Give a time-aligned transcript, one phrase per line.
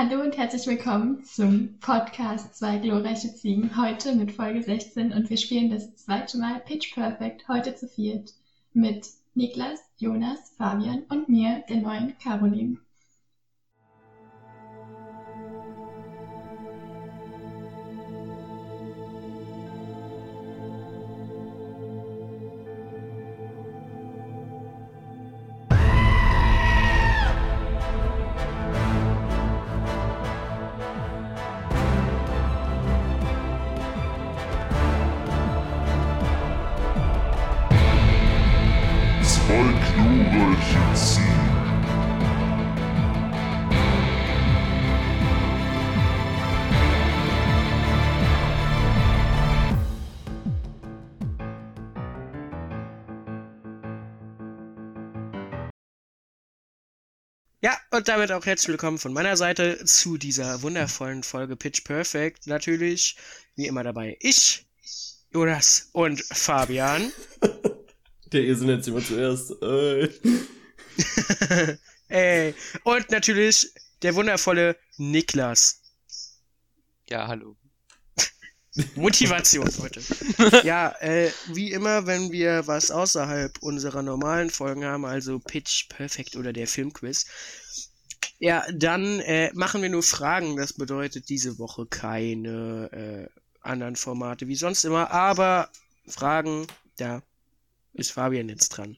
[0.00, 3.76] Hallo und herzlich willkommen zum Podcast Zwei glorreiche Ziegen.
[3.76, 8.32] Heute mit Folge 16 und wir spielen das zweite Mal Pitch Perfect, heute zu viert.
[8.72, 12.76] Mit Niklas, Jonas, Fabian und mir, der neuen Caroline.
[57.68, 62.46] Ja, und damit auch herzlich willkommen von meiner Seite zu dieser wundervollen Folge Pitch Perfect.
[62.46, 63.14] Natürlich,
[63.56, 64.66] wie immer dabei ich,
[65.34, 67.12] Jonas und Fabian.
[68.32, 69.52] Der Esel nennt sich immer zuerst.
[69.60, 70.08] Äh.
[72.08, 75.82] Ey, und natürlich der wundervolle Niklas.
[77.10, 77.54] Ja, hallo.
[78.94, 80.00] Motivation heute.
[80.64, 86.36] Ja, äh, wie immer, wenn wir was außerhalb unserer normalen Folgen haben, also Pitch Perfect
[86.36, 87.26] oder der Filmquiz,
[88.38, 90.56] ja, dann äh, machen wir nur Fragen.
[90.56, 95.70] Das bedeutet diese Woche keine äh, anderen Formate wie sonst immer, aber
[96.06, 96.66] Fragen,
[96.96, 97.22] da
[97.94, 98.96] ist Fabian jetzt dran.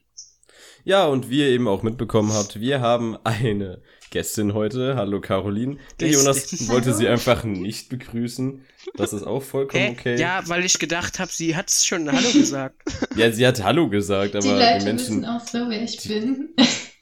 [0.83, 4.95] Ja, und wie ihr eben auch mitbekommen habt, wir haben eine Gästin heute.
[4.95, 5.77] Hallo Caroline.
[5.99, 6.25] Der Gästin.
[6.25, 8.65] Jonas wollte sie einfach nicht begrüßen.
[8.95, 9.91] Das ist auch vollkommen Hä?
[9.91, 10.19] okay.
[10.19, 12.81] Ja, weil ich gedacht habe, sie hat schon Hallo gesagt.
[13.15, 16.01] Ja, sie hat Hallo gesagt, aber Die die, Leute Menschen, wissen auch so, wer ich
[16.07, 16.49] bin.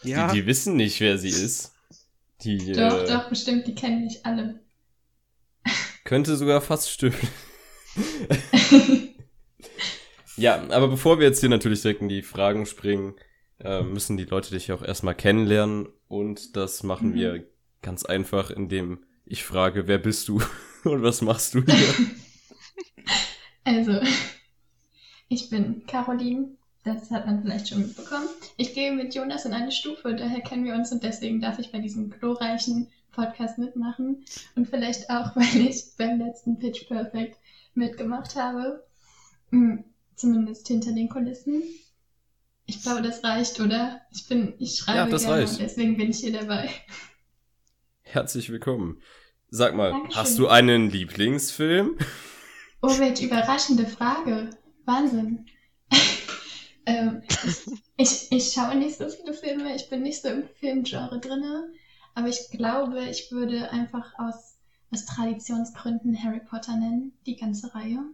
[0.04, 1.74] Ja, die, die wissen nicht, wer sie ist.
[2.44, 4.60] Die doch, äh, doch, bestimmt, die kennen mich alle.
[6.04, 7.18] könnte sogar fast stimmen.
[10.38, 13.16] Ja, aber bevor wir jetzt hier natürlich direkt in die Fragen springen,
[13.60, 15.88] äh, müssen die Leute dich auch erstmal kennenlernen.
[16.08, 17.14] Und das machen Mhm.
[17.16, 17.48] wir
[17.82, 20.42] ganz einfach, indem ich frage, wer bist du
[20.84, 21.94] und was machst du hier?
[23.66, 24.00] Also,
[25.30, 28.28] ich bin Caroline, das hat man vielleicht schon mitbekommen.
[28.58, 31.72] Ich gehe mit Jonas in eine Stufe, daher kennen wir uns und deswegen darf ich
[31.72, 34.24] bei diesem glorreichen Podcast mitmachen.
[34.56, 37.38] Und vielleicht auch, weil ich beim letzten Pitch Perfect
[37.76, 38.84] mitgemacht habe.
[39.52, 39.84] Hm,
[40.16, 41.62] Zumindest hinter den Kulissen.
[42.70, 44.00] Ich glaube, das reicht, oder?
[44.12, 45.60] Ich bin, ich schreibe Ja, das gerne reicht.
[45.60, 46.70] deswegen bin ich hier dabei.
[48.04, 49.02] Herzlich willkommen.
[49.50, 50.16] Sag mal, Dankeschön.
[50.16, 51.98] hast du einen Lieblingsfilm?
[52.84, 54.52] Oh, welche überraschende Frage.
[54.86, 55.48] Wahnsinn.
[56.86, 57.24] ähm,
[57.98, 61.74] ich, ich schaue nicht so viele Filme, ich bin nicht so im Filmgenre drinne,
[62.14, 64.60] aber ich glaube, ich würde einfach aus,
[64.92, 68.06] aus Traditionsgründen Harry Potter nennen, die ganze Reihe.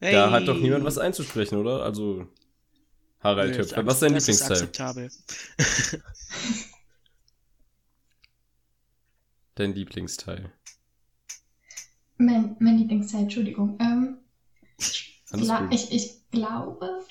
[0.00, 0.12] Hey.
[0.12, 1.82] Da hat doch niemand was einzusprechen, oder?
[1.82, 2.26] Also,
[3.20, 4.52] Harald Höpfer, was ist dein das Lieblingsteil?
[4.52, 5.10] akzeptabel.
[9.54, 10.52] Dein Lieblingsteil.
[12.16, 13.76] Mein, mein Lieblingsteil, Entschuldigung.
[13.80, 14.18] Ähm,
[15.30, 15.74] Alles gla gut.
[15.74, 17.04] ich, ich glaube,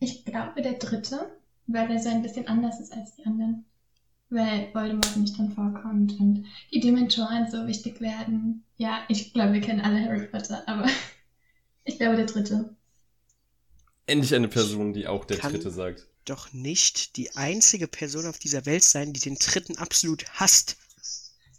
[0.00, 1.30] ich glaube der dritte,
[1.66, 3.64] weil er so ein bisschen anders ist als die anderen.
[4.30, 8.64] Weil Voldemort nicht drin vorkommt und die Dementoren so wichtig werden.
[8.76, 10.86] Ja, ich glaube, wir kennen alle Harry Potter, aber
[11.84, 12.74] ich glaube der dritte.
[14.06, 16.06] Endlich eine Person, die auch der Kann- Dritte sagt.
[16.24, 20.76] Doch nicht die einzige Person auf dieser Welt sein, die den dritten absolut hasst.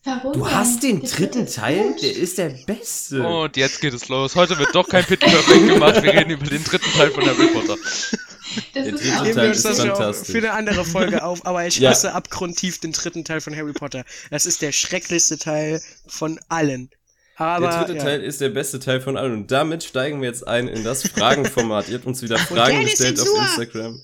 [0.03, 0.33] Warum?
[0.33, 0.51] Du denn?
[0.51, 1.95] hast den Der dritten Teil?
[2.01, 3.21] Der ist der beste.
[3.25, 4.35] Und jetzt geht es los.
[4.35, 6.01] Heute wird doch kein Pitch Perfect gemacht.
[6.01, 7.77] Wir reden über den dritten Teil von Harry Potter.
[7.77, 10.27] Das Der ist dritte Teil wir ist das für, fantastisch.
[10.31, 11.91] für eine andere Folge auf, aber ich Ja.
[11.91, 14.03] hasse abgrundtief den dritten Teil von Harry Potter.
[14.29, 16.89] Das ist der schrecklichste Teil von allen.
[17.35, 18.03] Aber der dritte ja.
[18.03, 19.33] Teil ist der beste Teil von allen.
[19.33, 21.89] Und damit steigen wir jetzt ein in das Fragenformat.
[21.89, 23.27] Ihr habt uns wieder Fragen gestellt auf.
[23.27, 24.01] Instagram.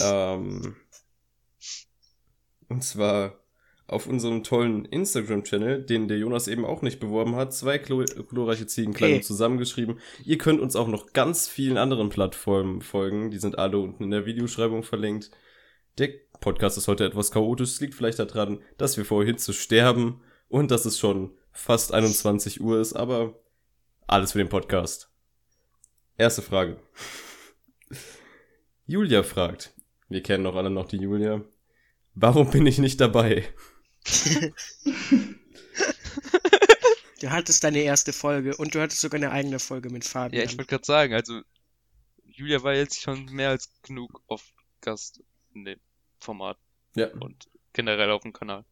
[0.00, 0.76] ähm,
[2.68, 3.38] und zwar
[3.86, 7.52] auf unserem tollen Instagram-Channel, den der Jonas eben auch nicht beworben hat.
[7.52, 9.24] Zwei glorreiche Ziegenkleidung Okay.
[9.26, 9.98] zusammengeschrieben.
[10.24, 13.30] Ihr könnt uns auch noch ganz vielen anderen Plattformen folgen.
[13.30, 15.30] Die sind alle unten in der Videoschreibung verlinkt.
[15.98, 16.08] Der
[16.40, 17.70] Podcast ist heute etwas chaotisch.
[17.70, 22.60] Es liegt vielleicht daran, dass wir vor Hitze sterben und dass es schon fast 21
[22.60, 23.34] Uhr ist, aber
[24.06, 25.10] alles für den Podcast.
[26.18, 26.80] Erste Frage.
[28.86, 29.74] Julia fragt,
[30.08, 31.42] wir kennen doch alle noch die Julia,
[32.14, 33.48] warum bin ich nicht dabei?
[37.22, 40.40] Du hattest deine erste Folge und du hattest sogar eine eigene Folge mit Fabian.
[40.40, 41.40] Ja, ich wollte gerade sagen, also
[42.24, 44.42] Julia war jetzt schon mehr als genug auf
[44.80, 45.22] Gast
[45.54, 45.78] in dem
[46.18, 46.58] Format.
[46.96, 48.64] Ja, und generell auf dem Kanal.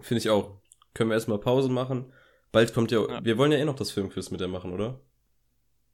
[0.00, 0.60] finde ich auch.
[0.94, 2.12] Können wir erstmal Pause machen.
[2.52, 3.24] Bald kommt ja, Ja.
[3.24, 5.00] wir wollen ja eh noch das Filmquiz mit der machen, oder?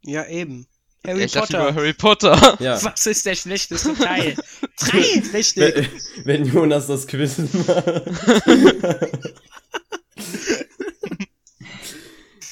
[0.03, 0.67] Ja, eben.
[1.07, 1.69] Harry ich dachte Potter.
[1.69, 2.57] über Harry Potter.
[2.61, 2.83] Ja.
[2.83, 4.35] Was ist der schlechteste Teil?
[4.79, 5.89] Drei, richtig.
[6.25, 7.85] Wenn, wenn Jonas das Quiz macht.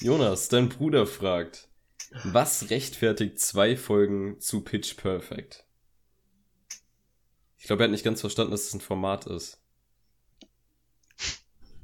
[0.00, 1.68] Jonas, dein Bruder fragt,
[2.24, 5.64] was rechtfertigt zwei Folgen zu Pitch Perfect?
[7.58, 9.60] Ich glaube, er hat nicht ganz verstanden, dass es ein Format ist.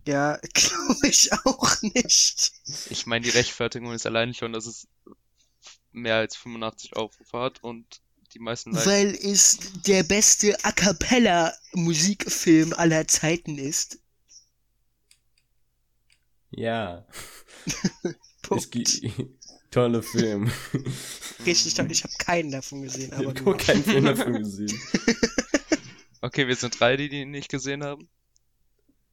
[0.07, 2.53] Ja, glaube ich auch nicht.
[2.91, 4.89] Ich meine, die Rechtfertigung ist allein schon, dass es
[5.93, 8.01] mehr als 85 Aufrufe hat und
[8.35, 8.87] die meisten Likes.
[8.87, 13.99] Weil es der beste A cappella Musikfilm aller Zeiten ist.
[16.51, 17.07] Ja.
[18.43, 19.03] Punkt.
[19.71, 20.51] Tolle Film.
[21.47, 21.91] Richtig toll.
[21.91, 24.79] Ich habe keinen davon gesehen, Ich aber habe keinen Film davon gesehen.
[26.25, 28.09] Okay, wir sind drei, die die nicht gesehen haben.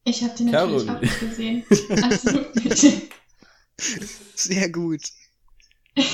[0.09, 0.97] Ich habe den natürlich Caroline.
[0.97, 1.63] auch nicht gesehen.
[2.03, 3.11] Absolut nicht.
[4.35, 5.03] Sehr gut.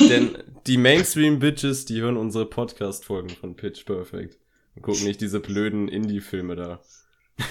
[0.01, 0.37] Denn
[0.67, 4.37] die Mainstream-Bitches, die hören unsere Podcast-Folgen von Pitch Perfect.
[4.75, 6.81] Und gucken nicht diese blöden Indie-Filme da.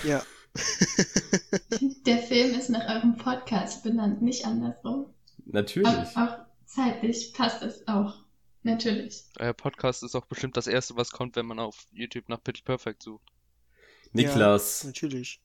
[0.07, 0.23] Ja.
[2.07, 5.07] Der Film ist nach eurem Podcast benannt, nicht andersrum.
[5.47, 5.89] Natürlich.
[5.89, 6.37] Auch, auch
[6.67, 8.17] zeitlich passt es auch.
[8.63, 9.25] Natürlich.
[9.39, 12.65] Euer Podcast ist auch bestimmt das erste, was kommt, wenn man auf YouTube nach Pitch
[12.65, 13.25] Perfect sucht.
[14.13, 14.85] Niklas.
[14.85, 15.41] Natürlich.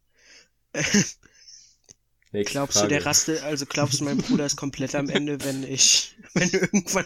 [2.32, 2.90] nächste Glaubst du, Frage.
[2.90, 7.06] der Raste, also glaubst du, mein Bruder ist komplett am Ende, wenn ich, wenn irgendwann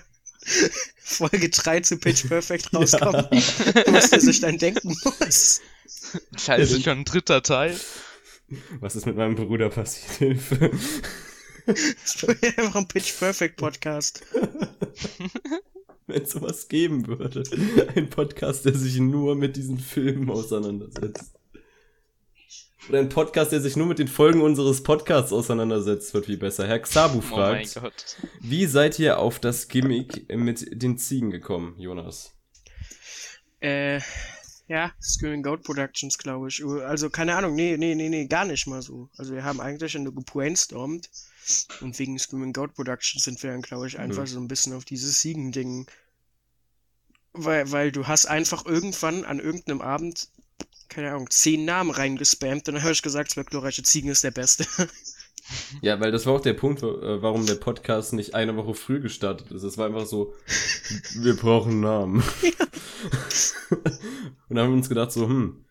[0.98, 5.62] Folge 3 zu Pitch Perfect rauskommt, was der sich dann denken muss?
[6.38, 7.80] Scheiße, schon ein dritter Teil.
[8.80, 10.12] Was ist mit meinem Bruder passiert?
[10.18, 10.71] Hilfe.
[11.66, 14.21] Das wird einfach ein Pitch Perfect Podcast.
[16.07, 17.44] Wenn es sowas geben würde.
[17.95, 21.31] Ein Podcast, der sich nur mit diesen Filmen auseinandersetzt.
[22.89, 26.68] Oder ein Podcast, der sich nur mit den Folgen unseres Podcasts auseinandersetzt, wird viel besser.
[26.68, 28.18] Herr Xabu Oh mein fragt, Gott.
[28.41, 32.33] wie seid ihr auf das Gimmick mit den Ziegen gekommen, Jonas?
[33.62, 34.01] Äh,
[34.68, 36.63] ja, Screaming Goat Productions, glaube ich.
[36.65, 39.09] Also, keine Ahnung, nee, nee, nee, nee, gar nicht mal so.
[39.18, 41.09] Also, wir haben eigentlich nur gebrainstormt.
[41.81, 44.27] Und wegen Screaming Goat Productions sind wir dann, glaube ich, einfach Mhm.
[44.27, 45.88] so ein bisschen auf dieses Siegen-Ding.
[47.31, 50.30] Weil, weil du hast einfach irgendwann an irgendeinem Abend,
[50.94, 54.31] keine Ahnung, zehn Namen reingespammt und dann habe ich gesagt, zwei glorreiche Ziegen ist der
[54.31, 54.66] beste.
[55.81, 59.01] Ja, weil das war auch der Punkt, äh, warum der Podcast nicht eine Woche früh
[59.01, 59.63] gestartet ist.
[59.63, 60.34] Es war einfach so,
[61.16, 62.24] wir brauchen Namen.
[63.69, 63.84] und
[64.50, 65.66] dann haben wir uns gedacht so, hm,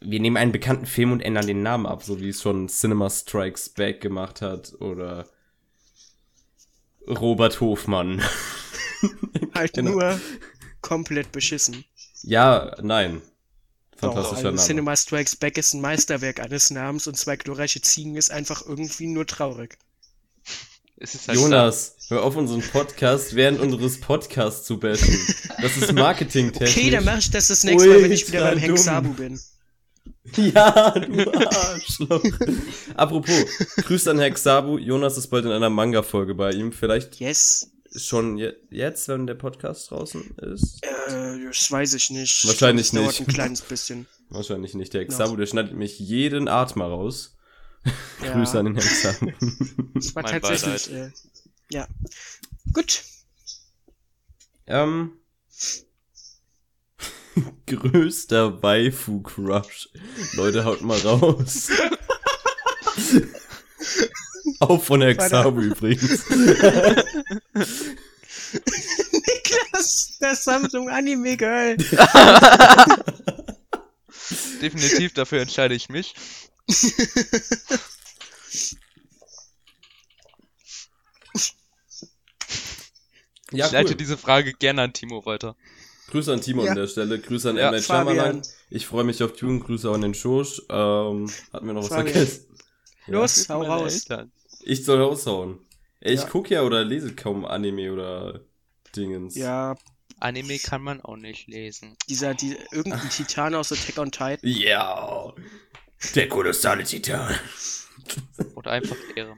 [0.00, 3.08] wir nehmen einen bekannten Film und ändern den Namen ab, so wie es schon Cinema
[3.08, 5.28] Strikes Back gemacht hat oder
[7.06, 8.22] Robert Hofmann.
[9.54, 9.92] halt Genau.
[9.92, 10.20] nur
[10.80, 11.84] komplett beschissen.
[12.22, 13.22] Ja, nein.
[13.98, 14.66] Fantastischer also Name.
[14.66, 19.06] Cinema Strikes Back ist ein Meisterwerk eines Namens und zwei glorreiche Ziegen ist einfach irgendwie
[19.06, 19.76] nur traurig.
[20.96, 25.18] Es ist halt Jonas, hör auf unseren Podcast während unseres Podcasts zu bashen.
[25.60, 26.76] Das ist marketingtechnisch.
[26.76, 28.78] Okay, dann mach ich das das nächste Mal, wenn ich wieder beim Hank.
[28.78, 29.40] Sabu bin.
[30.36, 32.22] Ja, du Arschloch.
[32.94, 33.44] Apropos,
[33.76, 34.78] Grüße an Herr Xabu.
[34.78, 36.72] Jonas ist bald in einer Manga-Folge bei ihm.
[36.72, 37.70] Vielleicht Yes.
[38.06, 40.84] Schon je jetzt, wenn der Podcast draußen ist.
[40.84, 42.46] Äh, das weiß ich nicht.
[42.46, 43.18] Wahrscheinlich ich glaub, nicht.
[43.18, 44.06] dauert ein kleines bisschen.
[44.28, 44.94] Wahrscheinlich nicht.
[44.94, 45.06] Der.
[45.06, 47.36] Xabu, der schneidet mich jeden Atmer raus.
[48.22, 48.32] Ja.
[48.34, 49.32] Grüße an den Herrn Xabu.
[49.94, 51.10] Das war Mein tatsächlich, äh,
[51.70, 51.88] ja.
[52.72, 53.02] Gut.
[54.66, 55.12] ähm.
[57.66, 59.90] Größter Waifu-Crush.
[60.34, 61.70] Leute, haut mal raus.
[64.60, 65.16] Auch von Warte.
[65.16, 66.24] Xabu übrigens.
[69.12, 71.76] Niklas, das Samsung Anime Girl.
[74.60, 76.14] Definitiv, dafür entscheide ich mich.
[83.50, 83.96] Ja, ich leite cool.
[83.96, 85.56] diese Frage gerne an Timo weiter.
[86.10, 86.70] Grüße an Timo Ja.
[86.70, 87.74] an der Stelle, Grüße an Ja, M.
[87.74, 88.14] Night Fabian.
[88.16, 88.42] Shyamalan.
[88.70, 90.62] Ich freue mich auf Dune, Grüße an den Schosch.
[90.68, 92.08] Ähm, hatten wir noch was Fabian.
[92.14, 92.46] vergessen?
[93.06, 93.94] Los, Für hau raus.
[93.94, 94.32] Eltern.
[94.68, 95.58] Ich soll raushauen.
[96.00, 96.26] Ey, ich Ja.
[96.28, 98.40] gucke ja oder lese kaum Anime oder
[98.94, 99.34] Dingens.
[99.34, 99.76] Ja,
[100.20, 101.96] Anime kann man auch nicht lesen.
[102.08, 104.38] dieser, die, irgendein Titan aus Attack on Titan.
[104.42, 105.32] Ja.
[106.14, 107.34] Der kolossale Titan.
[108.56, 109.36] Oder einfach Ehre.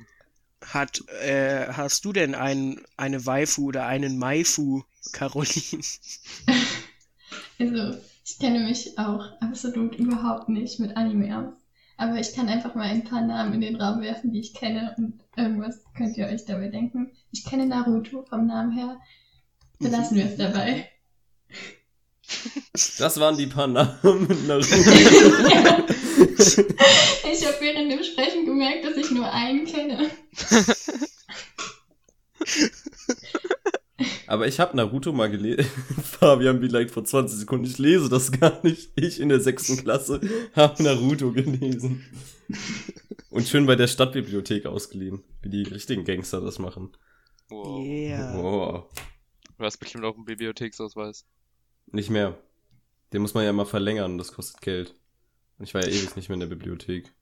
[0.64, 4.82] Hat, äh, hast du denn ein, eine Waifu oder einen Maifu,
[5.12, 5.82] Caroline?
[7.58, 11.59] Also, ich kenne mich auch absolut überhaupt nicht mit Anime aus.
[12.00, 14.94] Aber ich kann einfach mal ein paar Namen in den Raum werfen, die ich kenne
[14.96, 17.12] und irgendwas könnt ihr euch dabei denken.
[17.30, 18.98] Ich kenne Naruto vom Namen her.
[19.78, 20.88] Belassen wir es dabei.
[22.96, 24.74] Das waren die paar Namen mit Naruto.
[24.74, 25.86] ja.
[27.32, 30.10] Ich habe während dem Sprechen gemerkt, dass ich nur einen kenne.
[34.26, 35.64] Aber ich habe Naruto mal gelesen.
[36.02, 37.66] Fabian vielleicht vor 20 Sekunden.
[37.66, 38.90] Ich lese das gar nicht.
[38.96, 40.20] Ich in der sechsten Klasse
[40.54, 42.04] habe Naruto gelesen.
[43.30, 45.22] Und schön bei der Stadtbibliothek ausgeliehen.
[45.42, 46.96] Wie die richtigen Gangster das machen.
[47.48, 47.84] Wow.
[47.84, 48.38] Yeah.
[48.38, 48.88] Oh.
[49.58, 51.26] Du hast bestimmt auch einen Bibliotheksausweis.
[51.86, 52.38] Nicht mehr.
[53.12, 54.18] Den muss man ja mal verlängern.
[54.18, 54.94] Das kostet Geld.
[55.58, 57.12] Und ich war ja ewig nicht mehr in der Bibliothek.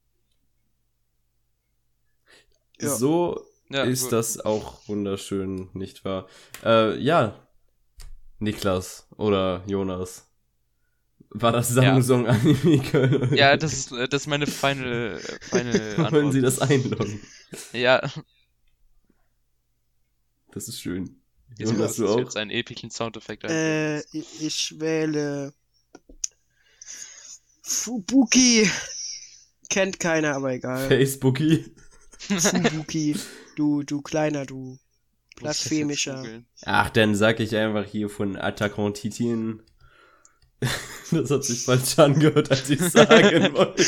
[2.80, 2.88] Ja.
[2.90, 4.12] So Ja, ist gut.
[4.12, 6.26] das auch wunderschön, nicht wahr?
[6.64, 7.46] Äh, ja.
[8.38, 10.24] Niklas oder Jonas.
[11.30, 11.82] War das Ja.
[11.82, 16.12] Samsung Anime Ja, das ist, das ist meine final, äh, final Antwort.
[16.12, 17.20] Wollen Sie das einloggen?
[17.72, 18.00] Ja,
[20.52, 21.20] Das ist schön.
[21.58, 22.18] jetzt Jonas, du ich auch?
[22.18, 23.44] jetzt einen epischen Soundeffekt.
[23.44, 25.52] Äh, ich, ich wähle
[27.62, 28.70] Fubuki.
[29.68, 30.88] Kennt keiner, aber egal.
[32.28, 33.16] Fubuki,
[33.56, 34.78] du, du kleiner, du
[35.36, 36.24] blasphemischer.
[36.64, 39.62] Ach, dann sag ich einfach hier von Attack on Titan.
[41.10, 43.82] Das hat sich falsch angehört, als ich sagen wollte.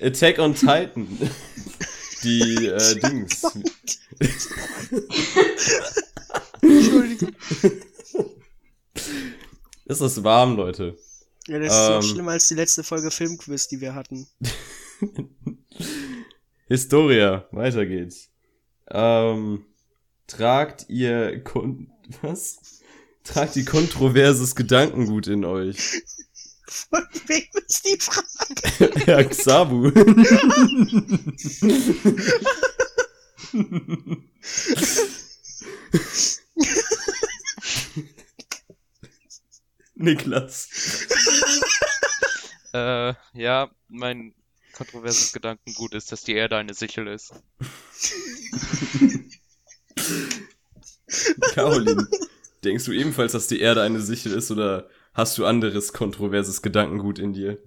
[0.00, 1.06] Attack on Titan.
[2.22, 3.42] Die äh, Dings.
[6.62, 7.34] Entschuldigung.
[9.86, 10.96] Es ist warm, Leute.
[11.46, 12.02] Ja, das ist noch Ähm.
[12.02, 14.26] schlimmer als die letzte Folge Filmquiz, die wir hatten.
[16.68, 18.30] Historia, weiter geht's.
[18.90, 19.64] Ähm,
[20.26, 22.82] tragt ihr kon was?
[23.24, 26.02] Tragt ihr kontroverses Gedankengut in euch.
[26.66, 28.90] Von wem ist die Frage?
[29.06, 29.90] Herr Xabu.
[39.94, 40.68] Niklas.
[42.72, 44.34] Äh, ja, mein
[44.78, 47.34] kontroverses Gedankengut ist, dass die Erde eine Sichel ist.
[51.54, 52.06] Caroline,
[52.64, 57.18] denkst du ebenfalls, dass die Erde eine Sichel ist oder hast du anderes kontroverses Gedankengut
[57.18, 57.58] in dir?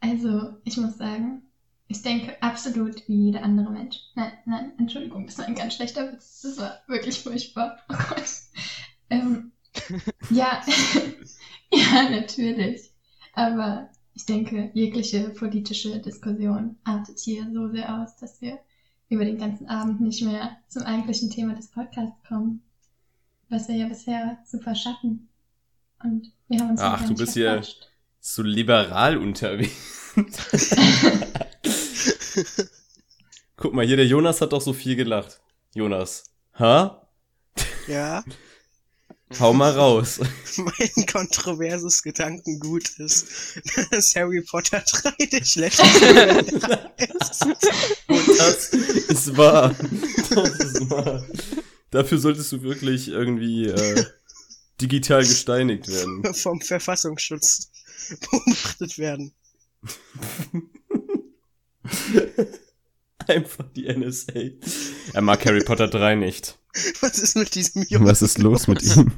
[0.00, 1.42] Also, ich muss sagen,
[1.86, 3.98] ich denke absolut wie jeder andere Mensch.
[4.16, 6.42] Nein, nein, Entschuldigung, das war ein ganz schlechter Witz.
[6.42, 7.78] Das war wirklich furchtbar.
[7.88, 8.24] Oh Gott.
[9.10, 9.52] Ähm,
[10.30, 10.60] ja,
[11.72, 12.90] ja, natürlich.
[13.34, 18.58] Aber ich denke, jegliche politische Diskussion artet hier so sehr aus, dass wir
[19.08, 22.62] über den ganzen Abend nicht mehr zum eigentlichen Thema des Podcasts kommen.
[23.48, 25.28] Was wir ja bisher super schaffen.
[26.02, 27.62] Und wir haben uns Ach, du bist hier-.
[28.20, 30.14] So liberal unterwegs.
[33.56, 35.42] Guck mal, hier der Jonas hat doch so viel gelacht.
[35.74, 36.30] Jonas.
[36.58, 37.06] Ha?
[37.86, 38.24] Ja,
[39.40, 40.20] Hau mal raus.
[40.58, 43.26] mein kontroverses Gedankengut ist,
[43.90, 46.06] dass Harry Potter 3 der schlechteste
[46.98, 47.46] ist.
[48.06, 49.74] Und das ist wahr.
[50.30, 51.24] Das ist wahr.
[51.90, 54.04] Dafür solltest du wirklich irgendwie äh,
[54.80, 56.34] digital gesteinigt werden.
[56.34, 57.70] vom Verfassungsschutz
[58.30, 59.32] beobachtet werden.
[63.26, 64.32] Einfach die NSA.
[65.12, 66.58] Er mag Harry Potter 3 nicht.
[67.00, 68.06] Was ist mit diesem Jungen?
[68.06, 69.12] Was ist los mit ihm?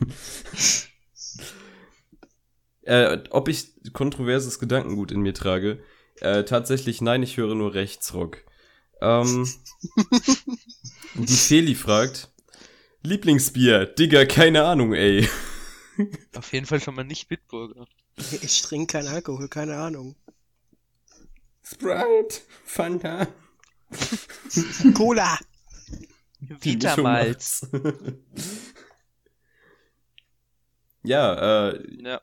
[2.82, 5.82] äh, ob ich kontroverses Gedankengut in mir trage?
[6.20, 8.38] Äh, tatsächlich nein, ich höre nur Rechtsrock.
[9.00, 9.48] Ähm,
[11.14, 12.30] die Feli fragt,
[13.02, 15.28] Lieblingsbier, Digga, keine Ahnung, ey.
[16.34, 17.86] Auf jeden Fall schon mal nicht Bitburger.
[18.42, 20.16] Ich trinke keinen Alkohol, keine Ahnung.
[21.62, 23.28] Sprite, Fanta.
[24.94, 25.38] Cola!
[27.02, 27.66] Macht's.
[31.02, 32.20] ja, äh, Ja.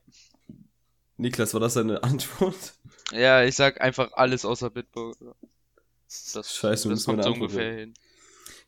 [1.18, 2.74] Niklas, war das deine Antwort?
[3.12, 5.36] ja, ich sag einfach alles außer Bitburger.
[6.34, 7.94] Das, Scheiße, das kommt so ungefähr hin.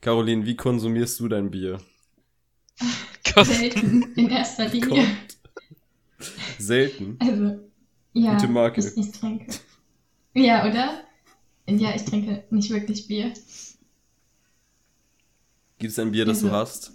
[0.02, 1.80] Caroline, wie konsumierst du dein Bier?
[3.44, 5.06] Selten in erster Linie.
[6.58, 7.18] Selten.
[7.20, 7.60] Also,
[8.14, 8.82] ja, Gute Marke.
[8.82, 9.52] Ich, ich trinke.
[10.34, 11.04] Ja, oder?
[11.68, 13.34] Ja, ich trinke nicht wirklich Bier.
[15.86, 16.92] Gibt es ein Bier, das du Also- hast?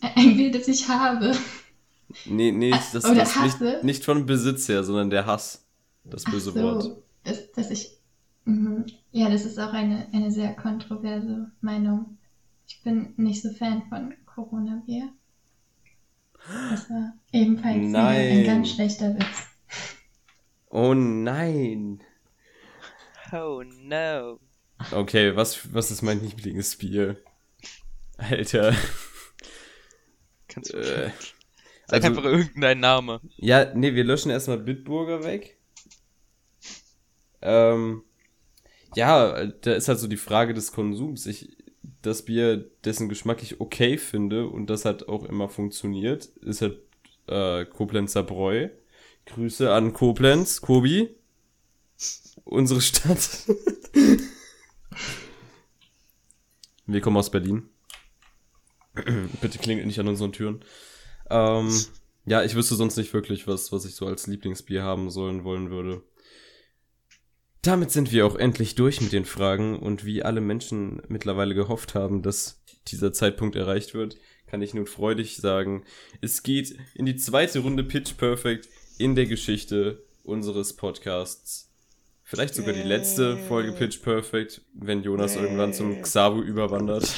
[0.00, 1.36] Ein Bier, das ich habe.
[2.26, 5.66] Nee, nee, Ah, das, das nicht, nicht von Besitz her, sondern der Hass.
[6.04, 7.02] Das Ach böse so, Wort.
[7.24, 7.90] Dass, dass ich.
[8.44, 8.86] Mhm.
[9.10, 12.18] Ja, das ist auch eine, eine sehr kontroverse Meinung.
[12.68, 15.08] Ich bin nicht so Fan von Corona-Bier.
[16.70, 18.38] Das war ebenfalls Nein.
[18.38, 19.48] ein ganz schlechter Witz.
[20.70, 22.00] Oh nein.
[23.32, 24.38] Oh no.
[24.92, 27.16] Okay, was, was ist mein Lieblingsbier?
[28.18, 28.74] Alter.
[30.48, 31.10] Kannst du Äh,
[31.86, 33.20] Sag also- einfach irgendeinen Name.
[33.36, 35.56] Ja, nee, wir löschen erstmal Bitburger weg.
[37.40, 38.02] Ähm,
[38.94, 41.24] ja, da ist halt so die Frage des Konsums.
[41.26, 41.56] Ich,
[42.02, 46.80] das Bier, dessen Geschmack ich okay finde und das hat auch immer funktioniert, ist halt
[47.26, 48.68] äh, Koblenzer Bräu.
[49.26, 51.14] Grüße an Koblenz, Kobi.
[52.44, 53.46] Unsere Stadt.
[56.86, 57.68] Wir kommen aus Berlin.
[59.40, 60.64] Bitte klingelt nicht an unseren Türen.
[61.30, 61.70] Ähm,
[62.26, 65.70] ja, ich wüsste sonst nicht wirklich, was, was ich so als Lieblingsbier haben sollen wollen
[65.70, 66.02] würde.
[67.62, 71.94] Damit sind wir auch endlich durch mit den Fragen und wie alle Menschen mittlerweile gehofft
[71.94, 75.84] haben, dass dieser Zeitpunkt erreicht wird, kann ich nun freudig sagen,
[76.20, 81.67] es geht in die zweite Runde Pitch Perfect in der Geschichte unseres Podcasts.
[82.30, 87.08] Vielleicht sogar die letzte Folge Pitch Perfect, wenn Jonas irgendwann zum Xabu überwandert.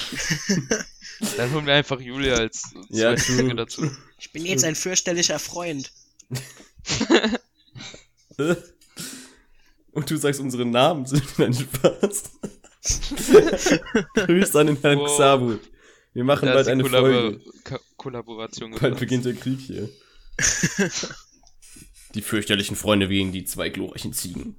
[1.36, 3.18] Dann holen wir einfach Julia als Ja.
[3.18, 3.90] Stimme dazu.
[4.20, 5.90] Ich bin jetzt ein fürchterlicher Freund.
[9.90, 12.30] Und du sagst unsere Namen, sind ein Spaß.
[14.14, 15.10] Grüß an den Herrn Wow.
[15.16, 15.58] Xabu.
[16.14, 17.40] Wir machen Da bald eine Kollabor Folge.
[17.64, 19.88] Ko Kollaboration Bald beginnt der Krieg hier.
[22.14, 24.56] Die fürchterlichen Freunde gegen die zwei glorreichen Ziegen.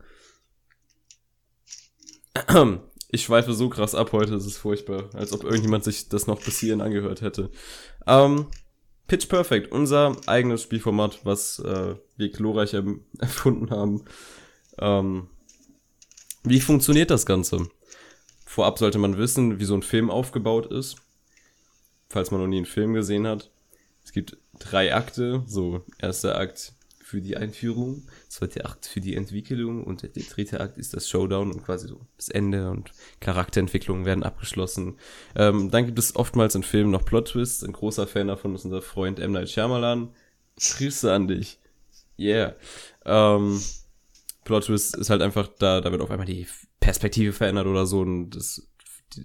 [3.13, 5.09] Ich schweife so krass ab heute, es ist furchtbar.
[5.13, 7.51] Als ob irgendjemand sich das noch bis hierhin angehört hätte.
[8.07, 8.47] Ähm,
[9.07, 14.05] Pitch Perfect, unser eigenes Spielformat, was äh, wir glorreich erm- erfunden haben.
[14.79, 15.27] Ähm,
[16.43, 17.67] wie funktioniert das Ganze?
[18.45, 20.95] Vorab sollte man wissen, wie so ein Film aufgebaut ist.
[22.07, 23.51] Falls man noch nie einen Film gesehen hat.
[24.05, 25.43] Es gibt drei Akte.
[25.47, 26.73] So, erster Akt
[27.11, 31.51] für die Einführung, zweiter Akt für die Entwicklung und der dritte Akt ist das Showdown
[31.51, 34.97] und quasi so das Ende und Charakterentwicklungen werden abgeschlossen.
[35.35, 37.65] Ähm, dann gibt es oftmals in Filmen noch Plot-Twists.
[37.65, 39.33] Ein großer Fan davon ist unser Freund M.
[39.33, 40.15] Night Shyamalan.
[40.57, 41.59] Grüße an dich.
[42.17, 42.55] Yeah.
[43.03, 43.61] Ähm,
[44.45, 46.47] Plot-Twist ist halt einfach, da, da wird auf einmal die
[46.79, 48.71] Perspektive verändert oder so und es,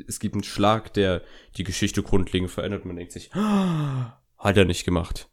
[0.09, 1.23] es gibt einen Schlag, der
[1.57, 5.31] die Geschichte grundlegend verändert man denkt sich, "Ah, hat er nicht gemacht.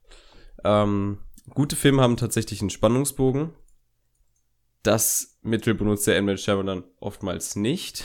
[0.63, 1.17] Ähm,
[1.49, 3.51] gute Filme haben tatsächlich einen Spannungsbogen.
[4.81, 6.21] Das Mittel benutzt der.
[6.21, 8.03] Night Shyamalan oftmals nicht.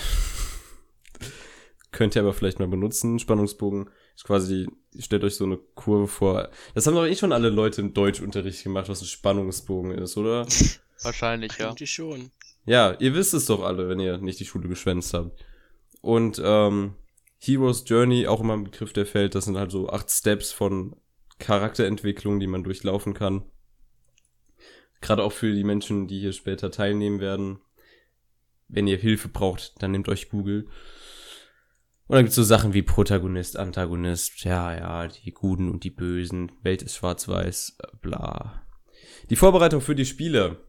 [1.93, 3.19] Könnt ihr aber vielleicht mal benutzen.
[3.19, 6.51] Spannungsbogen ist quasi, stellt euch so eine Kurve vor.
[6.75, 10.47] Das haben doch eh schon alle Leute im Deutschunterricht gemacht, was ein Spannungsbogen ist, oder?
[11.03, 11.71] Wahrscheinlich, ja.
[11.71, 12.31] Eigentlich schon.
[12.67, 15.45] Ja, ihr wisst es doch alle, wenn ihr nicht die Schule geschwänzt habt.
[16.01, 16.95] Und ähm,
[17.39, 20.95] Heroes Journey, auch immer ein Begriff, der fällt, das sind halt so acht Steps von
[21.39, 23.45] Charakterentwicklung, die man durchlaufen kann.
[25.01, 27.61] Gerade auch für die Menschen, die hier später teilnehmen werden.
[28.69, 30.69] Wenn ihr Hilfe braucht, dann nehmt euch Google.
[32.09, 36.51] Und dann gibt's so Sachen wie Protagonist, Antagonist, ja, ja, die Guten und die Bösen,
[36.63, 38.67] Welt ist schwarz-weiß, bla.
[39.31, 40.65] Die Vorbereitung für die Spiele.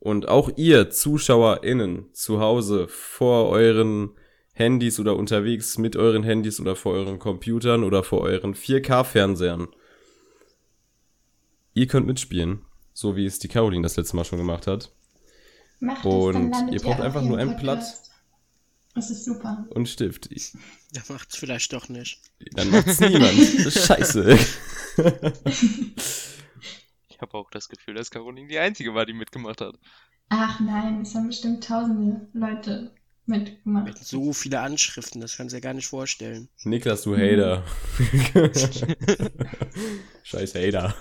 [0.00, 4.10] Und auch ihr ZuschauerInnen zu Hause vor euren
[4.52, 9.68] Handys oder unterwegs mit euren Handys oder vor euren Computern oder vor euren 4K-Fernsehern.
[11.74, 14.92] Ihr könnt mitspielen, so wie es die Caroline das letzte Mal schon gemacht hat.
[15.80, 17.80] Macht Und es, landet ihr braucht auch einfach nur im ein Blatt.
[17.80, 18.10] Podcast.
[18.94, 19.66] Das ist super.
[19.70, 20.30] Und Stift.
[20.30, 22.20] Der macht's vielleicht doch nicht.
[22.52, 23.34] Dann macht's niemand.
[23.72, 24.38] Scheiße.
[27.08, 29.78] Ich habe auch das Gefühl, dass Caroline die Einzige war, die mitgemacht hat.
[30.30, 32.92] Ach nein, es haben bestimmt tausende Leute
[33.24, 33.86] mitgemacht.
[33.86, 36.48] Mit so viele Anschriften, das kannst du dir gar nicht vorstellen.
[36.64, 37.64] Niklas, du Hater.
[40.24, 40.94] Scheiß Hater.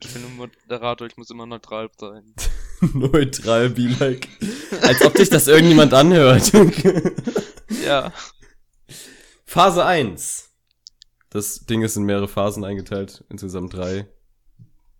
[0.00, 2.34] Ich bin ein Moderator, ich muss immer neutral sein.
[2.94, 4.28] Neutral be like.
[4.82, 6.52] Als ob dich das irgendjemand anhört.
[7.84, 8.12] Ja.
[9.44, 10.50] Phase 1.
[11.30, 14.08] Das Ding ist in mehrere Phasen eingeteilt, insgesamt drei.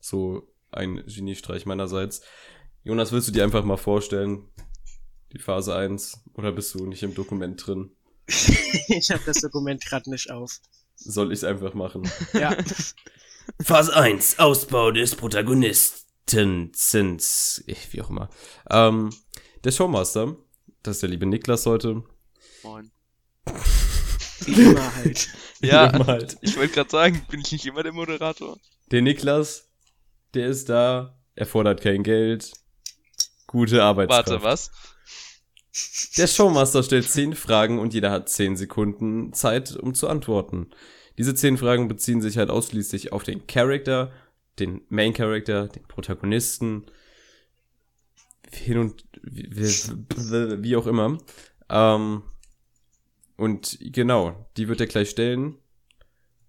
[0.00, 2.20] So ein Geniestreich meinerseits.
[2.84, 4.48] Jonas, willst du dir einfach mal vorstellen?
[5.32, 6.24] Die Phase 1?
[6.34, 7.90] Oder bist du nicht im Dokument drin?
[8.26, 10.60] ich habe das Dokument gerade nicht auf.
[10.96, 12.10] Soll ich einfach machen?
[12.34, 12.56] Ja,
[13.62, 17.22] Phase 1, Ausbau des Protagonisten sind,
[17.66, 18.28] ich, wie auch immer.
[18.70, 19.10] Ähm,
[19.64, 20.36] der Showmaster,
[20.82, 22.02] das ist der liebe Niklas heute.
[22.62, 22.90] Moin.
[24.46, 25.28] immer halt.
[25.60, 26.36] Ja, Immer halt.
[26.40, 28.58] ich wollte gerade sagen, bin ich nicht immer der Moderator?
[28.90, 29.68] Der Niklas,
[30.34, 32.52] der ist da, er fordert kein Geld,
[33.46, 34.28] gute Arbeitskraft.
[34.28, 34.70] Warte, was?
[36.16, 40.70] Der Showmaster stellt zehn Fragen und jeder hat zehn Sekunden Zeit, um zu antworten.
[41.18, 44.12] Diese zehn Fragen beziehen sich halt ausschließlich auf den Charakter,
[44.58, 46.86] den Main Character, den Protagonisten,
[48.52, 51.18] hin und wie, wie, auch immer.
[51.68, 52.22] Ähm,
[53.36, 55.58] und genau, die wird er gleich stellen.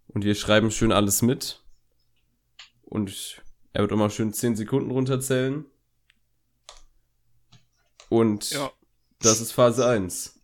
[0.07, 1.63] Und wir schreiben schön alles mit.
[2.83, 3.41] Und
[3.73, 5.65] er wird immer schön 10 Sekunden runterzählen.
[8.09, 8.71] Und Ja.
[9.19, 10.38] das ist Phase 1.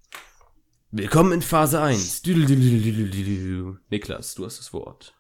[0.92, 2.22] Willkommen in Phase 1.
[2.22, 3.78] Düdelüdelüdelüdelü.
[3.90, 5.14] Niklas, du hast das Wort.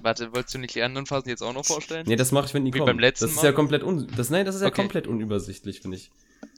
[0.00, 2.06] Warte, wolltest du nicht die anderen Phasen jetzt auch noch vorstellen?
[2.06, 2.86] Nee, das mache ich, wenn die Wie kommen.
[2.92, 3.46] beim letzten das ist Mal?
[3.46, 4.82] ja komplett un das Nein, das ist ja Okay.
[4.82, 6.10] komplett unübersichtlich, finde ich.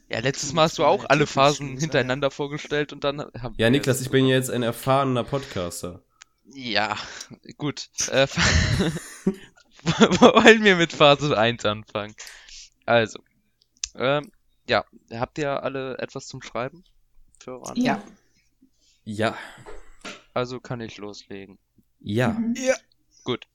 [0.08, 4.00] Ja, letztes Mal hast du auch alle Phasen hintereinander vorgestellt und dann haben Ja, Niklas,
[4.00, 6.02] ich bin ja jetzt ein erfahrener Podcaster.
[6.52, 6.96] Ja,
[7.56, 7.88] gut.
[8.10, 8.26] Äh,
[9.84, 12.14] wollen wir mit Phase 1 anfangen?
[12.86, 13.20] Also,
[13.94, 14.30] ähm,
[14.68, 16.84] ja, habt ihr alle etwas zum Schreiben?
[17.40, 17.76] Für Anfang?
[17.76, 18.02] Ja.
[19.04, 19.36] Ja.
[20.34, 21.58] Also kann ich loslegen.
[22.00, 22.28] Ja.
[22.28, 22.54] Mhm.
[22.56, 22.76] Ja.
[23.24, 23.48] Gut.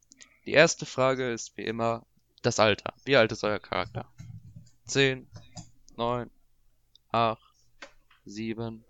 [0.46, 2.06] Die erste Frage ist wie immer
[2.42, 2.94] das Alter.
[3.06, 4.08] Wie alt ist euer Charakter?
[4.86, 5.28] 10,
[5.98, 6.30] 9,
[7.12, 7.42] 8,
[8.26, 8.84] 7,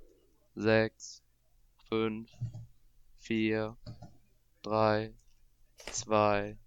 [0.55, 1.21] 6,
[1.89, 2.29] 5,
[3.19, 3.77] 4,
[4.63, 5.13] 3,
[5.91, 6.57] 2,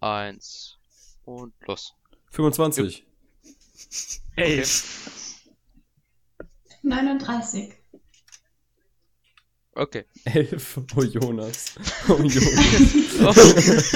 [0.00, 0.78] 1
[1.24, 1.94] und los.
[2.30, 3.04] 25.
[4.36, 5.39] Elf.
[6.82, 7.72] 39.
[9.74, 10.04] Okay.
[10.24, 10.80] 11.
[10.96, 11.74] Oh, Jonas.
[12.08, 13.94] Oh, Jonas.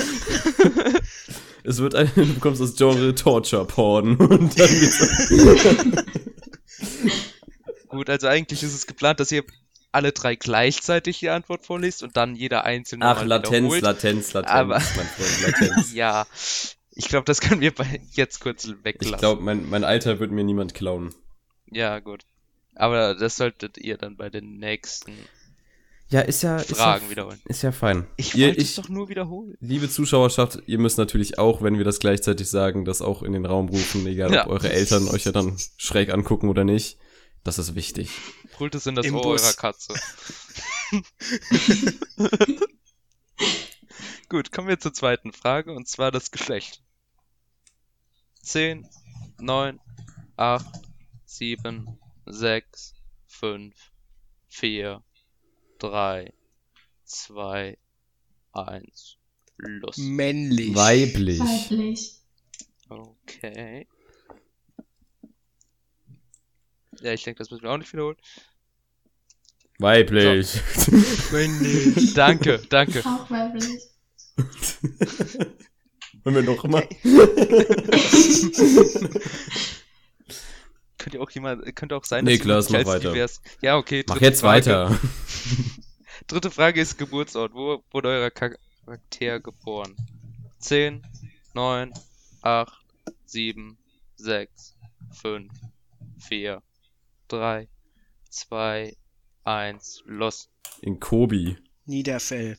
[1.65, 5.29] es wird ein, du bekommst das Genre Torture Porn und dann geht's.
[7.89, 9.45] Gut, also eigentlich ist es geplant, dass ihr
[9.93, 13.81] alle drei gleichzeitig die Antwort vorliest und dann jeder einzelne Ach, mal Latenz.
[13.81, 15.93] Latenz, Latenz, Aber- mein Freund, Latenz.
[15.95, 16.27] Ja,
[16.93, 19.15] ich glaube, das können wir bei jetzt kurz weglassen.
[19.15, 21.15] Ich glaube, mein, mein Alter wird mir niemand klauen.
[21.71, 22.25] Ja, gut.
[22.77, 25.13] Aber das solltet ihr dann bei den nächsten
[26.09, 27.41] Ja, ist ja, Fragen wiederholen.
[27.47, 28.07] Ist ja fein.
[28.17, 29.57] Ich Ihr- wollte ich, es doch nur wiederholen.
[29.61, 33.47] Liebe Zuschauerschaft, ihr müsst natürlich auch, wenn wir das gleichzeitig sagen, das auch in den
[33.47, 34.45] Raum rufen, egal Ja.
[34.47, 36.99] ob eure Eltern euch ja dann schräg angucken oder nicht.
[37.43, 38.11] Das ist wichtig.
[38.59, 39.43] Holt es in das Im Ohr Bus.
[39.43, 39.95] eurer Katze.
[44.29, 46.83] Gut, kommen wir zur zweiten Frage und zwar das Geschlecht.
[48.43, 48.87] 10,
[49.41, 49.81] 9,
[50.37, 50.67] 8,
[51.27, 52.95] 7, 6,
[53.27, 53.75] 5,
[54.49, 55.03] 4,
[55.79, 56.33] 3,
[57.05, 57.79] 2,
[58.53, 59.19] 1,
[59.57, 59.97] los.
[59.99, 60.75] Männlich.
[60.75, 61.41] Weiblich.
[61.41, 62.13] Weiblich.
[62.89, 63.87] Okay.
[67.01, 68.17] Ja, ich denke, das müssen wir auch nicht wiederholen.
[69.79, 70.61] Weiblich.
[71.33, 72.15] Männlich.
[72.15, 73.01] Danke, danke.
[73.01, 73.81] Auch weiblich.
[76.23, 76.89] Wollen wir noch mal?
[81.05, 83.13] Könnte auch jemand, könnte auch sein, Niklas, jemand mach nicht als weiter.
[83.13, 84.05] divers- Ja, okay.
[84.09, 84.67] Mach dritte jetzt Frage.
[84.71, 84.99] weiter.
[86.29, 87.53] Dritte Frage ist Geburtsort.
[87.53, 89.95] Wo wurde euer Charakter geboren?
[90.61, 91.03] 10,
[91.53, 91.93] 9,
[92.41, 92.73] 8,
[93.27, 93.77] 7,
[94.17, 94.75] 6,
[95.21, 95.53] 5,
[96.21, 96.63] 4,
[97.29, 97.69] 3,
[98.31, 98.97] 2,
[99.45, 100.49] 1, los.
[100.81, 101.59] In Kobi.
[101.85, 102.57] Niederfell.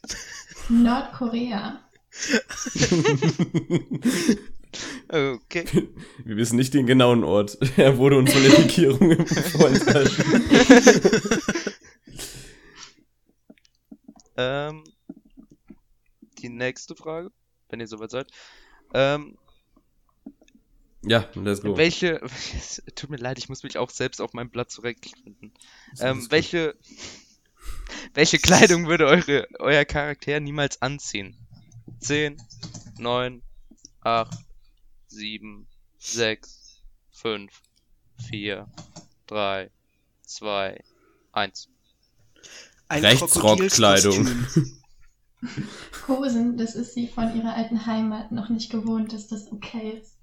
[0.69, 1.81] Nordkorea.
[5.07, 5.65] Okay.
[6.25, 7.57] Wir wissen nicht den genauen Ort.
[7.77, 10.43] Er wurde uns von der Regierung vorenthalten.
[14.38, 14.83] Ähm,
[16.39, 17.31] die nächste Frage,
[17.69, 18.27] wenn ihr soweit seid.
[18.93, 19.38] Ähm,
[21.03, 21.77] Ja, let's go.
[21.77, 22.21] welche,
[22.95, 25.53] tut mir leid, ich muss mich auch selbst auf meinem Blatt zurechtfinden.
[25.99, 26.75] Ähm, welche,
[28.13, 31.38] welche Kleidung würde eure, euer Charakter niemals anziehen?
[31.99, 32.41] 10,
[32.97, 33.41] 9,
[34.01, 34.38] 8,
[35.07, 35.67] 7,
[35.99, 37.61] 6, 5,
[38.29, 38.67] 4,
[39.27, 39.71] 3,
[40.23, 40.83] 2,
[41.31, 41.69] 1.
[42.87, 44.45] Ein Rechtsrockkleidung.
[46.07, 50.15] Hosen, das ist sie von ihrer alten Heimat noch nicht gewohnt, dass das okay ist.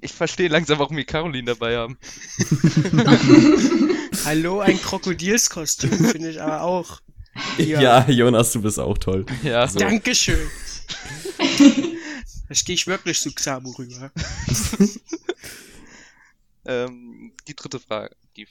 [0.00, 1.98] Ich verstehe langsam, warum wir Caroline dabei haben.
[4.24, 7.00] Hallo, ein Krokodilskostüm finde ich aber auch.
[7.58, 8.08] Ja.
[8.08, 9.24] Jonas, du bist auch toll.
[9.42, 9.78] Ja, So.
[9.78, 10.48] Dankeschön.
[12.48, 14.12] Da stehe ich wirklich zu Xabu rüber.
[16.64, 18.14] ähm, die dritte Frage.
[18.36, 18.46] Die,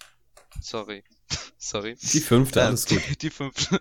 [0.60, 1.04] sorry.
[1.58, 1.96] sorry.
[2.02, 3.02] Die fünfte, Ähm, alles gut.
[3.10, 3.80] Die, die fünfte.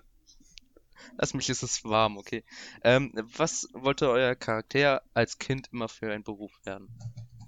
[1.19, 2.45] Lass mich, ist es warm, okay.
[2.83, 6.89] Ähm, was wollte euer Charakter als Kind immer für einen Beruf werden?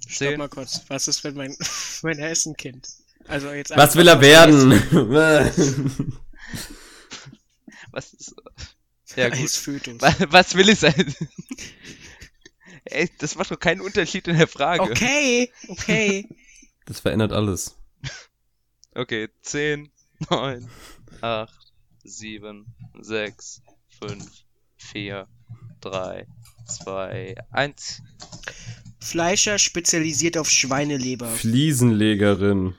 [0.08, 0.38] Stopp Zehn.
[0.38, 0.82] mal kurz.
[0.88, 1.56] Was ist, wenn mein,
[2.02, 2.88] mein Essen kennt?
[3.28, 4.72] Also jetzt Was will er werden?
[7.96, 8.34] Was ist.
[9.16, 9.38] Ja, gut.
[9.38, 10.02] Eisfötus.
[10.02, 11.14] Wa- Was will ich sein?
[12.84, 14.82] Ey, das macht doch keinen Unterschied in der Frage.
[14.82, 16.28] Okay, okay.
[16.86, 17.74] Das verändert alles.
[18.94, 19.90] Okay, 10,
[20.30, 20.70] 9,
[21.20, 21.52] 8,
[22.04, 22.64] 7,
[23.00, 23.62] 6,
[24.06, 24.24] 5,
[24.76, 25.26] 4,
[25.80, 26.26] 3,
[26.68, 28.02] 2, 1.
[29.00, 31.28] Fleischer spezialisiert auf Schweineleber.
[31.28, 32.76] Fliesenlegerin.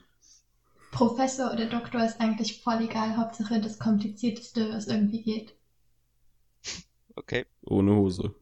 [0.97, 3.17] Professor oder Doktor ist eigentlich voll egal.
[3.17, 5.53] Hauptsache das Komplizierteste, was irgendwie geht.
[7.15, 7.45] Okay.
[7.61, 8.33] Ohne Hose.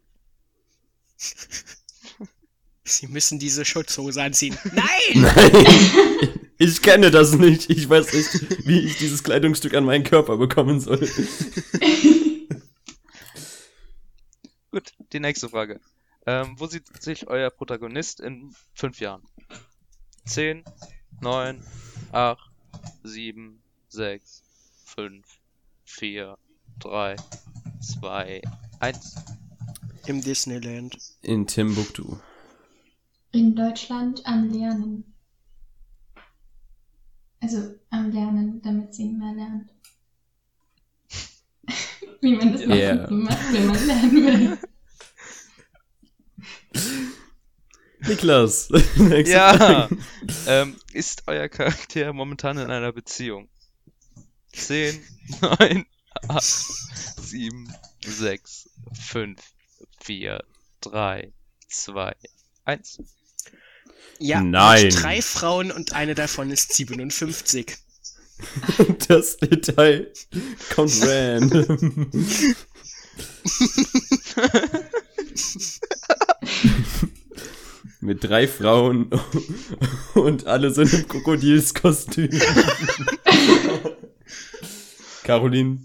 [2.86, 4.58] Sie müssen diese Schutzhose anziehen.
[4.74, 4.86] Nein!
[5.16, 6.30] Nein!
[6.58, 7.70] Ich kenne das nicht.
[7.70, 11.00] Ich weiß nicht, wie ich dieses Kleidungsstück an meinen Körper bekommen soll.
[14.72, 15.82] Gut, die nächste Frage.
[16.26, 19.24] Ähm, wo sieht sich euer Protagonist in fünf Jahren?
[20.28, 20.64] 10,
[21.20, 21.62] 9,
[22.12, 22.38] 8,
[23.04, 24.42] 7, 6,
[24.86, 25.24] 5,
[25.86, 26.38] 4,
[26.80, 27.16] 3,
[27.82, 28.42] 2,
[28.80, 29.16] 1.
[30.08, 30.98] Im Disneyland.
[31.22, 32.18] In Timbuktu.
[33.32, 35.16] In Deutschland am Lernen.
[37.42, 39.70] Also am Lernen, damit sie mehr lernt.
[42.22, 44.58] Wie man das so macht, wenn man lernen will.
[48.08, 48.70] Niklas.
[48.96, 49.54] nächste Ja!
[49.58, 49.98] Frage.
[50.48, 53.50] ähm, ist euer Charakter momentan in einer Beziehung?
[54.54, 55.02] 10,
[55.42, 55.86] 9,
[56.28, 56.66] 8,
[57.22, 57.74] 7,
[58.06, 58.70] 6,
[59.08, 59.40] 5,
[60.04, 60.44] 4,
[60.82, 61.34] 3,
[61.70, 62.16] 2,
[62.66, 63.00] 1.
[64.20, 64.90] Ja, Nein.
[64.92, 67.78] drei Frauen und eine davon ist 57.
[69.08, 70.12] Das Detail
[70.76, 72.12] kommt random.
[78.06, 79.10] Mit drei Frauen
[80.14, 82.30] und alle sind im Krokodilskostüm.
[85.24, 85.80] Caroline,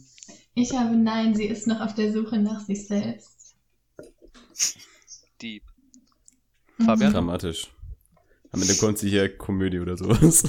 [0.52, 3.54] Ich habe nein, sie ist noch auf der Suche nach sich selbst.
[5.40, 5.62] Die.
[6.76, 6.85] Mhm.
[6.85, 7.14] Fabian?
[7.14, 7.70] dramatisch.
[8.52, 10.42] Am Ende kommt sie hier Komödie oder sowas.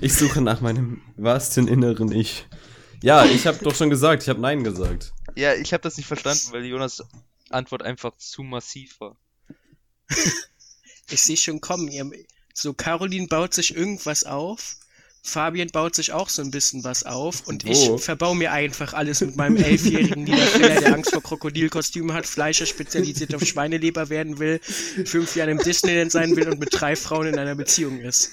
[0.00, 2.46] Ich suche nach meinem wahrsten inneren Ich.
[3.02, 5.12] Ja, ich habe doch schon gesagt, ich habe Nein gesagt.
[5.36, 7.04] Ja, ich habe das nicht verstanden, weil Jonas
[7.50, 9.18] Antwort einfach zu massiv war.
[11.10, 11.88] Ich sehe schon kommen.
[11.88, 12.10] Ihr,
[12.54, 14.76] so, Caroline baut sich irgendwas auf.
[15.22, 17.46] Fabian baut sich auch so ein bisschen was auf.
[17.46, 17.70] Und Wo?
[17.70, 22.64] ich verbau mir einfach alles mit meinem elfjährigen Niederschwiller, der Angst vor Krokodilkostümen hat, Fleischer
[22.66, 24.60] spezialisiert auf Schweineleber werden will,
[25.04, 28.30] fünf Jahre im Disneyland sein will und mit drei Frauen in einer Beziehung ist.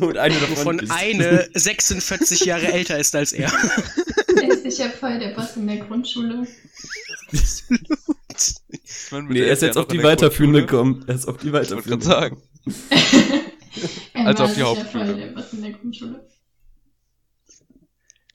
[0.00, 0.92] Und eine davon Wovon bist.
[0.92, 3.52] eine 46 Jahre älter ist als er.
[4.40, 6.46] Er ist sicher voll der Boss in der Grundschule.
[9.28, 11.04] Nee, er ist jetzt auf die weiterführende gekommen.
[11.06, 12.06] Er ist auf die Ich wollte gerade weiterführende.
[12.06, 12.42] sagen.
[14.14, 15.34] Also auf die Hauptschule.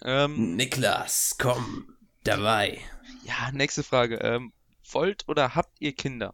[0.01, 2.79] Ähm, Niklas, komm, dabei.
[3.25, 4.17] ja, nächste Frage.
[4.17, 4.51] Ähm,
[4.91, 6.33] wollt oder habt ihr Kinder?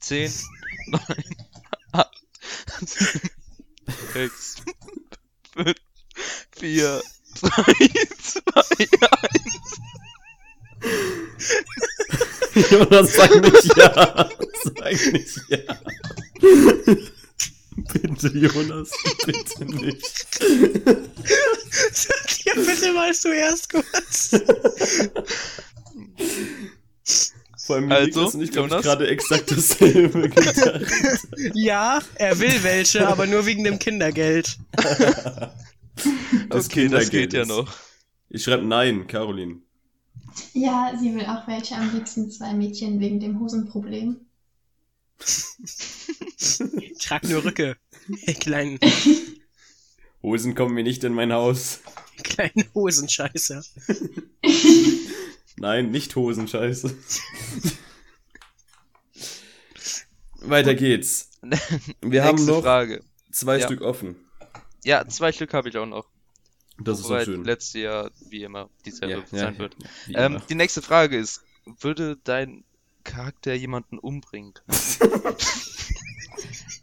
[0.00, 0.32] 10,
[0.88, 1.00] 9,
[1.92, 2.10] 8,
[4.14, 4.56] 6,
[5.54, 5.74] 5,
[6.58, 7.02] 4,
[7.40, 7.52] 3,
[8.18, 8.42] 2,
[12.70, 14.28] Jonas, sag nicht ja.
[14.64, 15.58] Sag nicht ja.
[17.92, 18.90] Bitte, Jonas,
[19.26, 20.26] bitte nicht.
[21.92, 24.30] Sag dir bitte mal zuerst kurz.
[27.66, 28.84] Vor allem Also, Niklas und ich glaube Jonas?
[28.84, 30.86] gerade exakt dasselbe gedacht.
[31.54, 34.56] Ja, er will welche, aber nur wegen dem Kindergeld.
[36.48, 37.72] Das Okay, das Kindergeld geht ja noch.
[38.28, 39.62] Ich schreibe nein, Caroline.
[40.52, 44.26] Ja, sie will auch welche, am liebsten zwei Mädchen wegen dem Hosenproblem.
[45.18, 47.76] Ich trag nur Rücke.
[48.40, 48.78] Kleinen,
[50.22, 51.80] Hosen kommen mir nicht in mein Haus.
[52.22, 53.62] kleinen Hosenscheißer.
[55.56, 56.96] Nein, nicht Hosen, scheiße.
[60.40, 61.30] Weiter geht's.
[62.02, 63.02] Wir haben noch Frage.
[63.30, 63.66] zwei Ja.
[63.66, 64.16] Stück offen.
[64.84, 66.06] Ja, zwei Stück habe ich auch noch.
[66.78, 67.44] Das ist so Wobei schön.
[67.44, 69.76] letztes Jahr, wie immer, dieselbe sein wird.
[70.06, 71.42] wie Ähm, die nächste Frage ist,
[71.80, 72.64] würde dein
[73.04, 74.78] Charakter jemanden umbringen können?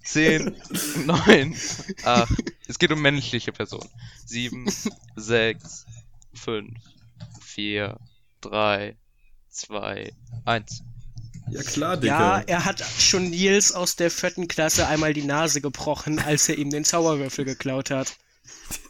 [0.04, 0.56] 10,
[1.06, 1.56] 9,
[2.04, 2.30] 8,
[2.68, 3.90] es geht um männliche Personen.
[4.26, 4.66] 7,
[5.16, 5.86] 6,
[6.34, 6.70] 5,
[7.42, 7.98] 4,
[8.42, 8.96] 3,
[9.50, 10.14] 2,
[10.46, 10.84] 1.
[11.52, 12.50] Ja klar, Ja, Dicker.
[12.50, 16.70] er hat schon Nils aus der vierten Klasse einmal die Nase gebrochen, als er ihm
[16.70, 18.16] den Zauberwürfel geklaut hat.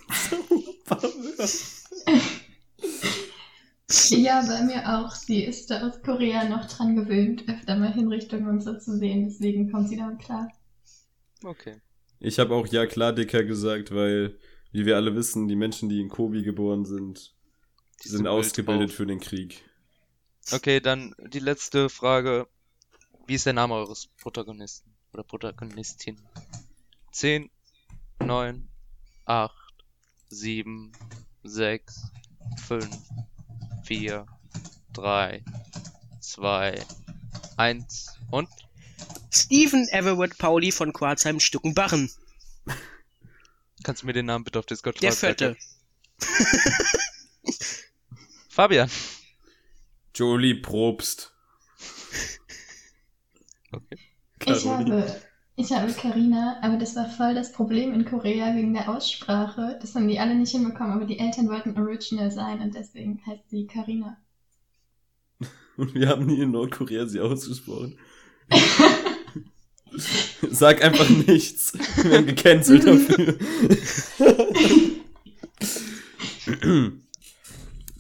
[4.10, 5.14] Ja, bei mir auch.
[5.14, 9.26] Sie ist da aus Korea noch dran gewöhnt, öfter mal Hinrichtungen und so zu sehen.
[9.26, 10.52] Deswegen kommt sie damit klar.
[11.44, 11.80] Okay.
[12.20, 14.40] Ich habe auch ja klar, Dicker gesagt, weil,
[14.72, 17.36] wie wir alle wissen, die Menschen, die in Kobi geboren sind,
[18.04, 19.64] Die sind wild ausgebildet für den Krieg.
[20.52, 22.48] Okay, dann die letzte Frage.
[23.28, 26.18] Wie ist der Name eures Protagonisten oder Protagonistin?
[27.12, 27.50] 10,
[28.20, 28.68] 9,
[29.26, 29.63] 8,
[30.34, 30.92] 7,
[31.44, 32.12] 6,
[32.66, 32.90] 5,
[33.86, 34.26] 4,
[34.94, 35.44] 3,
[36.20, 36.86] 2,
[37.58, 38.50] 1 und
[39.32, 42.12] Stephen Everett Pauli von Quarzheim Stuckenbarren.
[43.84, 45.38] Kannst du mir den Namen bitte auf Discord Der schreiben?
[45.38, 45.58] vierte.
[48.50, 48.90] Fabian.
[50.16, 51.34] Jolie Probst.
[53.72, 53.98] Okay.
[54.46, 55.22] Ich habe,
[55.56, 59.78] ich habe Karina, aber das war voll das Problem in Korea wegen der Aussprache.
[59.82, 63.50] Das haben die alle nicht hinbekommen, aber die Eltern wollten original sein und deswegen heißt
[63.50, 64.18] sie Karina.
[65.78, 67.98] Und wir haben nie in Nordkorea sie ausgesprochen.
[70.52, 71.74] Sag einfach nichts.
[71.96, 73.36] Wir werden gecancelt dafür.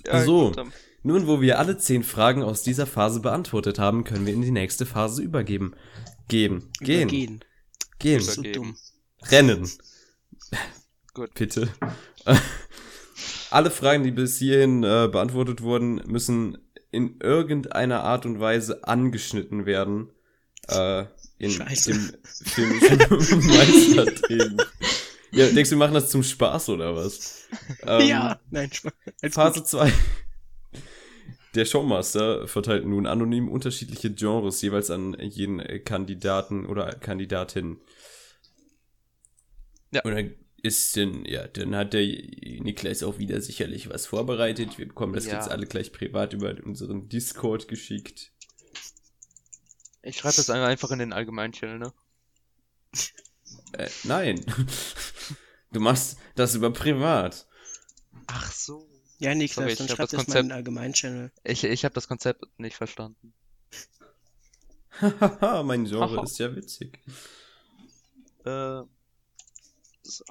[0.06, 0.52] Ja, So.
[0.52, 0.66] gut,
[1.04, 4.52] Nun, wo wir alle zehn Fragen aus dieser Phase beantwortet haben, können wir in die
[4.52, 5.74] nächste Phase übergeben.
[6.34, 6.63] Gehen.
[6.80, 7.02] Gehen.
[7.02, 7.46] Übergehen.
[8.00, 8.19] Gehen.
[8.22, 8.76] So dumm.
[9.22, 9.69] Rennen.
[11.13, 11.32] Gut.
[11.36, 11.69] Bitte.
[13.52, 16.58] Alle Fragen, die bis hierhin äh, beantwortet wurden, müssen
[16.89, 20.10] in irgendeiner Art und Weise angeschnitten werden.
[20.69, 21.06] Äh,
[21.38, 21.91] in Scheiße.
[21.91, 22.98] dem filmischen
[23.46, 24.58] Meistertraining.
[25.34, 27.43] Ja, denkst du, wir machen das zum Spaß oder was?
[27.86, 28.93] Ähm, ja, nein, Spaß.
[29.30, 29.67] Phase gut.
[29.67, 29.93] 2.
[31.56, 37.80] Der Showmaster verteilt nun anonym unterschiedliche Genres jeweils an jeden Kandidaten oder Kandidatin.
[39.92, 40.02] Ja.
[40.04, 44.78] Und dann ist denn, ja, dann hat der Niklas auch wieder sicherlich was vorbereitet.
[44.78, 45.34] Wir bekommen das Ja.
[45.36, 48.32] jetzt alle gleich privat über unseren Discord geschickt.
[50.02, 51.94] Ich schreibe das einfach in den Allgemeinchannel, ne?
[53.74, 54.44] Äh, nein.
[55.72, 57.48] Du machst das über privat.
[58.28, 58.88] Ach so.
[59.19, 61.32] Ja, Niklas, Sorry, ich dann schreib das das mal in Konzept- den Allgemeinchannel.
[61.43, 63.34] Ich, ich habe das Konzept nicht verstanden.
[64.99, 66.99] Hahaha, mein Genre ist ja witzig.
[68.45, 68.82] Äh,
[70.04, 70.23] so.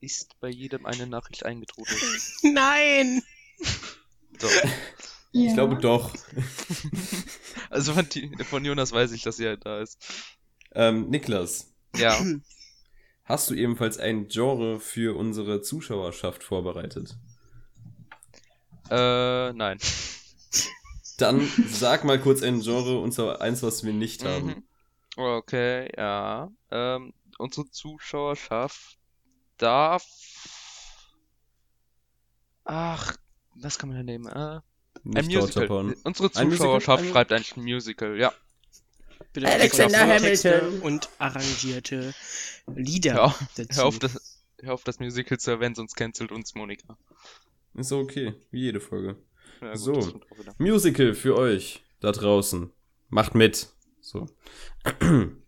[0.00, 2.00] Ist bei jedem eine Nachricht eingetrudelt.
[2.42, 3.22] Nein!
[4.38, 4.48] So.
[4.48, 5.48] Ja.
[5.48, 6.14] Ich glaube doch.
[7.70, 9.96] Also von, die, von Jonas weiß ich, dass sie halt da ist.
[10.74, 12.20] Ähm, Niklas, Ja.
[13.32, 17.16] Hast du ebenfalls ein Genre für unsere Zuschauerschaft vorbereitet?
[18.90, 19.78] äh, nein.
[21.16, 24.48] Dann sag mal kurz ein Genre und zwar eins, was wir nicht haben.
[24.48, 24.62] Mhm.
[25.16, 26.50] Okay, ja.
[26.70, 28.98] Ähm, unsere Zuschauerschaft
[29.56, 30.04] darf.
[32.64, 33.16] Ach,
[33.54, 34.26] was kann man da nehmen?
[34.26, 34.60] Äh,
[35.18, 35.94] ein Musical.
[36.04, 36.50] Unsere Ein Musical?
[36.50, 38.30] Zuschauerschaft Ein- schreibt ein Musical, ja.
[39.32, 40.80] Bitte Alexander Hamilton.
[40.80, 42.14] Und arrangierte
[42.74, 43.76] Lieder Hör, dazu.
[43.80, 46.96] hör, auf das, hör auf das Musical zu erwähnen, sonst cancelt uns Monika.
[47.74, 49.16] Ist so okay, wie jede Folge.
[49.60, 49.92] Ja, So.
[49.94, 50.54] auch wieder.
[50.58, 52.70] Musical für euch da draußen.
[53.08, 53.68] Macht mit.
[54.00, 54.26] So.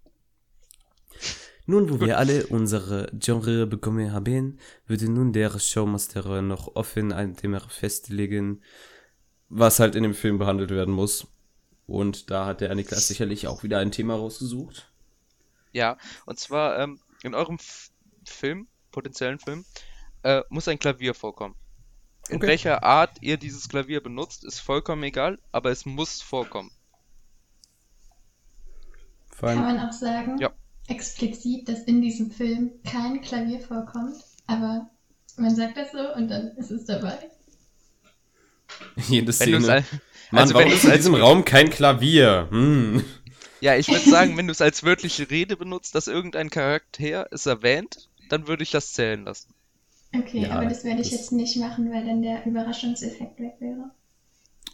[1.67, 7.37] Nun, wo wir alle unsere Genre bekommen haben, würde nun der Showmaster noch offen ein
[7.37, 8.63] Thema festlegen,
[9.49, 11.27] was halt in dem Film behandelt werden muss.
[11.87, 14.91] Und da hat der Niklas sicherlich auch wieder ein Thema rausgesucht.
[15.73, 17.91] Ja, und zwar ähm, in eurem F
[18.27, 19.67] Film, potenziellen Film,
[20.23, 21.57] äh, muss ein Klavier vorkommen.
[22.29, 22.47] In Okay.
[22.47, 26.71] welcher Art ihr dieses Klavier benutzt, ist vollkommen egal, aber es muss vorkommen.
[29.31, 30.53] Vor Kann man auch sagen, Ja.
[30.87, 34.17] explizit, dass in diesem Film kein Klavier vorkommt,
[34.47, 34.91] aber
[35.37, 37.31] man sagt das so und dann ist es dabei.
[39.09, 39.73] jede Wenn du es Szene.
[39.73, 39.85] als,
[40.31, 42.49] Mann, also wenn warum du ist es in als diesem Raum kein Klavier?
[42.51, 43.05] Hm.
[43.61, 47.47] ja, ich würde sagen, wenn du es als wörtliche Rede benutzt, dass irgendein Charakter es
[47.47, 49.53] erwähnt, dann würde ich das zählen lassen.
[50.17, 53.55] Okay, Ja, aber das werde ich das- jetzt nicht machen, weil dann der Überraschungseffekt weg
[53.61, 53.91] wäre.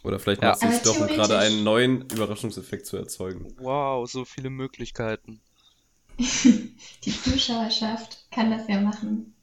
[0.03, 0.49] Oder vielleicht Ja.
[0.49, 3.53] machst du es doch, um gerade einen neuen Überraschungseffekt zu erzeugen.
[3.59, 5.41] Wow, so viele Möglichkeiten.
[6.17, 9.33] Die Zuschauerschaft kann das ja machen.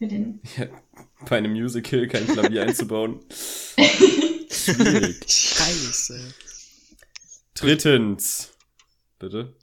[0.00, 0.40] Für den.
[0.56, 0.66] Ja,
[1.28, 3.20] bei einem Musical kein Klavier einzubauen.
[4.50, 5.22] Schwierig.
[5.30, 6.34] Scheiße.
[7.52, 8.50] Drittens.
[9.18, 9.54] Bitte?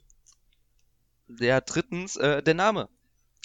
[1.40, 2.88] Ja, drittens, äh, der Name.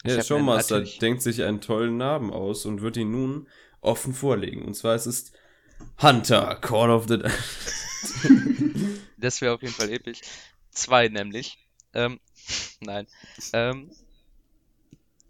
[0.04, 3.48] Ich Der Showmaster natürlich- denkt sich einen tollen Namen aus und wird ihn nun
[3.82, 4.64] offen vorlegen.
[4.64, 5.34] Und zwar es ist
[6.00, 7.18] Hunter, Call of the...
[9.18, 10.22] Das wäre auf jeden Fall episch.
[10.70, 11.58] Zwei nämlich.
[11.94, 12.20] Ähm,
[12.82, 13.08] nein.
[13.54, 13.90] Ähm,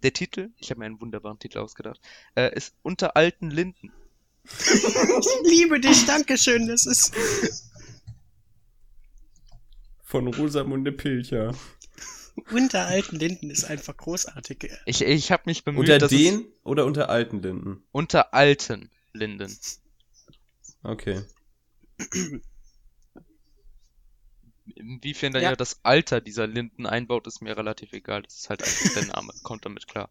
[0.04, 2.00] der Titel, ich habe mir einen wunderbaren Titel ausgedacht,
[2.36, 3.92] äh, ist Unter alten Linden.
[4.46, 6.68] Ich liebe dich, Dankeschön.
[6.68, 7.14] Das ist.
[10.04, 11.56] Von Rosamunde Pilcher.
[12.52, 14.70] Unter alten Linden ist einfach großartig.
[14.86, 17.84] Ich, ich habe mich bemüht, Unter dass den oder unter alten Linden?
[17.92, 19.56] unter alten Linden.
[20.84, 21.22] Okay.
[24.76, 25.50] Inwiefern dann Ja.
[25.50, 28.24] ja das Alter dieser Linden einbaut, ist mir relativ egal.
[28.24, 29.34] Das ist halt einfach der Name.
[29.44, 30.10] Kommt damit klar.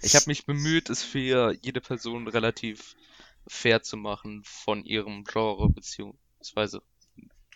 [0.00, 2.96] Ich habe mich bemüht, es für jede Person relativ
[3.46, 6.82] fair zu machen von ihrem Genre, beziehungsweise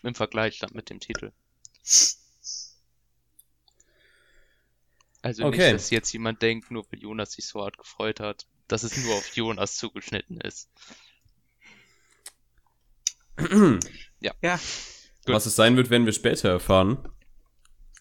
[0.03, 1.33] im Vergleich dann mit dem Titel.
[5.23, 5.57] Also Okay.
[5.57, 8.97] nicht, dass jetzt jemand denkt, nur weil Jonas sich so hart gefreut hat, dass es
[8.97, 10.69] nur auf Jonas zugeschnitten ist.
[14.19, 14.33] Ja,
[15.25, 15.35] Gut.
[15.35, 16.97] Was es sein wird, werden wir später erfahren.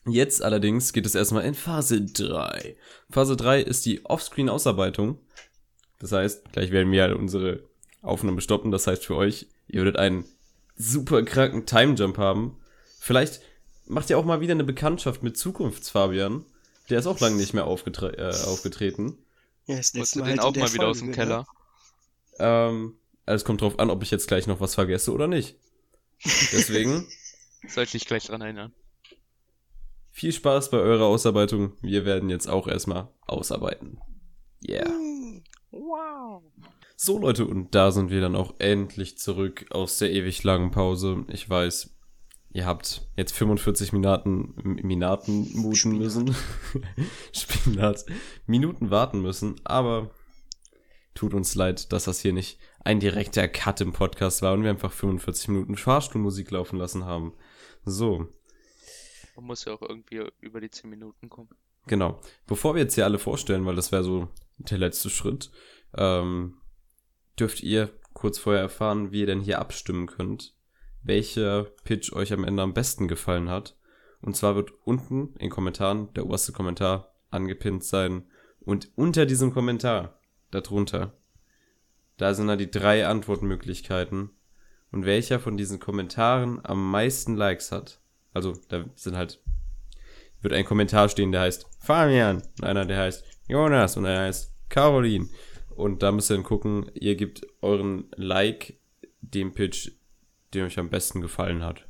[0.07, 2.77] Jetzt allerdings geht es erstmal in Phase 3.
[3.11, 5.19] Phase 3 ist die Offscreen-Ausarbeitung.
[5.99, 7.63] Das heißt, gleich werden wir unsere
[8.01, 8.71] Aufnahme stoppen.
[8.71, 10.25] Das heißt für euch, ihr würdet einen
[10.77, 12.57] super kranken Time-Jump haben.
[12.99, 13.43] Vielleicht
[13.87, 16.47] macht ihr auch mal wieder eine Bekanntschaft mit Zukunftsfabian.
[16.89, 19.19] Der ist auch lange nicht mehr aufgetre äh, aufgetreten.
[19.67, 21.15] ja das Holst letzte du Mal den halt in auch mal wieder aus dem ne?
[21.15, 21.47] Keller?
[22.39, 22.95] Ähm,
[23.35, 25.57] es kommt drauf an, ob ich jetzt gleich noch was vergesse oder nicht.
[26.25, 27.07] Deswegen
[27.69, 28.73] Soll ich dich gleich dran erinnern?
[30.21, 31.73] viel Spaß bei eurer Ausarbeitung.
[31.81, 33.99] Wir werden jetzt auch erstmal ausarbeiten.
[34.69, 34.93] Yeah.
[35.71, 36.43] Wow.
[36.97, 41.25] So Leute, und da sind wir dann auch endlich zurück aus der ewig langen Pause.
[41.29, 41.97] Ich weiß,
[42.53, 46.37] ihr habt jetzt 45 Minuten, Minaten muten müssen.
[47.33, 48.05] Spinat.
[48.47, 50.11] Minuten warten müssen, aber
[51.15, 54.71] tut uns leid, dass das hier nicht ein direkter Cut im Podcast war und wir
[54.71, 57.35] einfach 45 Minuten Fahrstuhlmusik laufen lassen haben.
[57.85, 58.29] So,
[59.37, 61.51] Man muss ja auch irgendwie über die 10 Minuten kommen.
[61.87, 62.21] Genau.
[62.47, 64.29] Bevor wir jetzt hier alle vorstellen, weil das wäre so
[64.59, 65.51] der letzte Schritt,
[65.97, 66.59] ähm,
[67.39, 70.55] dürft ihr kurz vorher erfahren, wie ihr denn hier abstimmen könnt,
[71.03, 73.77] welcher Pitch euch am Ende am besten gefallen hat.
[74.21, 78.29] Und zwar wird unten in Kommentaren der oberste Kommentar angepinnt sein
[78.61, 80.21] und unter diesem Kommentar,
[80.51, 81.15] darunter,
[82.21, 84.31] da sind dann die drei Antwortmöglichkeiten
[84.93, 88.01] und welcher von diesen Kommentaren am meisten Likes hat.
[88.35, 89.43] Also da sind halt
[90.43, 94.53] wird ein Kommentar stehen, der heißt Fabian und einer, der heißt Jonas und einer heißt
[94.69, 95.29] Caroline.
[95.71, 98.79] Und da müsst ihr dann gucken, ihr gebt euren Like
[99.21, 99.93] dem Pitch,
[100.53, 101.87] der euch am besten gefallen hat.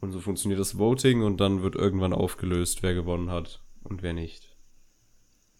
[0.00, 4.12] Und so funktioniert das Voting und dann wird irgendwann aufgelöst, wer gewonnen hat und wer
[4.12, 4.56] nicht.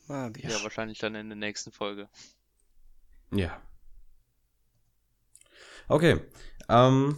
[0.08, 0.50] Magisch.
[0.50, 2.08] Ja, wahrscheinlich dann in der nächsten Folge.
[3.32, 3.60] Ja.
[5.88, 6.20] Okay.
[6.68, 7.16] Ähm,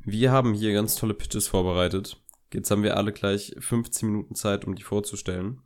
[0.00, 2.20] wir haben hier ganz tolle Pitches vorbereitet.
[2.52, 5.62] Jetzt haben wir alle gleich 15 Minuten Zeit, um die vorzustellen.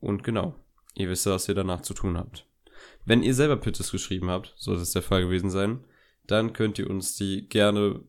[0.00, 0.56] Und genau,
[0.94, 2.48] ihr wisst was ihr danach zu tun habt.
[3.04, 5.84] Wenn ihr selber Pitches geschrieben habt, sollte es der Fall gewesen sein,
[6.26, 8.02] dann könnt ihr uns die gerne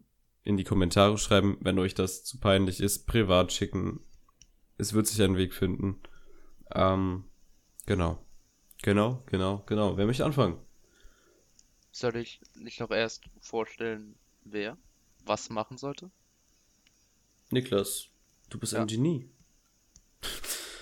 [0.43, 4.01] in die Kommentare schreiben, wenn euch das zu peinlich ist, privat schicken.
[4.78, 6.01] Es wird sich ein Weg finden.
[6.74, 7.26] Ähm,
[7.86, 8.26] genau.
[8.84, 9.98] Genau, genau, genau.
[9.98, 10.60] Wer möchte anfangen?
[11.92, 14.78] Soll ich nicht noch erst vorstellen, wer
[15.26, 16.12] was machen sollte?
[17.50, 18.08] Niklas,
[18.50, 18.82] du bist Ja.
[18.82, 19.30] ein Genie.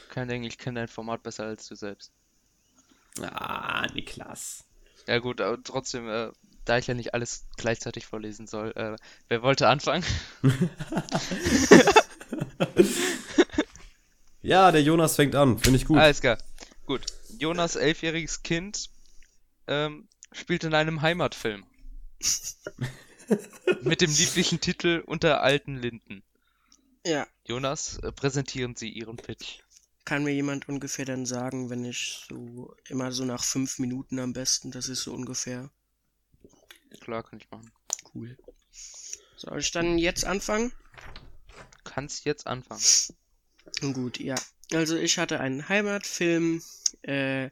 [0.10, 2.12] Kein Ding, ich kenne dein Format besser als du selbst.
[3.22, 4.64] Ah, Niklas.
[5.08, 6.32] Ja gut, aber trotzdem, äh,
[6.66, 8.96] da ich ja nicht alles gleichzeitig vorlesen soll, äh,
[9.28, 10.04] wer wollte anfangen?
[14.44, 15.60] Ja, der Jonas fängt an.
[15.60, 16.00] Finde ich gut.
[16.00, 16.38] Alles klar.
[16.88, 17.06] Gut.
[17.38, 18.90] Jonas, elfjähriges Kind,
[19.68, 21.66] ähm, spielt in einem Heimatfilm.
[23.82, 26.24] Mit dem lieblichen Titel Unter alten Linden.
[27.06, 27.26] Ja.
[27.46, 29.60] Jonas, äh, präsentieren Sie Ihren Pitch.
[30.06, 34.34] Kann mir jemand ungefähr dann sagen, wenn ich so immer so nach fünf Minuten am
[34.34, 35.70] besten, das ist so ungefähr
[37.00, 37.72] Klar, kann ich machen.
[38.14, 38.38] cool.
[39.38, 40.72] Soll ich dann jetzt anfangen?
[41.84, 42.84] Kannst jetzt anfangen.
[43.94, 44.36] Gut, ja.
[44.74, 46.62] Also ich hatte einen Heimatfilm
[47.02, 47.50] äh,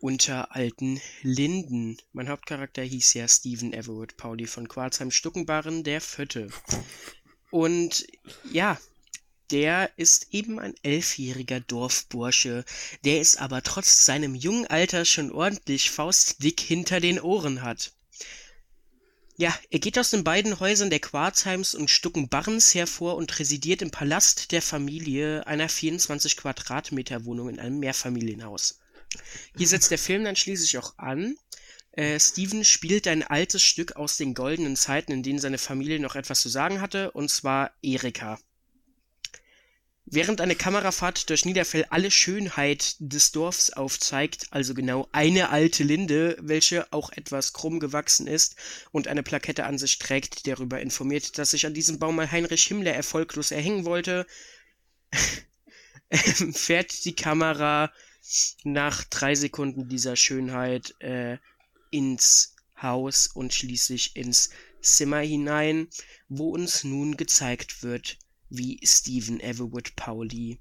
[0.00, 1.96] unter alten Linden.
[2.12, 6.48] Mein Hauptcharakter hieß ja Stephen Everwood Pauli von Quarzheim-Stuckenbarren, der Vierte.
[7.50, 8.06] Und
[8.50, 8.78] ja,
[9.50, 12.64] der ist eben ein elfjähriger Dorfbursche,
[13.04, 17.92] der es aber trotz seinem jungen Alter schon ordentlich faustdick hinter den Ohren hat.
[19.40, 23.90] Ja, er geht aus den beiden Häusern der Quarzheims und Stuckenbarrens hervor und residiert im
[23.90, 28.80] Palast der Familie einer 24 Quadratmeter Wohnung in einem Mehrfamilienhaus.
[29.56, 31.36] Hier setzt der Film dann schließlich auch an.
[31.92, 36.16] Äh, Steven spielt ein altes Stück aus den goldenen Zeiten, in denen seine Familie noch
[36.16, 38.38] etwas zu sagen hatte, und zwar Erika.
[40.12, 46.36] Während eine Kamerafahrt durch Niederfell alle Schönheit des Dorfs aufzeigt, also genau eine alte Linde,
[46.40, 48.56] welche auch etwas krumm gewachsen ist
[48.90, 52.28] und eine Plakette an sich trägt, die darüber informiert, dass sich an diesem Baum mal
[52.28, 54.26] Heinrich Himmler erfolglos erhängen wollte,
[56.10, 57.92] fährt die Kamera
[58.64, 61.38] nach drei Sekunden dieser Schönheit äh,
[61.92, 64.50] ins Haus und schließlich ins
[64.82, 65.86] Zimmer hinein,
[66.28, 68.18] wo uns nun gezeigt wird,
[68.50, 70.60] wie Stephen Everwood Pauli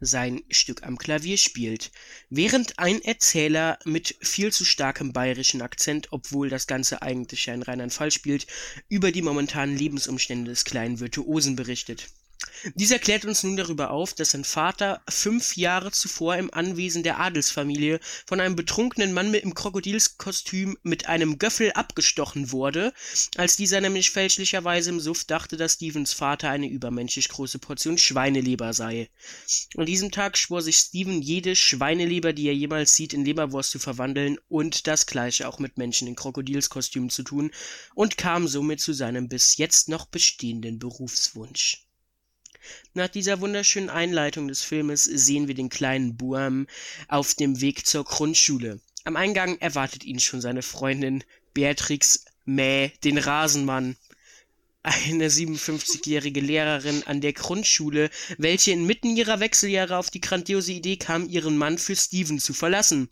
[0.00, 1.90] sein Stück am Klavier spielt,
[2.30, 7.62] während ein Erzähler mit viel zu starkem bayerischen Akzent, obwohl das Ganze eigentlich ja in
[7.62, 8.46] Rheinland-Pfalz spielt,
[8.88, 12.08] über die momentanen Lebensumstände des kleinen Virtuosen berichtet.
[12.76, 17.20] Dieser klärt uns nun darüber auf, dass sein Vater fünf Jahre zuvor im Anwesen der
[17.20, 22.94] Adelsfamilie von einem betrunkenen Mann im Krokodilskostüm mit einem Göffel abgestochen wurde,
[23.36, 28.72] als dieser nämlich fälschlicherweise im Suff dachte, dass Stevens Vater eine übermenschlich große Portion Schweineleber
[28.72, 29.10] sei.
[29.76, 33.78] An diesem Tag schwor sich Steven jede Schweineleber, die er jemals sieht, in Leberwurst zu
[33.78, 37.50] verwandeln und das gleiche auch mit Menschen in Krokodilskostümen zu tun
[37.94, 41.83] und kam somit zu seinem bis jetzt noch bestehenden Berufswunsch.
[42.94, 46.66] Nach dieser wunderschönen Einleitung des Filmes sehen wir den kleinen Buam
[47.08, 48.80] auf dem Weg zur Grundschule.
[49.04, 53.96] Am Eingang erwartet ihn schon seine Freundin Beatrix Mäh, den Rasenmann.
[54.82, 61.26] Eine 57-jährige Lehrerin an der Grundschule, welche inmitten ihrer Wechseljahre auf die grandiose Idee kam,
[61.28, 63.08] ihren Mann für Steven zu verlassen.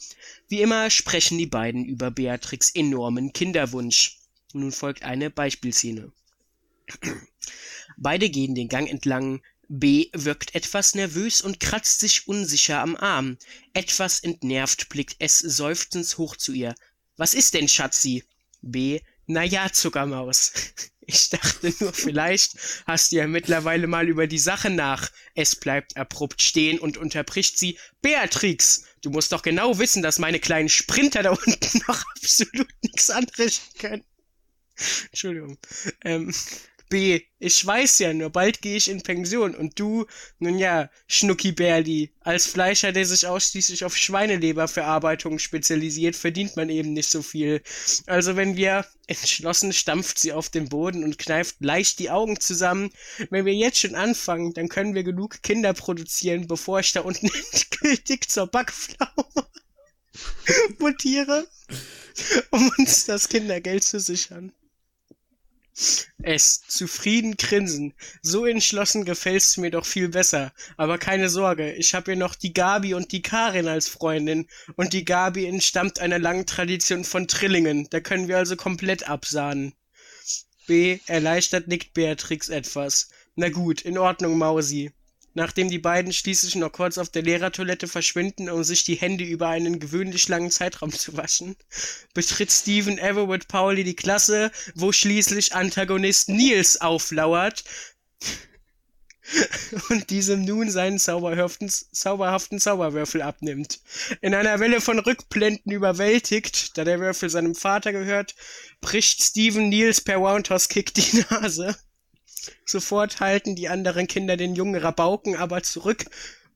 [0.49, 4.19] Wie immer sprechen die beiden über Beatrix enormen Kinderwunsch.
[4.53, 6.13] Nun folgt eine Beispielszene.
[7.97, 9.43] Beide gehen den Gang entlang.
[9.69, 13.39] B wirkt etwas nervös und kratzt sich unsicher am Arm.
[13.73, 16.75] Etwas entnervt blickt S seufzend hoch zu ihr.
[17.17, 18.25] Was ist denn, Schatzi?
[18.61, 19.01] B.
[19.27, 20.53] Na ja, Zuckermaus.
[21.05, 25.11] Ich dachte nur, vielleicht hast du ja mittlerweile mal über die Sache nach.
[25.35, 27.77] Es bleibt abrupt stehen und unterbricht sie.
[28.03, 33.11] Beatrix, du musst doch genau wissen, dass meine kleinen Sprinter da unten noch absolut nichts
[33.11, 34.05] anrichten können.
[35.11, 35.59] Entschuldigung.
[36.05, 36.33] Ähm,
[36.93, 40.05] B, ich weiß ja nur, bald gehe ich in Pension und du,
[40.41, 46.93] nun ja, Schnucki Bärli, als Fleischer, der sich ausschließlich auf Schweineleberverarbeitung spezialisiert, verdient man eben
[46.93, 47.63] nicht so viel.
[48.05, 52.91] Also wenn wir, entschlossen stampft sie auf den Boden und kneift leicht die Augen zusammen,
[53.31, 57.31] wenn wir jetzt schon anfangen, dann können wir genug Kinder produzieren, bevor ich da unten
[57.53, 59.47] endgültig zur Backpflaume
[60.79, 61.49] mutiere,
[62.51, 64.53] um uns das Kindergeld zu sichern.
[66.23, 67.95] Es, zufrieden grinsen.
[68.21, 70.53] So entschlossen gefällst du mir doch viel besser.
[70.77, 74.49] Aber keine Sorge, ich hab hier noch die Gabi und die Karin als Freundin.
[74.77, 77.89] Und die Gabi entstammt einer langen Tradition von Trillingen.
[77.91, 79.73] Da können wir also komplett absahnen.
[80.67, 81.01] B.
[81.07, 83.09] Erleichtert nickt Beatrix etwas.
[83.35, 84.93] Na gut, in Ordnung, Mausi
[85.35, 89.49] nachdem die beiden schließlich noch kurz auf der Lehrertoilette verschwinden, um sich die Hände über
[89.49, 91.57] einen gewöhnlich langen Zeitraum zu waschen,
[92.15, 97.65] betritt Stephen Everwood Pauli die Klasse, wo schließlich Antagonist Niels auflauert
[99.89, 103.81] und diesem nun seinen zauberhaften, zauberhaften Zauberwürfel abnimmt.
[104.21, 108.35] In einer Welle von Rückblenden überwältigt, da der Würfel seinem Vater gehört,
[108.81, 111.77] bricht Stephen Niels per Roundhouse Kick die Nase.
[112.65, 116.07] Sofort halten die anderen Kinder den jungen Rabauken aber zurück,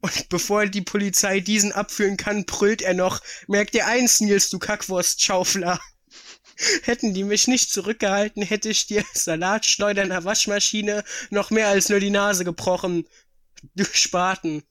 [0.01, 4.59] und bevor die Polizei diesen abführen kann, brüllt er noch, merk dir eins, Nils, du
[4.59, 5.81] Kackwurstschaufler.
[6.83, 11.89] Hätten die mich nicht zurückgehalten, hätte ich dir Salatschleuder in der Waschmaschine noch mehr als
[11.89, 13.07] nur die Nase gebrochen.
[13.75, 14.63] Du Spaten.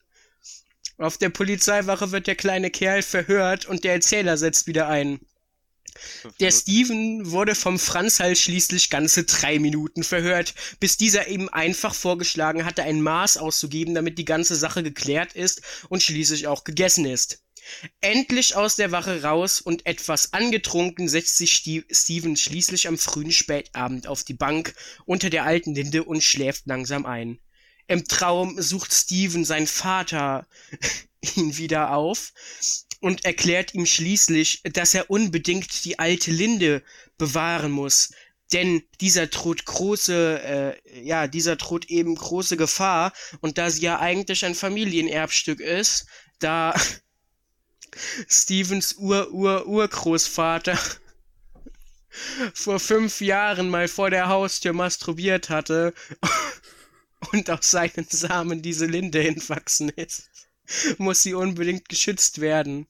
[0.98, 5.20] Auf der Polizeiwache wird der kleine Kerl verhört und der Erzähler setzt wieder ein.
[6.40, 11.94] Der Steven wurde vom Franz halt schließlich ganze drei Minuten verhört, bis dieser ihm einfach
[11.94, 17.06] vorgeschlagen hatte, ein Maß auszugeben, damit die ganze Sache geklärt ist und schließlich auch gegessen
[17.06, 17.42] ist.
[18.02, 24.08] Endlich aus der Wache raus und etwas angetrunken setzt sich Steven schließlich am frühen Spätabend
[24.08, 24.76] auf die Bank
[25.06, 27.40] unter der alten Linde und schläft langsam ein.
[27.88, 30.48] Im Traum sucht Steven sein Vater
[31.36, 32.34] ihn wieder auf
[33.06, 36.82] und erklärt ihm schließlich, dass er unbedingt die alte Linde
[37.20, 38.10] bewahren muss,
[38.52, 40.42] denn dieser droht große,
[40.84, 46.08] äh, ja, dieser droht eben große Gefahr und da sie ja eigentlich ein Familienerbstück ist,
[46.40, 46.74] da
[48.28, 50.80] Stevens Ur-Ur-Urgroßvater
[52.56, 55.94] vor fünf Jahren mal vor der Haustür masturbiert hatte
[57.32, 60.32] und aus seinen Samen diese Linde entwachsen ist
[60.98, 62.88] muss sie unbedingt geschützt werden.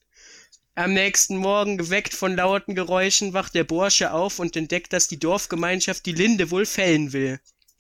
[0.78, 5.18] Am nächsten Morgen, geweckt von lauten Geräuschen, wacht der Bursche auf und entdeckt, dass die
[5.18, 7.40] Dorfgemeinschaft die Linde wohl fällen will.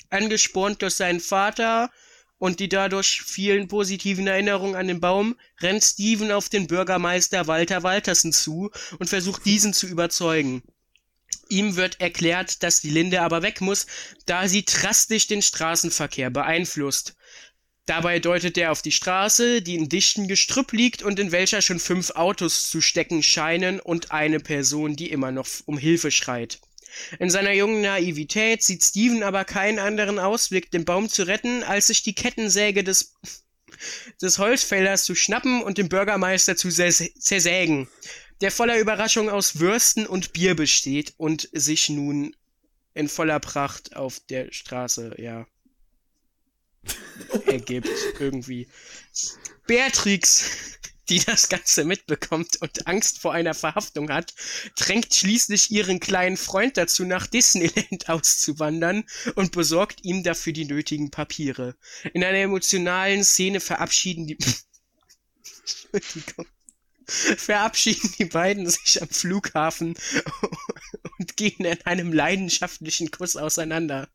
[0.09, 1.91] Angespornt durch seinen Vater
[2.37, 7.83] und die dadurch vielen positiven Erinnerungen an den Baum, rennt Steven auf den Bürgermeister Walter
[7.83, 10.63] Waltersen zu und versucht diesen zu überzeugen.
[11.49, 13.87] Ihm wird erklärt, dass die Linde aber weg muss,
[14.25, 17.17] da sie drastisch den Straßenverkehr beeinflusst.
[17.85, 21.79] Dabei deutet er auf die Straße, die in dichtem Gestrüpp liegt und in welcher schon
[21.79, 26.59] fünf Autos zu stecken scheinen und eine Person, die immer noch um Hilfe schreit.
[27.19, 31.87] In seiner jungen Naivität sieht Steven aber keinen anderen Ausweg, den Baum zu retten, als
[31.87, 33.13] sich die Kettensäge des,
[34.19, 37.87] des Holzfällers zu schnappen und den Bürgermeister zu zersägen,
[38.41, 42.35] der voller Überraschung aus Würsten und Bier besteht und sich nun
[42.93, 45.45] in voller Pracht auf der Straße, ja,
[47.45, 48.67] ergibt irgendwie.
[49.67, 50.45] Beatrix,
[51.09, 54.33] die das Ganze mitbekommt und Angst vor einer Verhaftung hat,
[54.75, 59.03] drängt schließlich ihren kleinen Freund dazu, nach Disneyland auszuwandern
[59.35, 61.75] und besorgt ihm dafür die nötigen Papiere.
[62.13, 64.37] In einer emotionalen Szene verabschieden die.
[67.07, 69.95] Verabschieden die beiden sich am Flughafen
[71.19, 74.09] und gehen in einem leidenschaftlichen Kuss auseinander.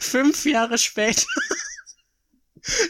[0.00, 1.26] Fünf Jahre später.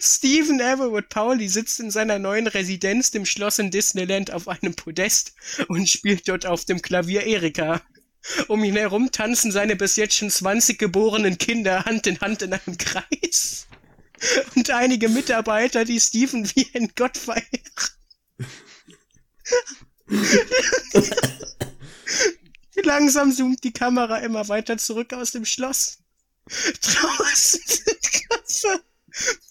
[0.00, 5.32] Stephen Everwood Pauli sitzt in seiner neuen Residenz, dem Schloss in Disneyland, auf einem Podest
[5.68, 7.82] und spielt dort auf dem Klavier Erika.
[8.48, 12.52] Um ihn herum tanzen seine bis jetzt schon 20 geborenen Kinder Hand in Hand in
[12.52, 13.66] einem Kreis.
[14.54, 17.48] Und einige Mitarbeiter, die Stephen wie ein Gott verehren.
[22.82, 26.03] Langsam zoomt die Kamera immer weiter zurück aus dem Schloss.
[26.46, 28.84] Draußen sind Köpfe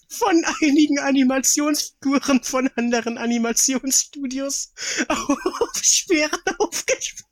[0.08, 4.72] von einigen Animationsfiguren von anderen Animationsstudios
[5.08, 7.24] auf Schweren aufgesprungen.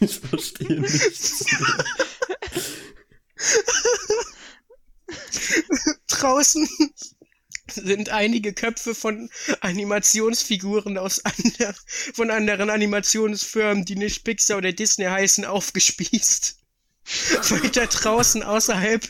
[0.00, 1.44] Ich verstehe nichts.
[6.08, 6.68] Draußen
[7.74, 9.30] sind einige Köpfe von
[9.60, 11.74] Animationsfiguren aus ander
[12.14, 16.59] von anderen Animationsfirmen, die nicht Pixar oder Disney heißen, aufgespießt.
[17.50, 19.08] Weiter draußen außerhalb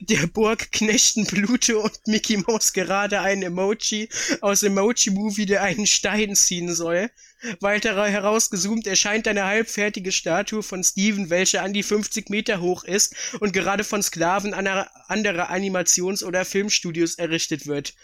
[0.00, 4.08] der Burg knechten Pluto und Mickey Mouse gerade ein Emoji
[4.40, 7.10] aus Emoji Movie, der einen Stein ziehen soll.
[7.60, 13.14] Weiter herausgezoomt erscheint eine halbfertige Statue von Steven, welche an die 50 Meter hoch ist
[13.40, 17.94] und gerade von Sklaven anderer, anderer Animations- oder Filmstudios errichtet wird.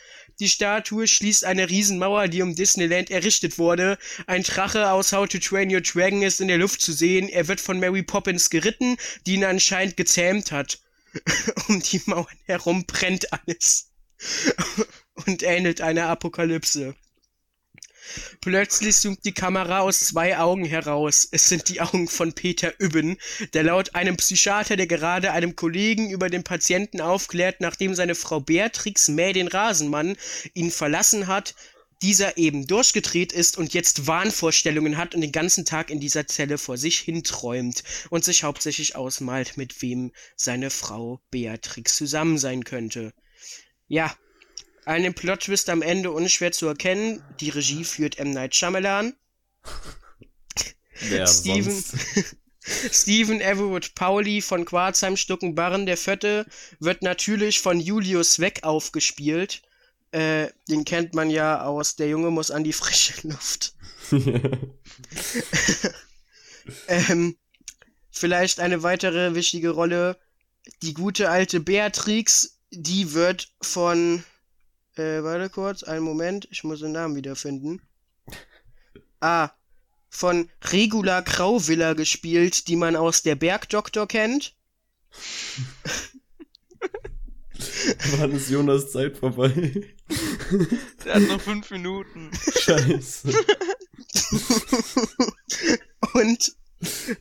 [0.42, 3.96] Die Statue schließt eine Riesenmauer, die um Disneyland errichtet wurde.
[4.26, 7.28] Ein Drache aus How to Train Your Dragon ist in der Luft zu sehen.
[7.28, 10.80] Er wird von Mary Poppins geritten, die ihn anscheinend gezähmt hat.
[11.68, 13.92] um die Mauern herum brennt alles.
[15.26, 16.96] und ähnelt einer Apokalypse.
[18.40, 21.28] Plötzlich zoomt die Kamera aus zwei Augen heraus.
[21.30, 23.16] Es sind die Augen von Peter Übben,
[23.54, 28.40] der laut einem Psychiater, der gerade einem Kollegen über den Patienten aufklärt, nachdem seine Frau
[28.40, 30.16] Beatrix Mäh den Rasenmann
[30.54, 31.54] ihn verlassen hat,
[32.02, 36.58] dieser eben durchgedreht ist und jetzt Wahnvorstellungen hat und den ganzen Tag in dieser Zelle
[36.58, 43.14] vor sich hinträumt und sich hauptsächlich ausmalt, mit wem seine Frau Beatrix zusammen sein könnte.
[43.86, 44.14] Ja,
[44.84, 47.22] einen Plot-Twist am Ende unschwer zu erkennen.
[47.40, 48.30] Die Regie führt M.
[48.30, 49.14] Night Shyamalan.
[51.00, 51.84] Wer Steven?
[52.64, 56.46] Stephen Everwood Pauli von Quarzheim Stuckenbarren der Vierte
[56.78, 59.62] wird natürlich von Julius Weg aufgespielt.
[60.12, 63.74] Äh, den kennt man ja aus Der Junge muss an die frische Luft.
[66.88, 67.36] ähm,
[68.10, 70.18] vielleicht eine weitere wichtige Rolle.
[70.82, 74.22] Die gute alte Beatrix, die wird von,
[74.96, 77.82] äh, warte kurz, einen Moment, ich muss den Namen wiederfinden.
[79.20, 79.50] Ah,
[80.08, 84.54] von Regula Grauviller gespielt, die man aus der Bergdoktor kennt.
[88.18, 89.50] Wann ist Jonas Zeit vorbei?
[91.04, 92.30] Der hat noch fünf Minuten.
[92.58, 93.28] Scheiße.
[96.14, 96.52] Und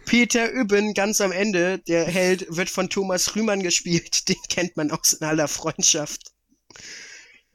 [0.06, 4.28] Peter Übben ganz am Ende, der Held, wird von Thomas Rühmann gespielt.
[4.28, 6.32] Den kennt man aus in aller Freundschaft.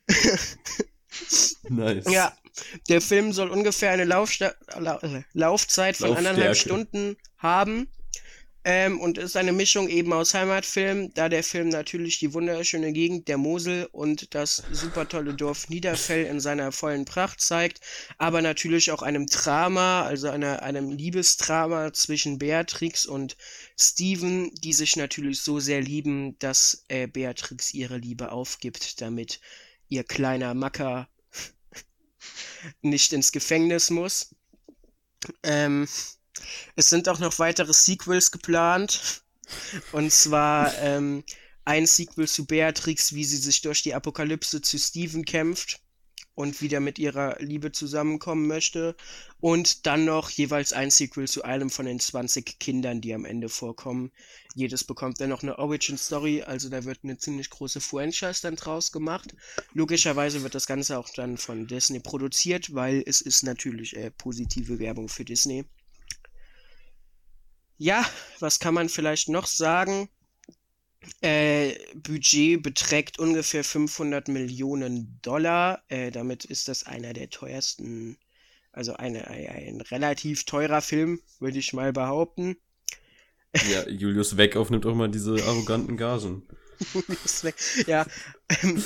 [1.68, 2.04] Nice.
[2.10, 2.36] Ja,
[2.88, 6.30] der Film soll ungefähr eine Laufsta La äh, Laufzeit von Laufstärke.
[6.30, 7.88] anderthalb Stunden haben.
[8.68, 13.28] Ähm, und ist eine Mischung eben aus Heimatfilm, da der Film natürlich die wunderschöne Gegend
[13.28, 17.78] der Mosel und das super tolle Dorf Niederfell in seiner vollen Pracht zeigt,
[18.18, 23.36] aber natürlich auch einem Drama, also einer, einem Liebesdrama zwischen Beatrix und
[23.78, 29.38] Steven, die sich natürlich so sehr lieben, dass äh, Beatrix ihre Liebe aufgibt, damit
[29.88, 31.08] ihr kleiner Macker
[32.82, 34.34] nicht ins Gefängnis muss.
[35.42, 35.88] Ähm,
[36.74, 39.22] es sind auch noch weitere Sequels geplant.
[39.92, 41.24] Und zwar ähm,
[41.64, 45.80] ein Sequel zu Beatrix, wie sie sich durch die Apokalypse zu Steven kämpft
[46.34, 48.94] und wieder mit ihrer Liebe zusammenkommen möchte.
[49.40, 53.48] Und dann noch jeweils ein Sequel zu einem von den 20 Kindern, die am Ende
[53.48, 54.12] vorkommen.
[54.54, 58.56] Jedes bekommt dann noch eine Origin Story, also da wird eine ziemlich große Franchise dann
[58.56, 59.34] draus gemacht.
[59.72, 64.78] Logischerweise wird das Ganze auch dann von Disney produziert, weil es ist natürlich äh, positive
[64.78, 65.64] Werbung für Disney.
[67.78, 68.08] Ja,
[68.40, 70.08] was kann man vielleicht noch sagen?
[71.20, 75.82] Äh, Budget beträgt ungefähr 500 Millionen Dollar.
[75.88, 78.18] Äh, damit ist das einer der teuersten,
[78.72, 82.56] also eine, ein, ein relativ teurer Film, würde ich mal behaupten.
[83.70, 86.42] Ja, Julius Weg aufnimmt auch mal diese arroganten Gagen.
[87.24, 87.54] Ist weg.
[87.86, 88.06] Ja.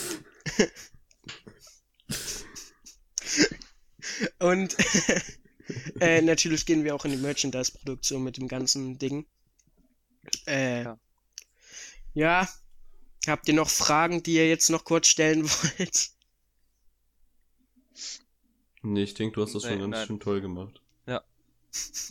[4.38, 4.76] Und
[6.00, 9.26] äh, natürlich gehen wir auch in die Merchandise-Produktion mit dem ganzen Ding.
[10.46, 10.98] Äh, Ja.
[12.14, 12.48] Ja.
[13.26, 16.10] Habt ihr noch Fragen, die ihr jetzt noch kurz stellen wollt?
[18.82, 20.06] Nee, ich denke, du hast das schon Nee, ganz nein.
[20.06, 20.82] schön toll gemacht.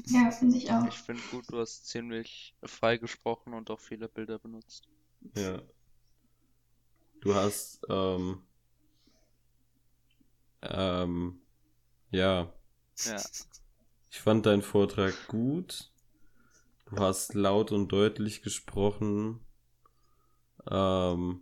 [0.07, 0.85] Ja, finde ich auch.
[0.87, 4.87] Ich finde gut, du hast ziemlich frei gesprochen und auch viele Bilder benutzt.
[5.35, 5.61] Ja.
[7.21, 8.43] Du hast, ähm,
[10.61, 11.41] ähm,
[12.11, 12.53] ja,
[13.05, 13.23] Ja.
[14.11, 15.91] ich fand deinen Vortrag gut.
[16.85, 19.39] Du hast laut und deutlich gesprochen.
[20.69, 21.41] Ähm,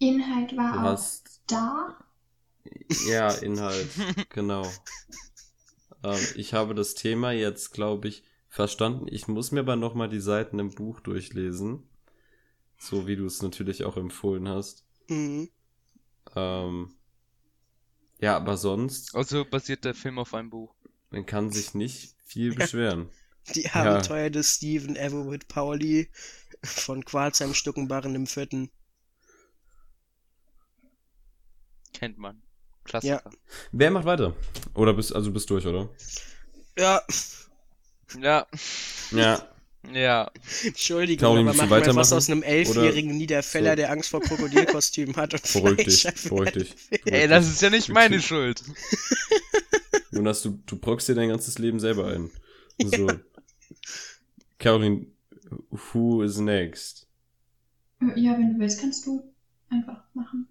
[0.00, 1.96] Inhalt war auch hast, da.
[3.06, 3.88] ja, Inhalt,
[4.30, 4.82] genau.
[6.02, 9.06] Ähm, ich habe das Thema jetzt, glaube ich, verstanden.
[9.08, 11.88] Ich muss mir aber nochmal die Seiten im Buch durchlesen.
[12.78, 14.84] So wie du es natürlich auch empfohlen hast.
[15.08, 15.50] Mhm.
[16.34, 16.94] Ähm,
[18.20, 20.74] ja, aber sonst, Also basiert der Film auf einem Buch.
[21.10, 23.10] man kann sich nicht viel beschweren.
[23.54, 26.08] Die Abenteuer des Stephen Everett Pauli
[26.62, 28.70] von Quarzheim Stuckenbarren im Vierten.
[31.92, 32.42] Kennt man.
[32.84, 33.30] Klassiker.
[33.72, 34.34] Wer macht weiter?
[34.74, 35.88] Oder bist, also du bist durch, oder?
[36.76, 37.02] Ja,
[38.18, 38.46] Ja.
[39.10, 39.50] Ja.
[39.92, 40.30] Ja.
[40.62, 43.76] Entschuldigung, Caroline, aber machen wir was aus einem elfjährigen Niederfeller, so?
[43.76, 46.74] der Angst vor Krokodilkostümen hat und Beruhig dich, beruhig dich.
[47.06, 48.62] Ey, das ist ja nicht meine Schuld.
[50.10, 52.30] Jonas, du, du brockst dir dein ganzes Leben selber ein.
[52.78, 53.08] So.
[54.58, 55.06] Caroline,
[55.92, 57.06] who is next?
[58.00, 59.32] Ja, wenn du willst, kannst du
[59.68, 60.48] einfach machen.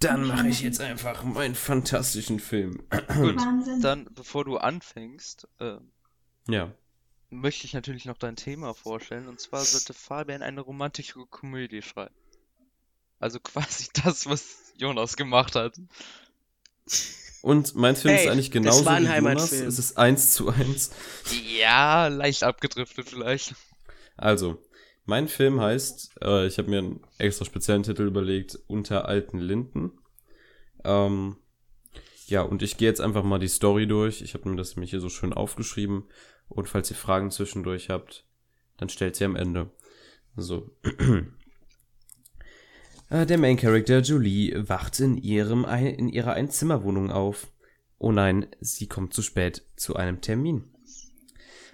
[0.00, 2.82] Dann mache ich jetzt einfach meinen fantastischen Film.
[2.90, 3.36] Gut.
[3.38, 3.80] Wahnsinn.
[3.80, 5.76] Dann, bevor du anfängst, äh,
[6.48, 6.72] Ja.
[7.30, 9.28] möchte ich natürlich noch dein Thema vorstellen.
[9.28, 12.14] Und zwar sollte Fabian eine romantische Komödie schreiben.
[13.18, 15.80] Also quasi das, was Jonas gemacht hat.
[17.42, 19.52] Und mein Film Hey, ist eigentlich das genauso war ein wie Jonas.
[19.52, 20.90] Es ist eins zu eins.
[21.58, 23.54] Ja, leicht abgedriftet vielleicht.
[24.16, 24.62] Also,
[25.04, 29.92] mein Film heißt, äh, ich habe mir einen extra speziellen Titel überlegt, Unter alten Linden.
[30.84, 31.36] Ähm,
[32.26, 34.22] ja, und ich gehe jetzt einfach mal die Story durch.
[34.22, 36.04] Ich habe mir das nämlich hier so schön aufgeschrieben.
[36.48, 38.26] Und falls ihr Fragen zwischendurch habt,
[38.76, 39.70] dann stellt sie am Ende.
[40.36, 40.70] So.
[43.10, 47.52] Äh, Der Main Character Julie wacht in, ihrem, in ihrer Einzimmerwohnung auf.
[47.98, 50.71] Oh nein, sie kommt zu spät zu einem Termin.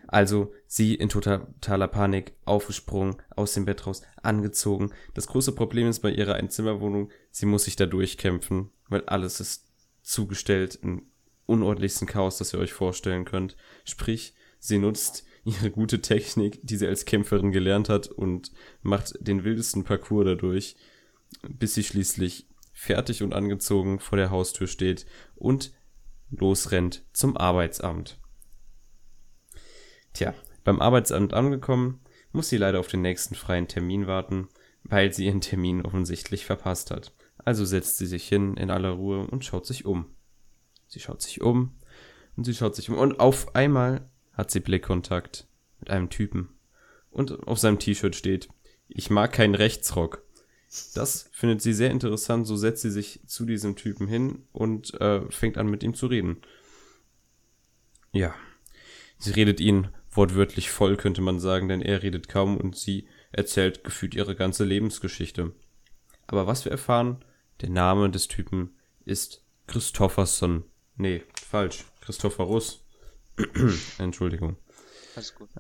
[0.09, 4.91] Also sie in totaler Panik aufgesprungen, aus dem Bett raus, angezogen.
[5.13, 9.67] Das große Problem ist bei ihrer Einzimmerwohnung, sie muss sich da durchkämpfen, weil alles ist
[10.03, 11.03] zugestellt im
[11.45, 13.57] unordentlichsten Chaos, das ihr euch vorstellen könnt.
[13.85, 18.51] Sprich, sie nutzt ihre gute Technik, die sie als Kämpferin gelernt hat und
[18.81, 20.77] macht den wildesten Parcours dadurch,
[21.47, 25.05] bis sie schließlich fertig und angezogen vor der Haustür steht
[25.35, 25.73] und
[26.31, 28.19] losrennt zum Arbeitsamt.
[30.19, 32.01] Tja, beim Arbeitsamt angekommen,
[32.33, 34.49] muss sie leider auf den nächsten freien Termin warten,
[34.83, 37.13] weil sie ihren Termin offensichtlich verpasst hat.
[37.37, 40.07] Also setzt sie sich hin in aller Ruhe und schaut sich um.
[40.89, 41.77] Sie schaut sich um
[42.37, 45.47] und sie schaut sich um und auf einmal hat sie Blickkontakt
[45.79, 46.49] mit einem Typen.
[47.11, 48.49] Und auf seinem T-Shirt steht,
[48.89, 50.25] ich mag keinen Rechtsrock.
[50.97, 55.31] Das findet sie sehr interessant, so setzt sie sich zu diesem Typen hin und äh,
[55.31, 56.39] fängt an mit ihm zu reden.
[58.11, 58.35] Ja,
[59.19, 63.85] sie redet ihn wortwörtlich voll, könnte man sagen, denn er redet kaum und sie erzählt
[63.85, 65.53] gefühlt ihre ganze Lebensgeschichte.
[66.27, 67.25] Aber was wir erfahren,
[67.61, 70.65] der Name des Typen ist Christopherson.
[70.97, 71.85] Nee, falsch.
[72.01, 72.85] Christophorus.
[73.99, 74.57] Entschuldigung.
[75.15, 75.51] Alles gut.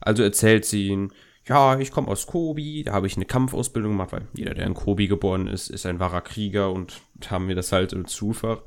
[0.00, 1.12] Also erzählt sie ihn,
[1.44, 4.74] ja, ich komme aus Kobi, da habe ich eine Kampfausbildung gemacht, weil jeder, der in
[4.74, 8.62] Kobi geboren ist, ist ein wahrer Krieger und haben wir das halt im Zufach.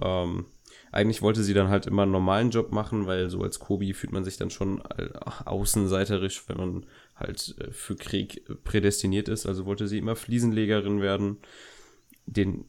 [0.00, 0.46] Ähm,
[0.94, 4.12] eigentlich wollte sie dann halt immer einen normalen Job machen, weil so als Kobi fühlt
[4.12, 5.08] man sich dann schon äh,
[5.44, 6.86] außenseiterisch, wenn man
[7.16, 9.44] halt äh, für Krieg prädestiniert ist.
[9.44, 11.38] Also wollte sie immer Fliesenlegerin werden.
[12.26, 12.64] Den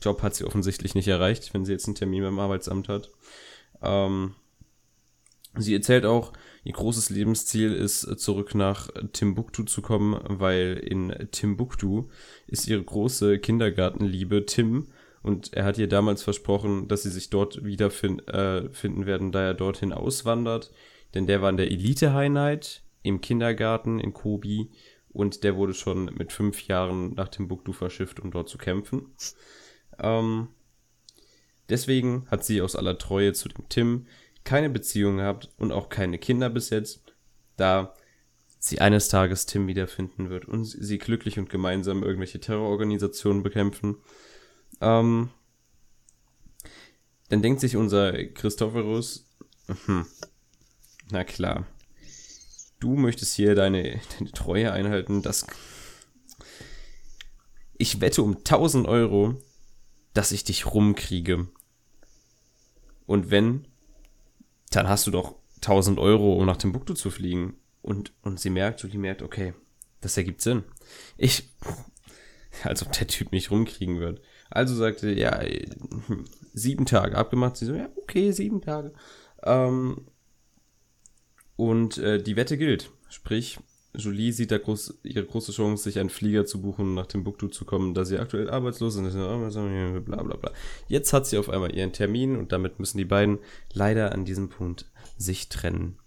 [0.00, 3.12] Job hat sie offensichtlich nicht erreicht, wenn sie jetzt einen Termin beim Arbeitsamt hat.
[3.80, 4.34] Ähm,
[5.56, 6.32] sie erzählt auch,
[6.64, 12.08] ihr großes Lebensziel ist, äh, zurück nach Timbuktu zu kommen, weil in Timbuktu
[12.48, 14.88] ist ihre große Kindergartenliebe Tim
[15.22, 19.42] und er hat ihr damals versprochen, dass sie sich dort wiederfinden äh, finden werden, da
[19.42, 20.72] er dorthin auswandert.
[21.14, 24.70] Denn der war in der Elite-Einheit im Kindergarten in Kobi
[25.10, 29.14] und der wurde schon mit fünf Jahren nach Timbuktu verschifft, um dort zu kämpfen.
[29.98, 30.48] Ähm,
[31.68, 34.06] deswegen hat sie aus aller Treue zu dem Tim
[34.44, 37.14] keine Beziehung gehabt und auch keine Kinder bis jetzt.
[37.56, 37.94] da
[38.58, 43.96] sie eines Tages Tim wiederfinden wird und sie glücklich und gemeinsam irgendwelche Terrororganisationen bekämpfen.
[44.82, 45.30] Ähm,
[47.28, 49.24] dann denkt sich unser Christophorus,
[49.86, 50.06] hm,
[51.10, 51.66] na klar,
[52.80, 55.46] du möchtest hier deine, deine Treue einhalten, das...
[57.78, 59.40] Ich wette um 1000 Euro,
[60.14, 61.48] dass ich dich rumkriege.
[63.06, 63.66] Und wenn,
[64.70, 67.56] dann hast du doch 1000 Euro, um nach Timbuktu zu fliegen.
[67.80, 69.54] Und, und sie merkt, Julie merkt, okay,
[70.00, 70.64] das ergibt Sinn.
[71.16, 71.48] Ich,
[72.62, 74.20] als ob der Typ mich rumkriegen wird.
[74.54, 75.40] Also sagte, ja,
[76.52, 77.56] sieben Tage abgemacht.
[77.56, 78.92] Sie so, ja, okay, sieben Tage.
[79.42, 80.06] Ähm,
[81.56, 82.90] und äh, die Wette gilt.
[83.08, 83.58] Sprich,
[83.94, 87.48] Julie sieht da groß, ihre große Chance, sich einen Flieger zu buchen und nach Timbuktu
[87.48, 89.14] zu kommen, da sie aktuell arbeitslos ist.
[89.14, 90.52] Bla bla bla.
[90.86, 93.38] Jetzt hat sie auf einmal ihren Termin und damit müssen die beiden
[93.72, 95.98] leider an diesem Punkt sich trennen.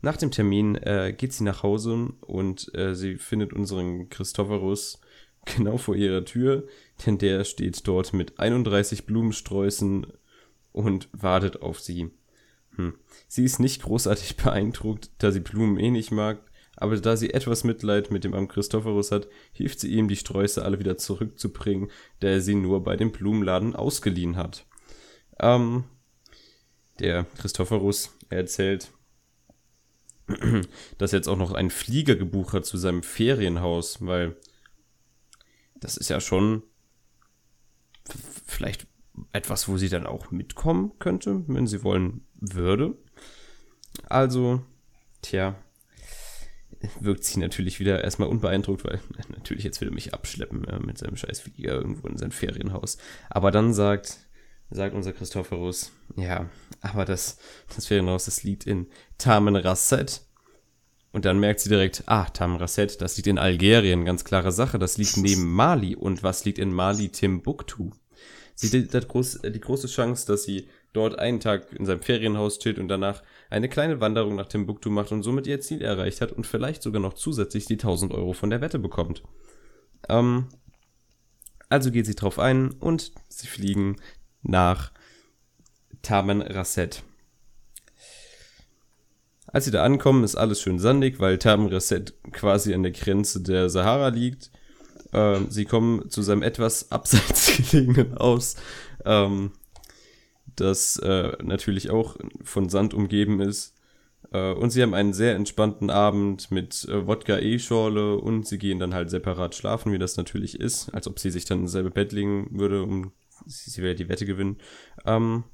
[0.00, 5.00] Nach dem Termin äh, geht sie nach Hause und äh, sie findet unseren Christophorus
[5.56, 6.66] genau vor ihrer Tür,
[7.04, 10.06] denn der steht dort mit 31 Blumensträußen
[10.72, 12.10] und wartet auf sie.
[12.76, 12.94] Hm.
[13.28, 16.42] Sie ist nicht großartig beeindruckt, da sie Blumen eh nicht mag,
[16.76, 20.64] aber da sie etwas Mitleid mit dem Am Christophorus hat, hilft sie ihm, die Sträuße
[20.64, 21.90] alle wieder zurückzubringen,
[22.22, 24.66] der er sie nur bei dem Blumenladen ausgeliehen hat.
[25.38, 25.84] Ähm,
[26.98, 28.92] der Christophorus erzählt,
[30.98, 34.36] dass jetzt auch noch einen Flieger gebucht hat zu seinem Ferienhaus, weil
[35.74, 36.62] das ist ja schon
[38.46, 38.86] vielleicht
[39.32, 42.96] etwas, wo sie dann auch mitkommen könnte, wenn sie wollen würde.
[44.08, 44.62] Also,
[45.22, 45.56] tja,
[47.00, 50.98] wirkt sie natürlich wieder erstmal unbeeindruckt, weil natürlich jetzt will er mich abschleppen ja, mit
[50.98, 52.98] seinem scheiß Flieger irgendwo in sein Ferienhaus.
[53.28, 54.18] Aber dann sagt,
[54.70, 56.48] sagt unser Christophorus, ja,
[56.80, 57.38] aber das,
[57.74, 58.86] das Ferienhaus, das liegt in
[59.18, 60.22] Tamanrasset.
[61.12, 64.96] Und dann merkt sie direkt, ah, Tamanrasset, das liegt in Algerien, ganz klare Sache, das
[64.96, 65.96] liegt neben Mali.
[65.96, 67.08] Und was liegt in Mali?
[67.08, 67.90] Timbuktu.
[68.68, 72.78] Sie hat groß, die große Chance, dass sie dort einen Tag in seinem Ferienhaus steht
[72.78, 76.46] und danach eine kleine Wanderung nach Timbuktu macht und somit ihr Ziel erreicht hat und
[76.46, 79.22] vielleicht sogar noch zusätzlich die 1000 Euro von der Wette bekommt.
[80.08, 80.48] Ähm,
[81.70, 83.96] also geht sie drauf ein und sie fliegen
[84.42, 84.92] nach
[86.02, 87.02] Taman Rasset.
[89.46, 93.40] Als sie da ankommen, ist alles schön sandig, weil Taman Rasset quasi an der Grenze
[93.40, 94.50] der Sahara liegt.
[95.12, 98.56] Ähm, sie kommen zu seinem etwas abseits gelegenen Haus.
[99.04, 99.52] Ähm,
[100.56, 103.74] das äh, natürlich auch von Sand umgeben ist.
[104.32, 108.94] Äh, und sie haben einen sehr entspannten Abend mit äh, Wodka-E-Schorle und sie gehen dann
[108.94, 112.12] halt separat schlafen, wie das natürlich ist, als ob sie sich dann ins selbe Bett
[112.12, 113.12] legen würde, um
[113.46, 114.58] sie, sie will die Wette gewinnen.
[115.04, 115.44] Ähm,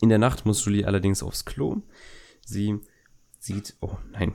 [0.00, 1.82] in der Nacht muss Julie allerdings aufs Klo.
[2.44, 2.78] Sie
[3.38, 4.34] sieht, oh nein,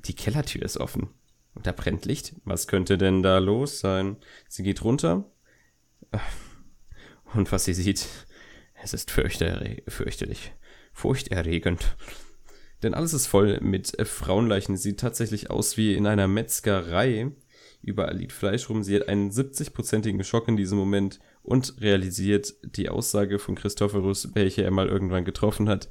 [0.00, 1.10] die Kellertür ist offen.
[1.54, 2.34] Und da brennt Licht.
[2.44, 4.16] Was könnte denn da los sein?
[4.48, 5.30] Sie geht runter
[7.34, 8.06] und was sie sieht,
[8.82, 10.52] es ist fürchterlich,
[10.92, 11.96] furchterregend.
[12.82, 14.76] Denn alles ist voll mit äh, Frauenleichen.
[14.76, 17.30] Sie sieht tatsächlich aus wie in einer Metzgerei.
[17.80, 18.82] Überall liegt Fleisch rum.
[18.82, 24.62] Sie hat einen 70-prozentigen Schock in diesem Moment und realisiert die Aussage von Christophorus, welche
[24.62, 25.88] er mal irgendwann getroffen hat.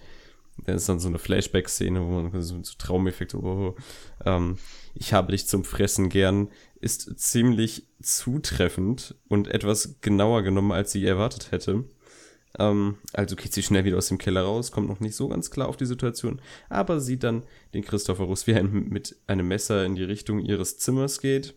[0.65, 3.75] Das ist dann so eine Flashback-Szene, wo man so, so Traumeffekte, oh,
[4.25, 4.57] ähm,
[4.93, 6.49] ich habe dich zum Fressen gern,
[6.79, 11.85] ist ziemlich zutreffend und etwas genauer genommen, als sie erwartet hätte.
[12.59, 15.51] Ähm, also geht sie schnell wieder aus dem Keller raus, kommt noch nicht so ganz
[15.51, 17.43] klar auf die Situation, aber sieht dann
[17.73, 21.55] den Christophorus, wie er mit einem Messer in die Richtung ihres Zimmers geht.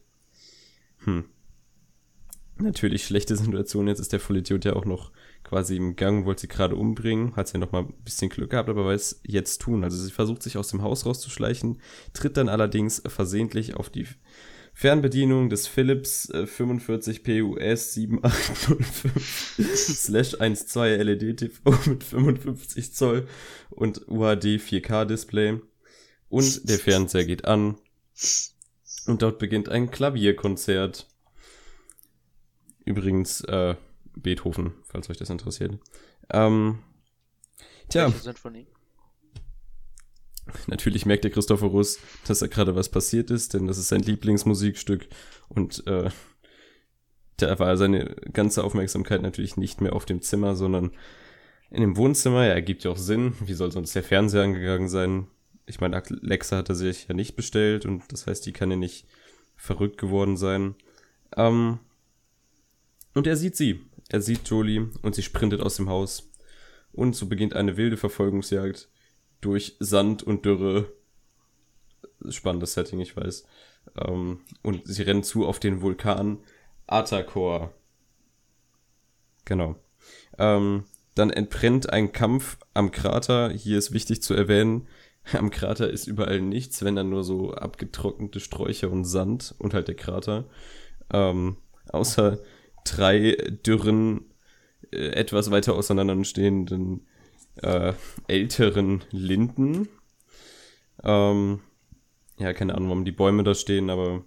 [1.05, 1.25] Hm.
[2.59, 5.11] Natürlich schlechte Situation, jetzt ist der Vollidiot ja auch noch
[5.45, 8.51] quasi im Gang, wollte sie gerade umbringen, hat sie ja noch mal ein bisschen Glück
[8.51, 9.85] gehabt, aber weiß jetzt tun.
[9.85, 11.81] Also sie versucht sich aus dem Haus rauszuschleichen,
[12.13, 14.09] tritt dann allerdings versehentlich auf die
[14.73, 23.29] Fernbedienung des Philips äh, 45 PUS 7805 12 LED TV mit 55 Zoll
[23.71, 25.61] und UHD 4K Display.
[26.29, 27.77] Und der Fernseher geht an.
[29.07, 31.07] Und dort beginnt ein Klavierkonzert.
[32.85, 33.77] Übrigens, äh,
[34.17, 35.79] Beethoven, falls euch das interessiert.
[36.31, 36.79] Ähm,
[37.89, 38.13] tja.
[40.67, 45.09] Natürlich merkt der Christophorus, dass da gerade was passiert ist, denn das ist sein Lieblingsmusikstück
[45.49, 46.11] und äh,
[47.37, 50.93] da war seine ganze Aufmerksamkeit natürlich nicht mehr auf dem Zimmer, sondern
[51.71, 52.47] in dem Wohnzimmer.
[52.47, 53.35] Ja, ergibt ja auch Sinn.
[53.41, 55.27] Wie soll sonst der Fernseher angegangen sein?
[55.67, 58.77] Ich meine, Alexa hat er sich ja nicht bestellt und das heißt, die kann ja
[58.77, 59.07] nicht
[59.57, 60.75] verrückt geworden sein.
[61.37, 61.81] Ähm,
[63.15, 63.81] und er sieht sie.
[64.15, 66.31] Er sieht Jolie und sie sprintet aus dem Haus.
[66.93, 68.89] Und so beginnt eine wilde Verfolgungsjagd
[69.41, 70.87] durch Sand und Dürre.
[72.29, 73.45] Spannendes Setting, ich weiß.
[73.99, 76.39] Ähm, und sie rennen zu auf den Vulkan
[76.87, 77.75] Atakor.
[79.47, 79.75] Genau.
[80.39, 80.85] Ähm,
[81.17, 83.51] dann entbrennt ein Kampf am Krater.
[83.51, 84.87] Hier ist wichtig zu erwähnen,
[85.33, 89.89] am Krater ist überall nichts, wenn dann nur so abgetrocknete Sträucher und Sand und halt
[89.89, 90.45] der Krater.
[91.13, 91.57] Ähm,
[91.89, 92.39] außer
[92.85, 94.33] drei dürren,
[94.93, 97.07] äh, etwas weiter auseinanderstehenden
[97.57, 97.93] äh,
[98.29, 99.89] älteren Linden.
[101.03, 101.61] Ähm,
[102.39, 104.25] ja, keine Ahnung, warum die Bäume da stehen, aber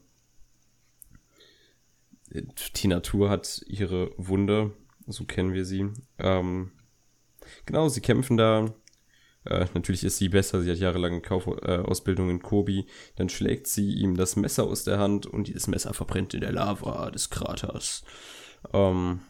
[2.30, 4.72] die Natur hat ihre Wunder,
[5.06, 5.90] so kennen wir sie.
[6.20, 6.72] Ähm,
[7.66, 8.74] genau, sie kämpfen da.
[9.46, 12.86] Äh, natürlich ist sie besser, sie hat jahrelange Kaufausbildung äh, in Kobi.
[13.16, 16.52] Dann schlägt sie ihm das Messer aus der Hand und dieses Messer verbrennt in der
[16.52, 18.04] Lava des Kraters.
[18.74, 19.22] Ähm,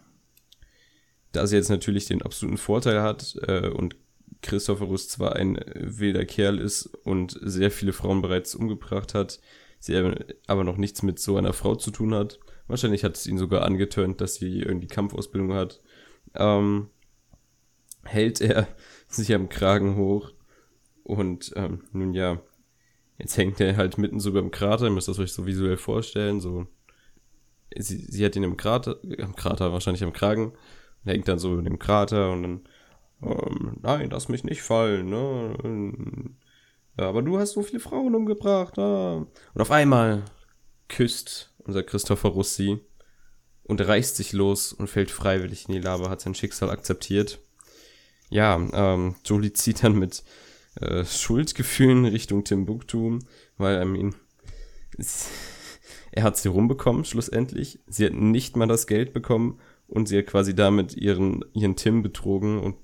[1.31, 3.95] da sie jetzt natürlich den absoluten Vorteil hat äh, und
[4.41, 9.39] Christophorus zwar ein wilder Kerl ist und sehr viele Frauen bereits umgebracht hat,
[9.79, 9.95] sie
[10.47, 12.39] aber noch nichts mit so einer Frau zu tun hat.
[12.67, 15.81] Wahrscheinlich hat es ihn sogar angetönt, dass sie irgendwie Kampfausbildung hat.
[16.35, 16.89] Ähm,
[18.03, 18.67] hält er
[19.07, 20.31] sich am Kragen hoch
[21.03, 22.41] und ähm, nun ja,
[23.17, 26.41] jetzt hängt er halt mitten so beim Krater, ihr müsst das euch so visuell vorstellen,
[26.41, 26.67] so
[27.75, 31.57] sie, sie hat ihn im Krater, am Krater, wahrscheinlich am Kragen, und hängt dann so
[31.57, 32.61] in dem Krater und dann
[33.21, 36.35] ähm, nein, lass mich nicht fallen, ne?
[36.99, 39.25] Ja, aber du hast so viele Frauen umgebracht, ah.
[39.53, 40.23] Und auf einmal
[40.87, 42.79] küsst unser Christopher Russi
[43.63, 47.39] und reißt sich los und fällt freiwillig in die Lava, hat sein Schicksal akzeptiert.
[48.29, 50.23] Ja, ähm, Jolie zieht dann mit
[50.75, 53.19] äh, Schuldgefühlen Richtung Timbuktu,
[53.57, 54.15] weil er ihn
[56.17, 57.79] er hat sie rumbekommen, schlussendlich.
[57.85, 62.01] Sie hat nicht mal das Geld bekommen und sie hat quasi damit ihren, ihren Tim
[62.01, 62.75] betrogen und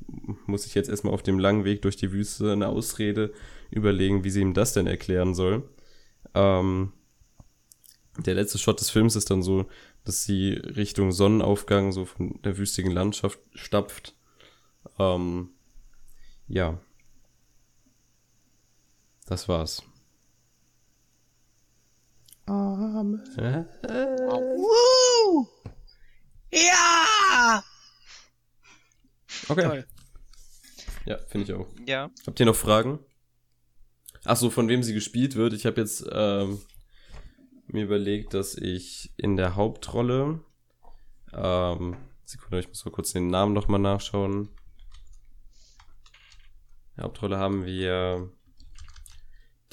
[0.47, 3.33] muss sich jetzt erstmal auf dem langen Weg durch die Wüste eine Ausrede
[3.71, 5.67] überlegen, wie sie ihm das denn erklären soll.
[6.35, 6.93] Ähm,
[8.19, 9.65] der letzte Shot des Films ist dann so,
[10.03, 14.13] dass sie Richtung Sonnenaufgang so von der wüstigen Landschaft stapft.
[14.99, 15.49] Ähm,
[16.47, 16.79] ja.
[19.25, 19.81] Das war's.
[22.45, 23.67] Amen.
[24.57, 25.47] Woo!
[26.51, 27.63] Ja!
[29.47, 29.63] Okay.
[29.63, 29.87] Toll.
[31.05, 31.67] Ja, finde ich auch.
[31.85, 32.09] Ja.
[32.25, 32.99] Habt ihr noch Fragen?
[34.25, 35.53] Ach so, von wem sie gespielt wird.
[35.53, 36.61] Ich habe jetzt ähm,
[37.67, 40.39] mir überlegt, dass ich in der Hauptrolle
[41.33, 44.49] ähm, Sekunde, ich muss mal kurz den Namen nochmal nachschauen.
[46.91, 48.31] In der Hauptrolle haben wir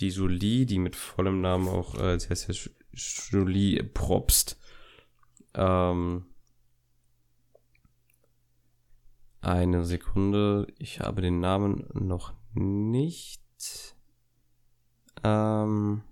[0.01, 2.55] die Jolie, die mit vollem Namen auch, äh, sie heißt ja
[2.93, 4.59] Jolie Probst.
[5.55, 6.27] Ähm,
[9.41, 13.41] eine Sekunde, ich habe den Namen noch nicht.
[15.23, 16.03] Ähm,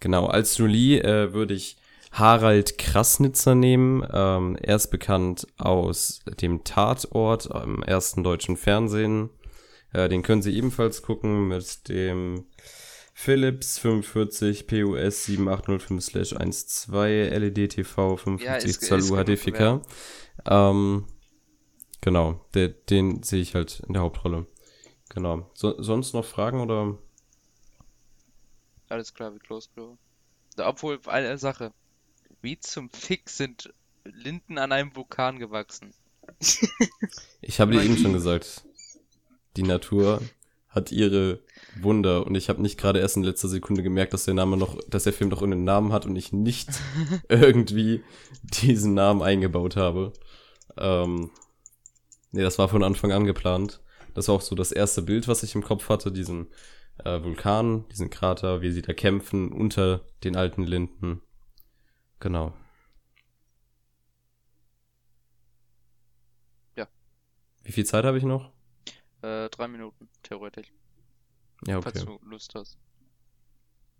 [0.00, 1.76] genau, als Jolie äh, würde ich
[2.12, 4.06] Harald Krasnitzer nehmen.
[4.12, 9.30] Ähm, er ist bekannt aus dem Tatort im ersten deutschen Fernsehen.
[9.92, 12.46] Äh, den können Sie ebenfalls gucken mit dem
[13.14, 19.82] Philips 45 PUS 7805/12 LED TV 55 Ja, ist- genug UHD 4K.
[20.46, 21.06] Ähm,
[22.00, 24.46] genau, der, den sehe ich halt in der Hauptrolle.
[25.10, 25.50] Genau.
[25.54, 26.96] So, sonst noch Fragen oder?
[28.88, 29.98] Alles klar, wird losgelaufen.
[30.58, 31.72] Obwohl, eine Sache.
[32.42, 33.72] Wie zum Fick sind
[34.04, 35.94] Linden an einem Vulkan gewachsen?
[37.44, 38.62] Ich habe dir eben schon gesagt,
[39.56, 40.22] die Natur
[40.68, 41.40] hat ihre
[41.80, 44.78] Wunder und ich habe nicht gerade erst in letzter Sekunde gemerkt, dass der Name noch,
[44.88, 46.68] dass der Film noch einen Namen hat und ich nicht
[47.28, 48.04] irgendwie
[48.42, 50.12] diesen Namen eingebaut habe.
[50.76, 51.30] Ähm,
[52.30, 53.80] nee, das war von Anfang an geplant.
[54.14, 56.46] Das war auch so das erste Bild, was ich im Kopf hatte, diesen
[57.04, 61.22] äh, Vulkan, diesen Krater, wie sie da kämpfen unter den alten Linden.
[62.22, 62.52] Genau.
[66.76, 66.86] Ja.
[67.64, 68.52] Wie viel Zeit habe ich noch?
[69.22, 70.72] Äh, drei Minuten, theoretisch.
[71.66, 72.16] Ja, Falls okay.
[72.22, 72.78] du Lust hast.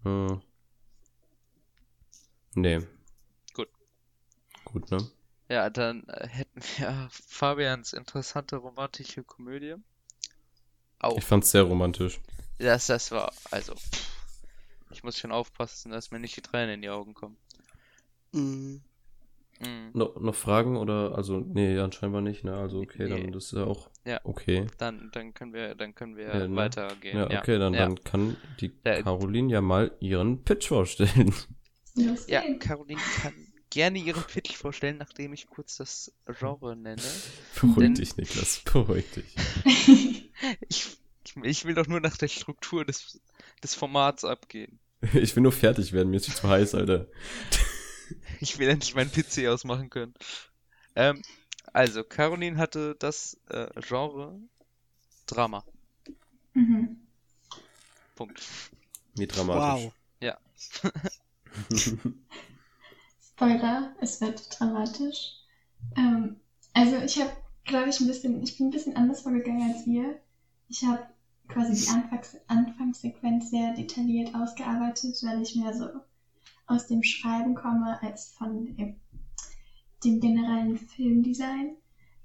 [0.05, 0.41] Hm.
[2.55, 2.87] Nee.
[3.55, 3.69] Gut.
[4.67, 4.99] Gut, ne?
[5.49, 9.75] Ja, dann äh, hätten wir Fabians interessante romantische Komödie.
[11.01, 11.19] Auch.
[11.19, 12.21] Ich fand's sehr romantisch.
[12.59, 13.75] Das, das war, also,
[14.93, 17.37] ich muss schon aufpassen, dass mir nicht die Tränen in die Augen kommen.
[18.33, 18.81] Mhm.
[19.61, 22.55] Mm, No, noch Fragen oder, also, nee, anscheinend nicht, ne?
[22.55, 23.23] Also, okay, Nee.
[23.23, 24.21] dann das ist ja auch Ja.
[24.25, 24.67] okay.
[24.79, 26.57] Dann, dann können wir, dann können wir Ja, ne?
[26.57, 27.17] weitergehen.
[27.17, 27.81] Ja, okay, dann, ja.
[27.81, 29.03] dann kann die Ja.
[29.03, 31.33] Caroline ja mal ihren Pitch vorstellen.
[32.27, 32.43] Ja.
[32.59, 33.35] Caroline kann
[33.69, 37.01] gerne Ihren Titel vorstellen, nachdem ich kurz das Genre nenne.
[37.55, 39.35] Beruhig Denn- dich, Niklas, beruhig dich.
[40.69, 40.99] Ich,
[41.45, 43.21] ich, will doch nur nach der Struktur des,
[43.63, 44.81] des Formats abgehen.
[45.15, 47.07] Ich will nur fertig werden, mir ist zu heiß, Alter.
[48.41, 50.15] Ich will endlich meinen PC ausmachen können.
[50.95, 51.23] Ähm,
[51.73, 54.39] also, Caroline hatte das äh, Genre
[55.27, 55.65] Drama.
[56.55, 56.99] Mhm.
[58.15, 58.43] Punkt.
[59.15, 59.85] Wie dramatisch.
[59.85, 59.93] Wow.
[60.21, 60.39] Ja.
[63.35, 65.39] Spoiler, es wird dramatisch.
[65.97, 66.37] Ähm,
[66.75, 67.33] also ich habe,
[67.65, 70.21] glaube ich, ein bisschen, ich bin ein bisschen anders vorgegangen als ihr.
[70.69, 71.07] Ich habe
[71.49, 75.89] quasi die Anfangs Anfangssequenz sehr detailliert ausgearbeitet, weil ich mehr so
[76.67, 78.95] aus dem Schreiben komme als von dem,
[80.05, 81.77] dem generellen Filmdesign.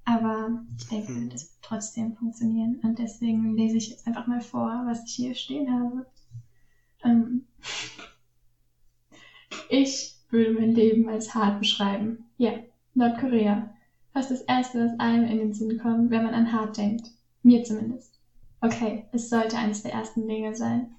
[0.05, 1.29] Aber ich denke, Mhm.
[1.29, 2.79] das wird trotzdem funktionieren.
[2.83, 6.05] Und deswegen lese ich jetzt einfach mal vor, was ich hier stehen habe.
[7.03, 7.43] Ähm,
[9.69, 12.25] ich würde mein Leben als hart beschreiben.
[12.37, 12.53] Ja,
[12.93, 13.69] Nordkorea.
[14.13, 17.11] Fast das Erste, was einem in den Sinn kommt, wenn man an hart denkt.
[17.43, 18.19] Mir zumindest.
[18.61, 20.95] Okay, es sollte eines der ersten Dinge sein.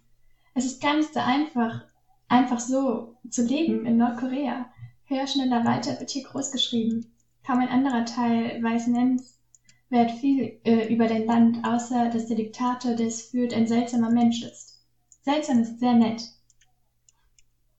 [0.55, 1.84] Es ist gar nicht so einfach,
[2.29, 4.66] einfach so zu leben in Nordkorea.
[5.05, 7.12] Höher, schneller, weiter wird hier groß geschrieben.
[7.47, 12.95] Kaum ein anderer Teil weiß nennenswert viel äh, über dein Land, außer dass der Diktator,
[12.95, 14.79] der es führt, ein seltsamer Mensch ist.
[15.22, 16.22] Seltsam ist sehr nett.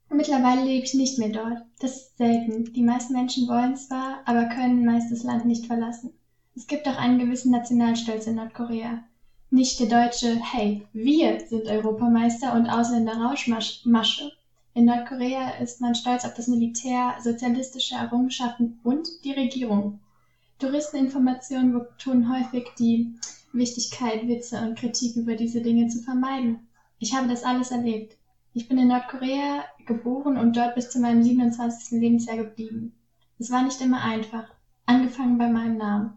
[0.10, 1.62] Mittlerweile lebe ich nicht mehr dort.
[1.80, 2.74] Das ist selten.
[2.74, 6.14] Die meisten Menschen wollen zwar, aber können meist das Land nicht verlassen.
[6.56, 9.04] Es gibt auch einen gewissen Nationalstolz in Nordkorea.
[9.52, 14.32] Nicht der deutsche, hey, wir sind Europameister und Ausländer Rauschmasche.
[14.80, 20.00] In Nordkorea ist man stolz auf das Militär, sozialistische Errungenschaften und die Regierung.
[20.58, 23.14] Touristeninformationen betonen häufig die
[23.52, 26.66] Wichtigkeit, Witze und Kritik über diese Dinge zu vermeiden.
[26.98, 28.16] Ich habe das alles erlebt.
[28.54, 32.00] Ich bin in Nordkorea geboren und dort bis zu meinem 27.
[32.00, 32.94] Lebensjahr geblieben.
[33.38, 34.46] Es war nicht immer einfach,
[34.86, 36.14] angefangen bei meinem Namen.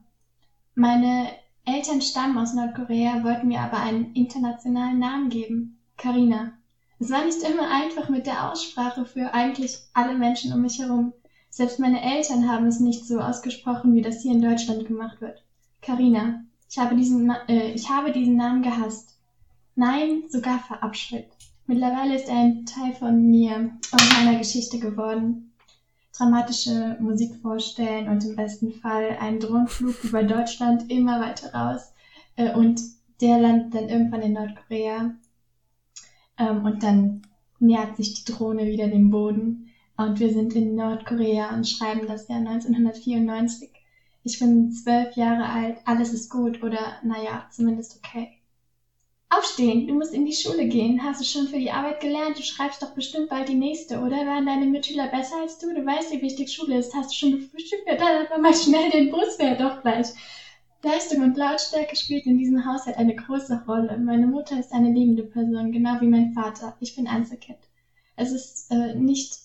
[0.77, 1.31] Meine
[1.65, 5.79] Eltern stammen aus Nordkorea, wollten mir aber einen internationalen Namen geben.
[5.97, 6.53] Karina.
[7.03, 11.13] Es war nicht immer einfach mit der Aussprache für eigentlich alle Menschen um mich herum.
[11.51, 15.43] Selbst meine Eltern haben es nicht so ausgesprochen, wie das hier in Deutschland gemacht wird.
[15.81, 16.45] Karina.
[16.71, 19.19] Ich habe diesen, äh, ich habe diesen Namen gehasst.
[19.75, 21.27] Nein, sogar verabscheut.
[21.67, 25.53] Mittlerweile ist er ein Teil von mir und meiner Geschichte geworden.
[26.17, 31.93] Dramatische Musik vorstellen und im besten Fall einen Drohnenflug über Deutschland immer weiter raus
[32.37, 32.81] äh, und
[33.21, 35.17] der landet dann irgendwann in Nordkorea
[36.39, 37.23] ähm, und dann
[37.59, 42.29] nähert sich die Drohne wieder dem Boden und wir sind in Nordkorea und schreiben das
[42.29, 43.71] Jahr 1994.
[44.25, 48.39] Ich bin zwölf Jahre alt, alles ist gut oder naja, zumindest okay.
[49.31, 51.03] Aufstehen, du musst in die Schule gehen.
[51.03, 52.39] Hast du schon für die Arbeit gelernt?
[52.39, 54.27] Du schreibst doch bestimmt bald die nächste, oder?
[54.27, 55.73] Waren deine Mitschüler besser als du?
[55.73, 56.95] Du weißt, wie wichtig Schule ist.
[56.95, 57.87] Hast du schon gefrühstückt?
[57.87, 60.09] Ja, dann aber mal schnell den Bus, wäre doch gleich.
[60.85, 63.99] Leistung und Lautstärke spielt in diesem Haushalt eine große Rolle.
[63.99, 66.77] Meine Mutter ist eine liebende Person, genau wie mein Vater.
[66.81, 67.59] Ich bin Einzelkind.
[68.17, 69.39] Es ist äh, nicht,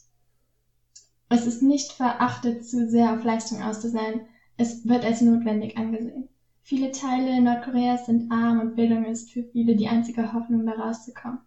[1.30, 4.22] es ist nicht verachtet, zu sehr auf Leistung aus sein.
[4.58, 6.28] Es wird als notwendig angesehen.
[6.64, 11.40] Viele Teile Nordkoreas sind arm und Bildung ist für viele die einzige Hoffnung, da rauszukommen.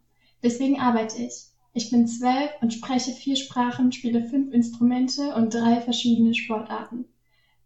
[0.43, 1.47] Deswegen arbeite ich.
[1.73, 7.05] Ich bin zwölf und spreche vier Sprachen, spiele fünf Instrumente und drei verschiedene Sportarten.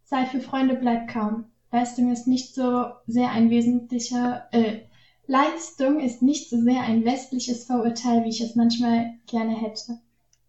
[0.03, 1.45] Zeit für Freunde bleibt kaum.
[1.75, 4.83] Leistung ist nicht so sehr ein wesentlicher, äh,
[5.27, 9.99] Leistung ist nicht so sehr ein westliches Vorurteil, wie ich es manchmal gerne hätte.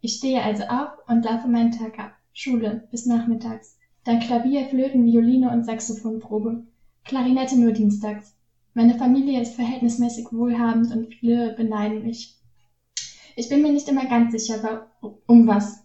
[0.01, 2.13] Ich stehe also auf und laufe meinen Tag ab.
[2.33, 3.77] Schule bis nachmittags.
[4.05, 6.63] Dann Klavier, Flöten, Violine und Saxophonprobe.
[7.03, 8.37] Klarinette nur dienstags.
[8.75, 12.37] Meine Familie ist verhältnismäßig wohlhabend und viele beneiden mich.
[13.35, 14.93] Ich bin mir nicht immer ganz sicher,
[15.27, 15.83] um was.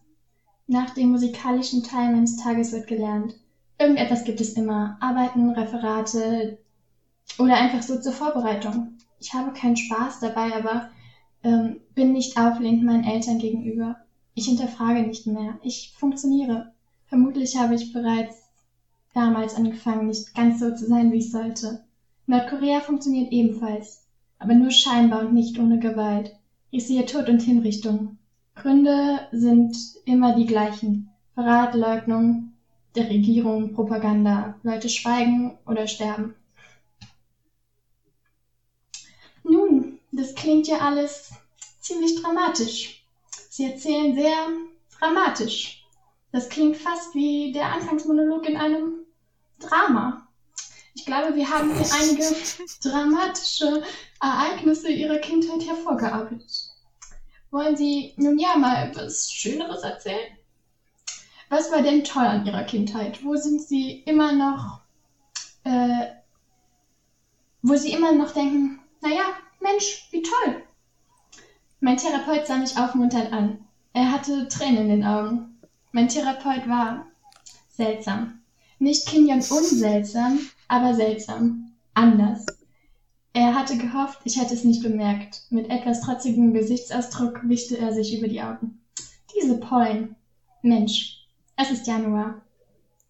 [0.68, 3.41] Nach dem musikalischen Teil meines Tages wird gelernt.
[3.82, 4.96] Irgendetwas gibt es immer.
[5.00, 6.60] Arbeiten, Referate
[7.40, 9.00] oder einfach so zur Vorbereitung.
[9.20, 10.92] Ich habe keinen Spaß dabei, aber
[11.42, 13.96] ähm, bin nicht auflehnend meinen Eltern gegenüber.
[14.36, 15.58] Ich hinterfrage nicht mehr.
[15.64, 16.74] Ich funktioniere.
[17.08, 18.44] Vermutlich habe ich bereits
[19.16, 21.84] damals angefangen, nicht ganz so zu sein, wie ich sollte.
[22.28, 24.06] Nordkorea funktioniert ebenfalls,
[24.38, 26.36] aber nur scheinbar und nicht ohne Gewalt.
[26.70, 28.20] Ich sehe Tod und Hinrichtung.
[28.54, 29.76] Gründe sind
[30.06, 31.10] immer die gleichen.
[31.34, 32.51] Verrat, Leugnung
[32.96, 34.56] der Regierung, Propaganda.
[34.64, 36.36] Leute schweigen oder sterben.
[39.44, 41.32] Nun, das klingt ja alles
[41.80, 43.06] ziemlich dramatisch.
[43.50, 44.48] Sie erzählen sehr
[45.00, 45.86] dramatisch.
[46.32, 49.06] Das klingt fast wie der Anfangsmonolog in einem
[49.60, 50.28] Drama.
[50.94, 52.36] Ich glaube, wir haben hier einige
[52.82, 53.84] dramatische
[54.22, 56.52] Ereignisse Ihrer Kindheit hervorgearbeitet.
[57.50, 60.38] Wollen Sie nun ja mal etwas Schöneres erzählen?
[61.52, 63.26] Was war denn toll an Ihrer Kindheit?
[63.26, 64.80] Wo sind Sie immer noch,
[65.66, 66.06] äh,
[67.62, 69.26] wo Sie immer noch denken, naja,
[69.60, 70.64] Mensch, wie toll.
[71.82, 73.66] Mein Therapeut sah mich aufmunternd an.
[73.92, 75.60] Er hatte Tränen in den Augen.
[75.92, 77.08] Mein Therapeut war
[77.68, 78.40] seltsam.
[78.80, 81.74] Nicht Kim Jong-un seltsam, aber seltsam.
[81.94, 82.46] Anders.
[83.34, 85.42] Er hatte gehofft, ich hätte es nicht bemerkt.
[85.50, 88.80] Mit etwas trotzigem Gesichtsausdruck wischte er sich über die Augen.
[89.36, 90.16] Diese Pollen.
[90.62, 91.21] Mensch,
[91.62, 92.42] es ist Januar.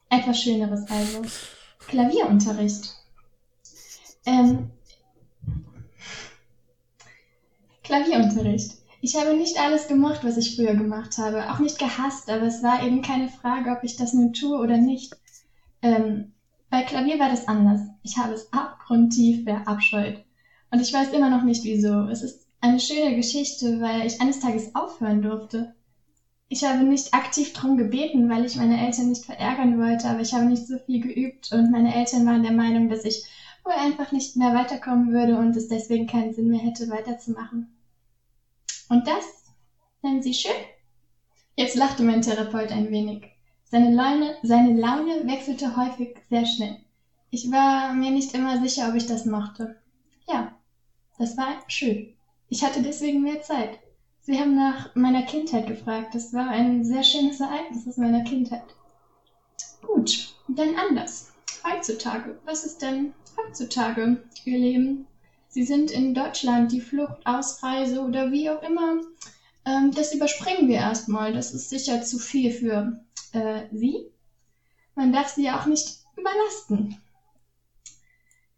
[0.09, 1.21] Etwas Schöneres also.
[1.87, 2.95] Klavierunterricht.
[4.25, 4.71] Ähm,
[7.83, 8.73] Klavierunterricht.
[9.01, 12.61] Ich habe nicht alles gemocht, was ich früher gemacht habe, auch nicht gehasst, aber es
[12.61, 15.15] war eben keine Frage, ob ich das nun tue oder nicht.
[15.81, 16.33] Ähm,
[16.69, 17.81] bei Klavier war das anders.
[18.03, 20.23] Ich habe es abgrundtief verabscheut.
[20.69, 22.07] Und ich weiß immer noch nicht wieso.
[22.07, 25.73] Es ist eine schöne Geschichte, weil ich eines Tages aufhören durfte.
[26.53, 30.33] Ich habe nicht aktiv darum gebeten, weil ich meine Eltern nicht verärgern wollte, aber ich
[30.33, 33.23] habe nicht so viel geübt und meine Eltern waren der Meinung, dass ich
[33.63, 37.71] wohl einfach nicht mehr weiterkommen würde und es deswegen keinen Sinn mehr hätte, weiterzumachen.
[38.89, 39.23] Und das
[40.01, 40.51] nennen Sie schön?
[41.55, 43.29] Jetzt lachte mein Therapeut ein wenig.
[43.63, 46.75] Seine Laune, seine Laune wechselte häufig sehr schnell.
[47.29, 49.77] Ich war mir nicht immer sicher, ob ich das mochte.
[50.27, 50.53] Ja,
[51.17, 52.13] das war schön.
[52.49, 53.79] Ich hatte deswegen mehr Zeit.
[54.23, 56.13] Sie haben nach meiner Kindheit gefragt.
[56.13, 58.63] Das war ein sehr schönes Ereignis aus meiner Kindheit.
[59.81, 61.31] Gut, dann anders.
[61.63, 62.39] Heutzutage.
[62.45, 65.07] Was ist denn heutzutage Ihr Leben?
[65.47, 69.01] Sie sind in Deutschland, die Flucht, Ausreise oder wie auch immer.
[69.65, 71.33] Ähm, das überspringen wir erstmal.
[71.33, 73.03] Das ist sicher zu viel für
[73.33, 74.11] äh, Sie.
[74.95, 77.01] Man darf sie ja auch nicht überlasten.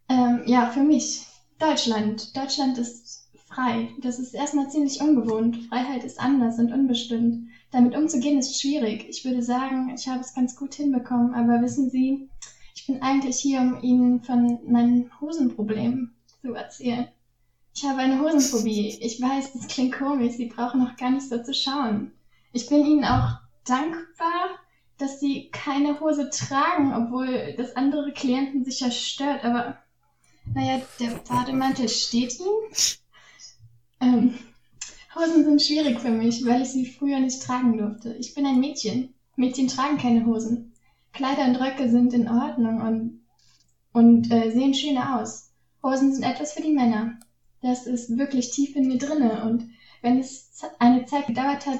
[0.09, 1.25] Ähm, ja, für mich.
[1.59, 2.35] Deutschland.
[2.35, 3.02] Deutschland ist
[3.53, 3.89] frei.
[3.99, 5.57] Das ist erstmal ziemlich ungewohnt.
[5.67, 7.49] Freiheit ist anders und unbestimmt.
[7.71, 9.07] Damit umzugehen ist schwierig.
[9.09, 12.29] Ich würde sagen, ich habe es ganz gut hinbekommen, aber wissen Sie,
[12.75, 17.07] ich bin eigentlich hier, um Ihnen von meinen Hosenproblemen zu erzählen.
[17.75, 18.99] Ich habe eine Hosenphobie.
[19.01, 22.11] Ich weiß, das klingt komisch, Sie brauchen noch gar nicht so zu schauen.
[22.51, 24.59] Ich bin Ihnen auch dankbar,
[24.97, 29.77] dass Sie keine Hose tragen, obwohl das andere Klienten sicher stört, aber
[30.53, 33.02] naja, der Bademantel steht Ihnen.
[34.03, 34.33] Ähm,
[35.15, 38.13] Hosen sind schwierig für mich, weil ich sie früher nicht tragen durfte.
[38.15, 39.13] Ich bin ein Mädchen.
[39.37, 40.73] Mädchen tragen keine Hosen.
[41.13, 43.21] Kleider und Röcke sind in Ordnung und,
[43.93, 45.51] und äh, sehen schöner aus.
[45.81, 47.19] Hosen sind etwas für die Männer.
[47.61, 49.69] Das ist wirklich tief in mir drinne und
[50.01, 50.49] wenn es
[50.79, 51.79] eine Zeit gedauert hat,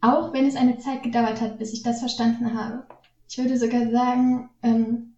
[0.00, 2.86] auch wenn es eine Zeit gedauert hat, bis ich das verstanden habe.
[3.28, 5.14] Ich würde sogar sagen, ähm,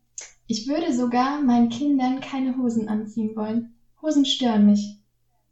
[0.47, 3.75] ich würde sogar meinen Kindern keine Hosen anziehen wollen.
[4.03, 4.99] Hosen stören mich.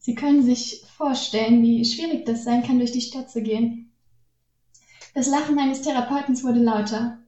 [0.01, 3.91] Sie können sich vorstellen, wie schwierig das sein kann, durch die Stadt zu gehen.
[5.15, 7.19] Das Lachen meines Therapeutens wurde lauter.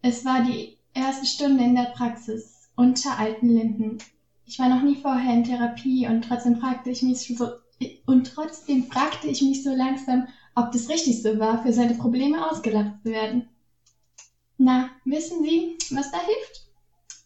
[0.00, 3.98] Es war die erste Stunde in der Praxis unter alten Linden.
[4.46, 7.50] Ich war noch nie vorher in Therapie und trotzdem fragte ich mich so,
[8.06, 12.50] und trotzdem fragte ich mich so langsam, ob das richtig so war, für seine Probleme
[12.50, 13.48] ausgelacht zu werden.
[14.56, 16.66] Na, wissen Sie, was da hilft?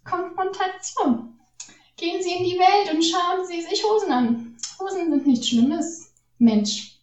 [0.04, 1.38] Konfrontation.
[1.96, 4.55] Gehen Sie in die Welt und schauen Sie sich Hosen an.
[4.78, 6.12] Hosen sind nichts Schlimmes.
[6.38, 6.98] Mensch,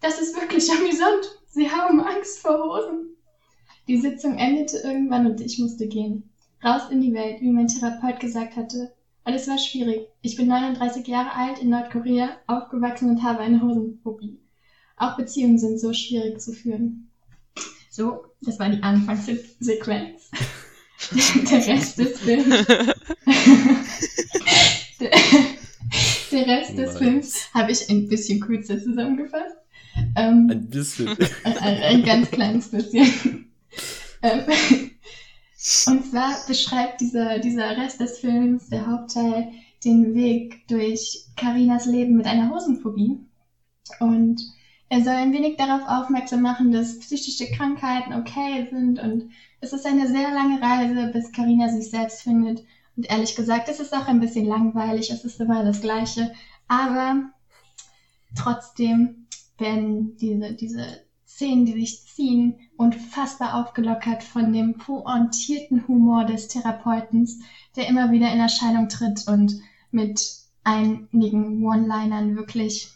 [0.00, 1.38] das ist wirklich amüsant.
[1.48, 3.16] Sie haben Angst vor Hosen.
[3.88, 6.30] Die Sitzung endete irgendwann und ich musste gehen.
[6.62, 8.92] Raus in die Welt, wie mein Therapeut gesagt hatte.
[9.24, 10.08] Alles war schwierig.
[10.22, 14.40] Ich bin 39 Jahre alt, in Nordkorea, aufgewachsen und habe eine Hosenphobie.
[14.96, 17.10] Auch Beziehungen sind so schwierig zu führen.
[17.90, 20.30] So, das war die Anfangssequenz.
[21.50, 22.66] der Rest des Films.
[26.44, 26.98] der, Rest des.
[26.98, 29.56] Films habe ich ein bisschen kürzer zusammengefasst.
[30.16, 31.08] Ähm, Ein bisschen.
[31.44, 33.50] ein, ein, ein ganz kleines bisschen.
[34.22, 34.42] ähm,
[35.86, 39.48] und zwar beschreibt dieser, dieser Rest des Films, der Hauptteil,
[39.84, 43.18] den Weg durch Karinas Leben mit einer Hosenphobie.
[44.00, 44.42] Und
[44.88, 49.30] er soll ein wenig darauf aufmerksam machen, dass psychische Krankheiten okay sind und
[49.60, 52.62] es ist eine sehr lange Reise, bis Karina sich selbst findet.
[52.96, 56.32] Und ehrlich gesagt, es ist auch ein bisschen langweilig, es ist immer das Gleiche.
[56.68, 57.30] Aber
[58.34, 59.26] trotzdem
[59.58, 67.40] werden diese, diese Szenen, die sich ziehen, unfassbar aufgelockert von dem pointierten Humor des Therapeutens,
[67.74, 69.60] der immer wieder in Erscheinung tritt und
[69.90, 72.90] mit einigen One-Linern wirklich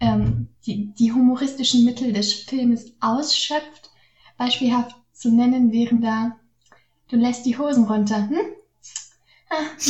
[0.00, 3.90] ähm, die, die humoristischen Mittel des Filmes ausschöpft.
[4.38, 6.36] Beispielhaft zu nennen wären da,
[7.08, 8.40] du lässt die Hosen runter, hm?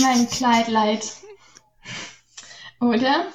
[0.01, 1.13] Mein Kleid leid.
[2.81, 3.27] Oder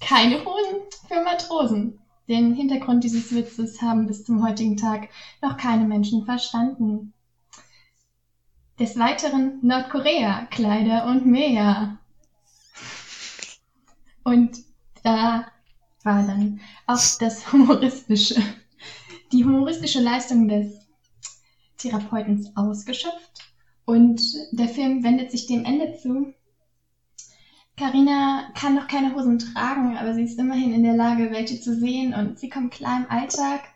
[0.00, 2.00] keine Hosen für Matrosen.
[2.28, 5.08] Den Hintergrund dieses Witzes haben bis zum heutigen Tag
[5.42, 7.12] noch keine Menschen verstanden.
[8.78, 11.98] Des Weiteren Nordkorea, Kleider und mehr.
[14.22, 14.58] Und
[15.02, 15.46] da
[16.02, 18.40] war dann auch das humoristische,
[19.32, 20.78] die humoristische Leistung des
[21.76, 23.53] Therapeutens ausgeschöpft
[23.84, 24.20] und
[24.52, 26.32] der Film wendet sich dem Ende zu.
[27.76, 31.74] Carina kann noch keine Hosen tragen, aber sie ist immerhin in der Lage, welche zu
[31.74, 33.68] sehen und sie kommt klar im Alltag.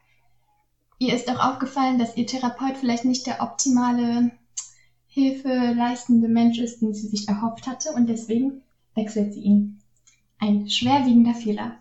[0.98, 4.30] Ihr ist auch aufgefallen, dass ihr Therapeut vielleicht nicht der optimale
[5.06, 8.62] Hilfe leistende Mensch ist, den sie sich erhofft hatte und deswegen
[8.94, 9.78] wechselt sie ihn.
[10.38, 11.76] Ein schwerwiegender Fehler.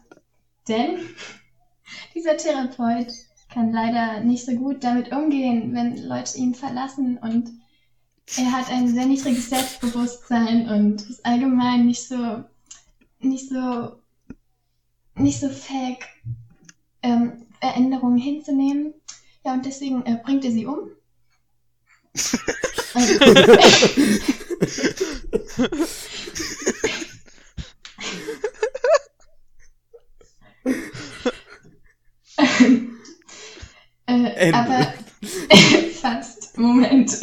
[0.67, 0.97] Denn
[2.15, 3.11] dieser Therapeut
[3.49, 7.51] kann leider nicht so gut damit umgehen, wenn Leute ihn verlassen und
[8.35, 12.43] er hat ein sehr niedriges Selbstbewusstsein und ist allgemein nicht so,
[13.19, 13.95] nicht so,
[15.15, 16.05] nicht so fähig,
[17.03, 18.93] ähm, Veränderungen hinzunehmen.
[19.45, 20.89] Ja, und deswegen äh, bringt er sie um.
[34.07, 34.93] äh, aber
[36.01, 36.57] fast.
[36.57, 37.19] Moment.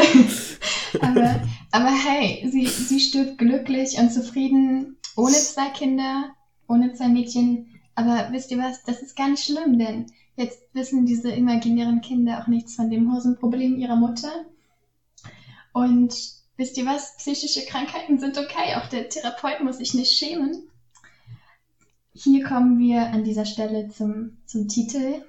[1.00, 1.40] Aber,
[1.70, 6.34] aber hey, sie, sie stirbt glücklich und zufrieden, ohne zwei Kinder,
[6.68, 7.80] ohne zwei Mädchen.
[7.94, 10.06] Aber wisst ihr was, das ist gar nicht schlimm, denn
[10.36, 14.44] jetzt wissen diese imaginären Kinder auch nichts von dem Hosenproblem ihrer Mutter.
[15.72, 16.14] Und
[16.56, 20.68] wisst ihr was, psychische Krankheiten sind okay, auch der Therapeut muss sich nicht schämen.
[22.12, 25.24] Hier kommen wir an dieser Stelle zum, zum Titel.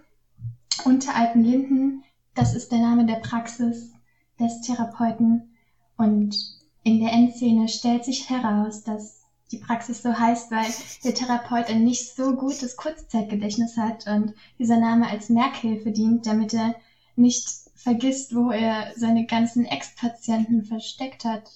[0.83, 2.03] Unter alten Linden,
[2.35, 3.91] das ist der Name der Praxis
[4.39, 5.54] des Therapeuten.
[5.97, 6.35] Und
[6.83, 10.67] in der Endszene stellt sich heraus, dass die Praxis so heißt, weil
[11.03, 16.53] der Therapeut ein nicht so gutes Kurzzeitgedächtnis hat und dieser Name als Merkhilfe dient, damit
[16.53, 16.75] er
[17.15, 21.49] nicht vergisst, wo er seine ganzen Ex-Patienten versteckt hat.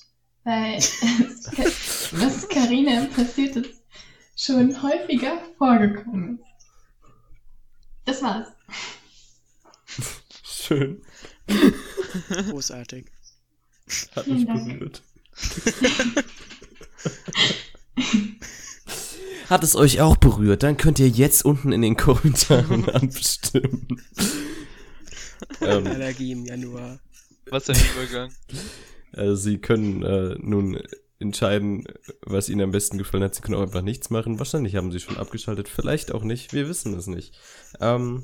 [0.44, 3.82] Weil was Karina passiert ist,
[4.36, 6.46] schon häufiger vorgekommen ist.
[8.06, 8.48] Das war's.
[10.44, 11.02] Schön.
[12.50, 13.12] Großartig.
[14.16, 14.80] Hat mich Dank.
[14.80, 15.02] berührt.
[19.50, 20.62] Hat es euch auch berührt?
[20.64, 24.00] Dann könnt ihr jetzt unten in den Kommentaren abstimmen.
[25.62, 27.00] ähm, Allergie im Januar.
[27.50, 28.32] Was ein Übergang.
[29.14, 30.80] äh, sie können äh, nun
[31.18, 31.86] entscheiden,
[32.22, 33.34] was ihnen am besten gefallen hat.
[33.34, 34.38] Sie können auch einfach nichts machen.
[34.38, 36.54] Wahrscheinlich haben sie schon abgeschaltet, vielleicht auch nicht.
[36.54, 37.36] Wir wissen es nicht.
[37.82, 38.24] Ähm,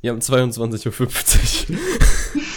[0.00, 1.78] wir haben 22.50 Uhr.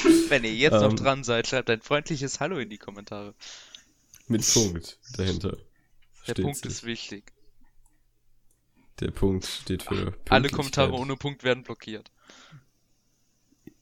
[0.34, 0.95] Wenn ihr jetzt noch Ähm.
[0.95, 3.35] dran seid, schreibt ein freundliches Hallo in die Kommentare.
[4.27, 5.57] mit Punkt dahinter.
[6.26, 6.69] Der steht Punkt sie.
[6.69, 7.31] ist wichtig.
[8.99, 10.49] Der Punkt steht für Alle.
[10.49, 12.10] Kommentare ohne Punkt werden blockiert.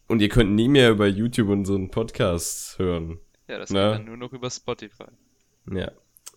[0.09, 3.21] Und ihr könnt nie mehr über YouTube unseren Podcast hören.
[3.47, 3.91] Ja, das Na.
[3.91, 5.05] geht dann nur noch über Spotify.
[5.71, 5.89] Ja,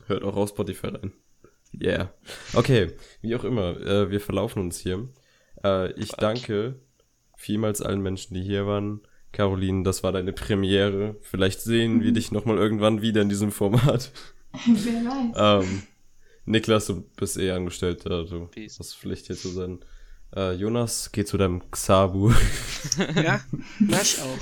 [0.06, 1.12] hört auch auf Spotify rein.
[1.76, 2.14] Yeah.
[2.52, 5.08] Okay, wie auch immer, äh, wir verlaufen uns hier.
[5.64, 6.22] Äh, ich Quatsch.
[6.22, 6.80] danke
[7.36, 9.00] vielmals allen Menschen, die hier waren.
[9.34, 11.16] Caroline, das war deine Premiere.
[11.20, 14.12] Vielleicht sehen wir dich nochmal irgendwann wieder in diesem Format.
[14.66, 15.64] Wer weiß.
[15.66, 15.82] Ähm,
[16.46, 18.78] Niklas, du bist eh Angestellter, du Peace.
[18.78, 19.84] hast Pflicht hier zu sein.
[20.34, 22.32] Äh, Jonas, geh zu deinem Xabu.
[23.16, 23.40] Ja,
[23.80, 24.38] mach ich auch.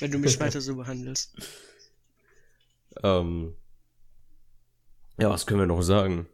[0.00, 1.34] Wenn du mich weiter so behandelst.
[3.02, 3.54] Ähm,
[5.18, 6.26] ja, was können wir noch sagen?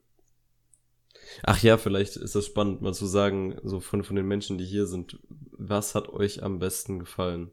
[1.44, 4.64] Ach ja, vielleicht ist das spannend, mal zu sagen, so von, von den Menschen, die
[4.64, 5.18] hier sind,
[5.52, 7.52] was hat euch am besten gefallen?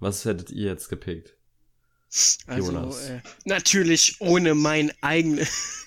[0.00, 1.34] Was hättet ihr jetzt gepickt?
[2.48, 3.08] Also, Jonas.
[3.08, 5.86] äh, natürlich ohne mein eigenes.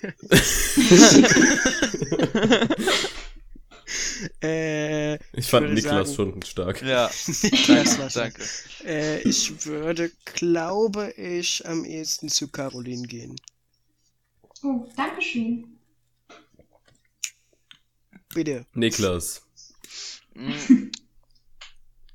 [4.42, 6.82] äh, Ich fand würde Niklas sagen- schon stark.
[6.82, 7.10] Ja,
[7.42, 8.42] Niklas war danke.
[8.84, 13.36] Äh, ich würde, glaube ich, am ehesten zu Caroline gehen.
[14.62, 15.78] Oh, Dankeschön.
[18.34, 18.66] Bitte.
[18.72, 19.42] Niklas.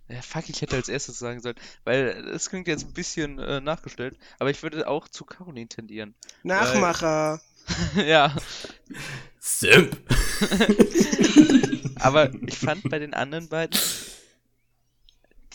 [0.10, 3.62] Ja, fuck, ich hätte als erstes sagen sollen, weil es klingt jetzt ein bisschen äh,
[3.62, 6.16] nachgestellt, aber ich würde auch zu Caroline tendieren.
[6.42, 7.40] Nachmacher.
[7.96, 8.36] ja,
[9.40, 9.96] Simp!
[12.00, 13.80] aber ich fand bei den anderen beiden,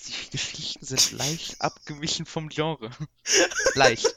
[0.06, 2.90] die Geschichten sind leicht abgewichen vom Genre.
[3.74, 4.14] leicht.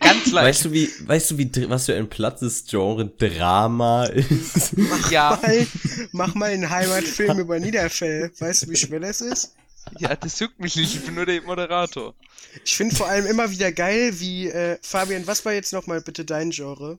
[0.00, 0.46] Ganz leicht.
[0.46, 4.74] Weißt du, wie, weißt du, wie, was für ein plattes Genre Drama ist?
[5.10, 5.66] ja, Mal,
[6.12, 8.30] mach mal einen Heimatfilm über Niederfell.
[8.38, 9.54] Weißt du, wie schwer das ist?
[9.98, 12.14] ja, das juckt mich nicht, ich bin nur der Moderator.
[12.64, 16.24] Ich finde vor allem immer wieder geil, wie, äh, Fabian, was war jetzt nochmal bitte
[16.24, 16.98] dein Genre?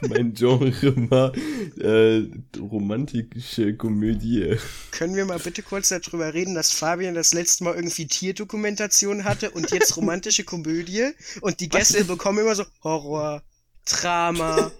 [0.08, 0.72] mein Genre
[1.10, 1.32] mal
[1.78, 2.22] äh,
[2.58, 4.56] romantische Komödie.
[4.90, 9.50] Können wir mal bitte kurz darüber reden, dass Fabian das letzte Mal irgendwie Tierdokumentation hatte
[9.50, 11.10] und jetzt romantische Komödie
[11.40, 13.42] und die Gäste bekommen immer so Horror,
[13.86, 14.70] Drama.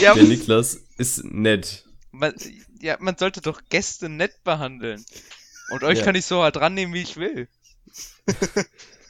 [0.00, 1.84] Ja, Der Niklas ist nett.
[2.10, 2.34] man,
[2.80, 5.04] ja, man sollte doch Gäste nett behandeln.
[5.70, 6.04] Und euch Ja.
[6.04, 7.48] kann ich so halt rannehmen, wie ich will.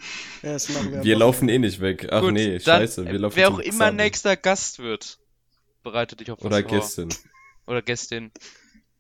[0.42, 1.04] Ja, das machen wir.
[1.04, 2.08] Wir laufen eh nicht weg.
[2.10, 3.04] Ach Gut, nee, dann, scheiße.
[3.04, 5.18] Wir äh, laufen wer auch immer nächster Gast wird,
[5.82, 6.78] bereite dich auf was Oder vor.
[6.78, 7.08] Gästin.
[7.66, 8.32] Oder Gästin.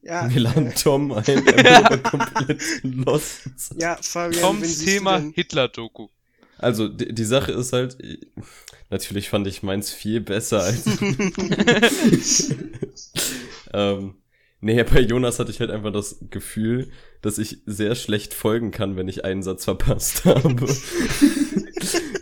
[0.02, 1.44] Ja, Wir laden äh, Tom ein, der
[1.90, 3.74] wird komplett lost.
[3.76, 5.18] ja, Fabian, Toms Thema?
[5.18, 6.08] Hitler-Doku.
[6.58, 7.98] Also, die, die Sache ist halt,
[8.90, 10.86] natürlich fand ich meins viel besser als.
[13.72, 14.14] ähm,
[14.60, 16.90] nee, bei Jonas hatte ich halt einfach das Gefühl,
[17.22, 20.54] dass ich sehr schlecht folgen kann, wenn ich einen Satz verpasst habe.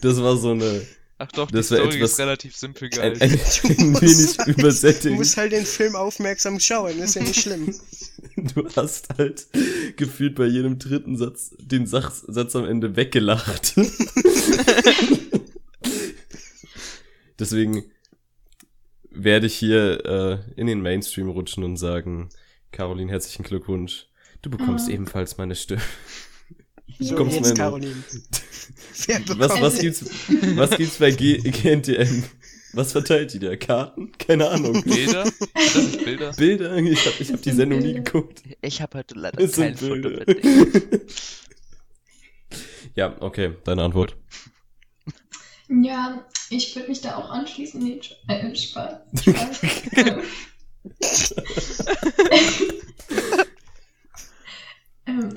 [0.02, 0.82] das war so eine,
[1.22, 3.22] Ach doch, Das die Story etwas- ist relativ simpel ein, gehalten.
[3.22, 3.30] ein,
[3.78, 5.04] ein musst wenig halt- übersättigt.
[5.06, 7.74] Du musst halt den Film aufmerksam schauen, ist ja nicht schlimm.
[8.54, 9.48] Du hast halt
[9.96, 13.74] gefühlt bei jedem dritten Satz den Sach Satz am Ende weggelacht.
[17.38, 17.84] Deswegen
[19.10, 22.28] werde ich hier äh, in den Mainstream rutschen und sagen,
[22.72, 24.06] Caroline, herzlichen Glückwunsch.
[24.42, 24.92] Du bekommst Ah.
[24.92, 25.82] ebenfalls meine Stimme.
[26.98, 28.04] So, Kommst jetzt du mal- Caroline.
[29.38, 30.04] Was, was gibt's,
[30.56, 32.22] was gibt's bei G GNTM?
[32.74, 33.56] Was verteilt die da?
[33.56, 34.12] Karten?
[34.18, 34.82] Keine Ahnung.
[34.82, 35.24] Bilder?
[35.54, 36.32] Das sind Bilder.
[36.32, 36.76] Bilder?
[36.76, 38.42] Ich hab, ich hab die Sendung nie geguckt.
[38.60, 40.24] Ich habe heute leider Es kein sind Foto Bilder.
[40.26, 41.00] mit dir.
[42.96, 44.16] Ja, okay, deine Antwort.
[45.68, 47.80] Ja, ich würde mich da auch anschließen.
[47.82, 48.94] Nee, äh, Spaß.
[49.22, 49.60] Spaß.
[55.10, 55.34] Ähm.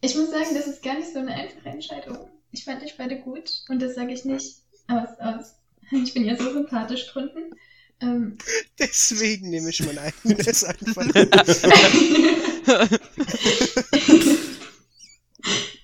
[0.00, 2.28] ich muss sagen, das ist gar nicht so eine einfache Entscheidung.
[2.50, 4.56] Ich fand euch beide gut und das sage ich nicht
[4.88, 5.54] aus, aus,
[5.90, 7.54] ich bin ja so sympathisch Gründen.
[8.00, 8.36] Ähm,
[8.78, 11.06] Deswegen nehme ich mein eigenes einfach.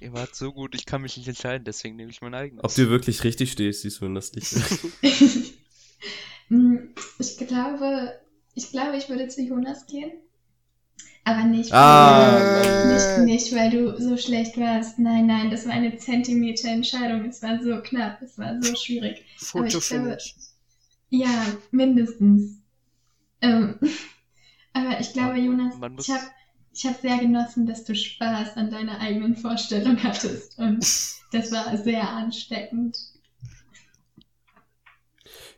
[0.00, 2.64] Ihr wart so gut, ich kann mich nicht entscheiden, deswegen nehme ich mein eigenes.
[2.64, 4.54] Ob du wirklich richtig stehst, siehst du in das Licht.
[6.48, 6.76] Mm,
[7.18, 8.18] ich glaube,
[8.54, 10.12] ich glaube, ich würde zu Jonas gehen.
[11.28, 14.98] Aber nicht, Ah, weil, nicht, nicht, weil du so schlecht warst.
[14.98, 17.26] Nein, nein, das war eine Zentimeter-Entscheidung.
[17.26, 19.22] Es war so knapp, es war so schwierig.
[19.52, 20.34] Aber ich Fotofinish.
[21.10, 22.62] Ja, mindestens.
[23.42, 23.74] Ähm,
[24.72, 26.22] aber ich glaube, Jonas, ich habe
[26.72, 30.58] ich hab sehr genossen, dass du Spaß an deiner eigenen Vorstellung hattest.
[30.58, 30.78] Und
[31.32, 32.96] das war sehr ansteckend.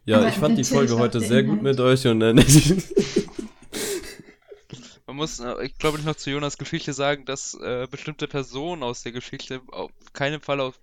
[0.04, 2.44] Ja, Aber ich fand die Folge heute sehr gut mit euch und dann.
[5.10, 9.02] Man muss, äh, ich glaube, noch zu Jonas Geschichte sagen, dass äh, bestimmte Personen aus
[9.02, 10.78] der Geschichte auf keinen Fall auf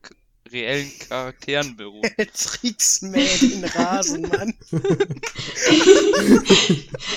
[0.51, 2.01] reellen Charakteren beruhen.
[2.17, 4.53] Den Rasen, Mann.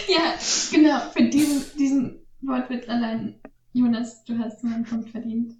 [0.07, 0.35] Ja,
[0.71, 3.41] genau, für diesen, diesen Wortwitz allein.
[3.73, 5.57] Jonas, du hast meinen Punkt verdient.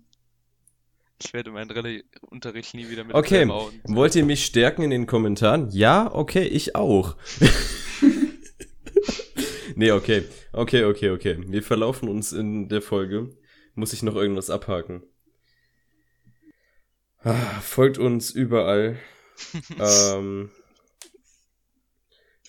[1.21, 3.49] Ich werde meinen Rallye-Unterricht nie wieder mit Okay,
[3.89, 5.69] wollt ihr mich stärken in den Kommentaren?
[5.73, 7.17] Ja, okay, ich auch.
[9.81, 10.25] nee, okay.
[10.53, 11.37] Okay, okay, okay.
[11.47, 13.31] Wir verlaufen uns in der Folge.
[13.75, 15.03] Muss ich noch irgendwas abhaken?
[17.23, 18.99] Ah, folgt uns überall.
[19.79, 20.51] ähm,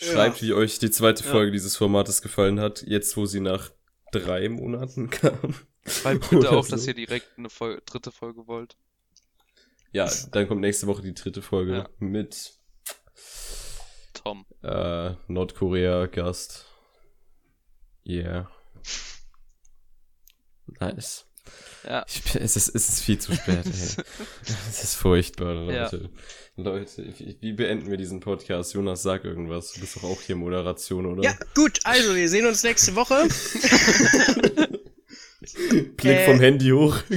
[0.01, 1.31] schreibt, wie euch die zweite Ja.
[1.31, 3.71] Folge dieses Formates gefallen hat, jetzt wo sie nach
[4.11, 5.55] drei Monaten kam.
[5.85, 6.71] Schreibt bitte Oder auch, so.
[6.71, 8.77] dass ihr direkt eine Fol dritte Folge wollt.
[9.93, 11.89] Ja, dann kommt nächste Woche die dritte Folge Ja.
[11.99, 12.53] mit
[14.13, 14.45] Tom.
[14.63, 16.67] äh, Nordkorea-Gast.
[18.05, 18.49] Yeah.
[20.79, 21.25] Nice.
[21.83, 22.05] Ja.
[22.07, 23.71] Ich, es, ist, es ist viel zu spät, ey.
[24.69, 25.83] Es ist furchtbar, Ja.
[25.85, 26.09] Leute.
[26.55, 28.73] Leute, wie, wie beenden wir diesen Podcast?
[28.73, 29.73] Jonas, sag irgendwas.
[29.73, 31.23] Du bist doch auch hier Moderation, oder?
[31.23, 33.27] Ja, gut, also wir sehen uns nächste Woche.
[35.97, 36.25] Blick Äh.
[36.25, 36.97] vom Handy hoch.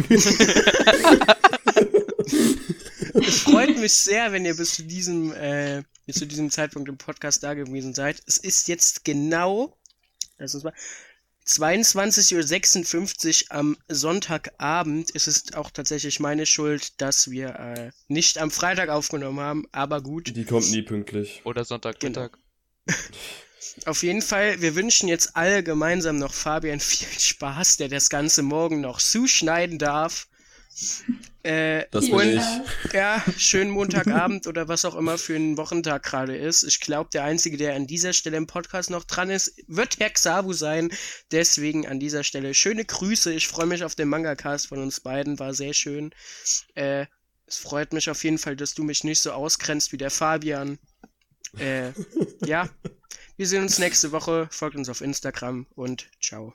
[3.16, 6.97] Es freut mich sehr, wenn ihr bis zu diesem, äh, bis zu diesem Zeitpunkt im
[6.98, 8.20] Podcast da gewesen seid.
[8.27, 9.77] Es ist jetzt genau,
[10.39, 10.74] lass uns mal,
[11.47, 15.11] 22.56 Uhr am Sonntagabend.
[15.15, 20.01] Es ist auch tatsächlich meine Schuld, dass wir äh, nicht am Freitag aufgenommen haben, aber
[20.01, 20.35] gut.
[20.35, 21.43] Die kommt nie pünktlich.
[21.44, 22.39] Oder Sonntagmittag.
[23.86, 28.43] Auf jeden Fall, wir wünschen jetzt alle gemeinsam noch Fabian viel Spaß, der das Ganze
[28.43, 30.28] morgen noch zuschneiden darf.
[31.43, 32.93] Äh, Das Viel bin ich.
[32.93, 36.63] Ja, schönen Montagabend oder was auch immer für ein Wochentag gerade ist.
[36.63, 40.11] Ich glaube, der Einzige, der an dieser Stelle im Podcast noch dran ist, wird Herr
[40.11, 40.91] Xavu sein.
[41.31, 43.33] Deswegen an dieser Stelle schöne Grüße.
[43.33, 45.39] Ich freue mich auf den Manga-Cast von uns beiden.
[45.39, 46.13] War sehr schön.
[46.75, 47.07] Äh,
[47.47, 50.79] es freut mich auf jeden Fall, dass du mich nicht so ausgrenzt wie der Fabian.
[51.59, 51.93] Äh,
[52.47, 52.69] ja,
[53.37, 54.49] wir sehen uns nächste Woche.
[54.51, 56.55] Folgt uns auf Instagram und ciao.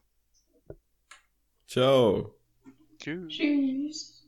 [1.68, 2.39] Ciao.
[3.00, 3.36] Cheers.
[3.36, 4.19] Cheers.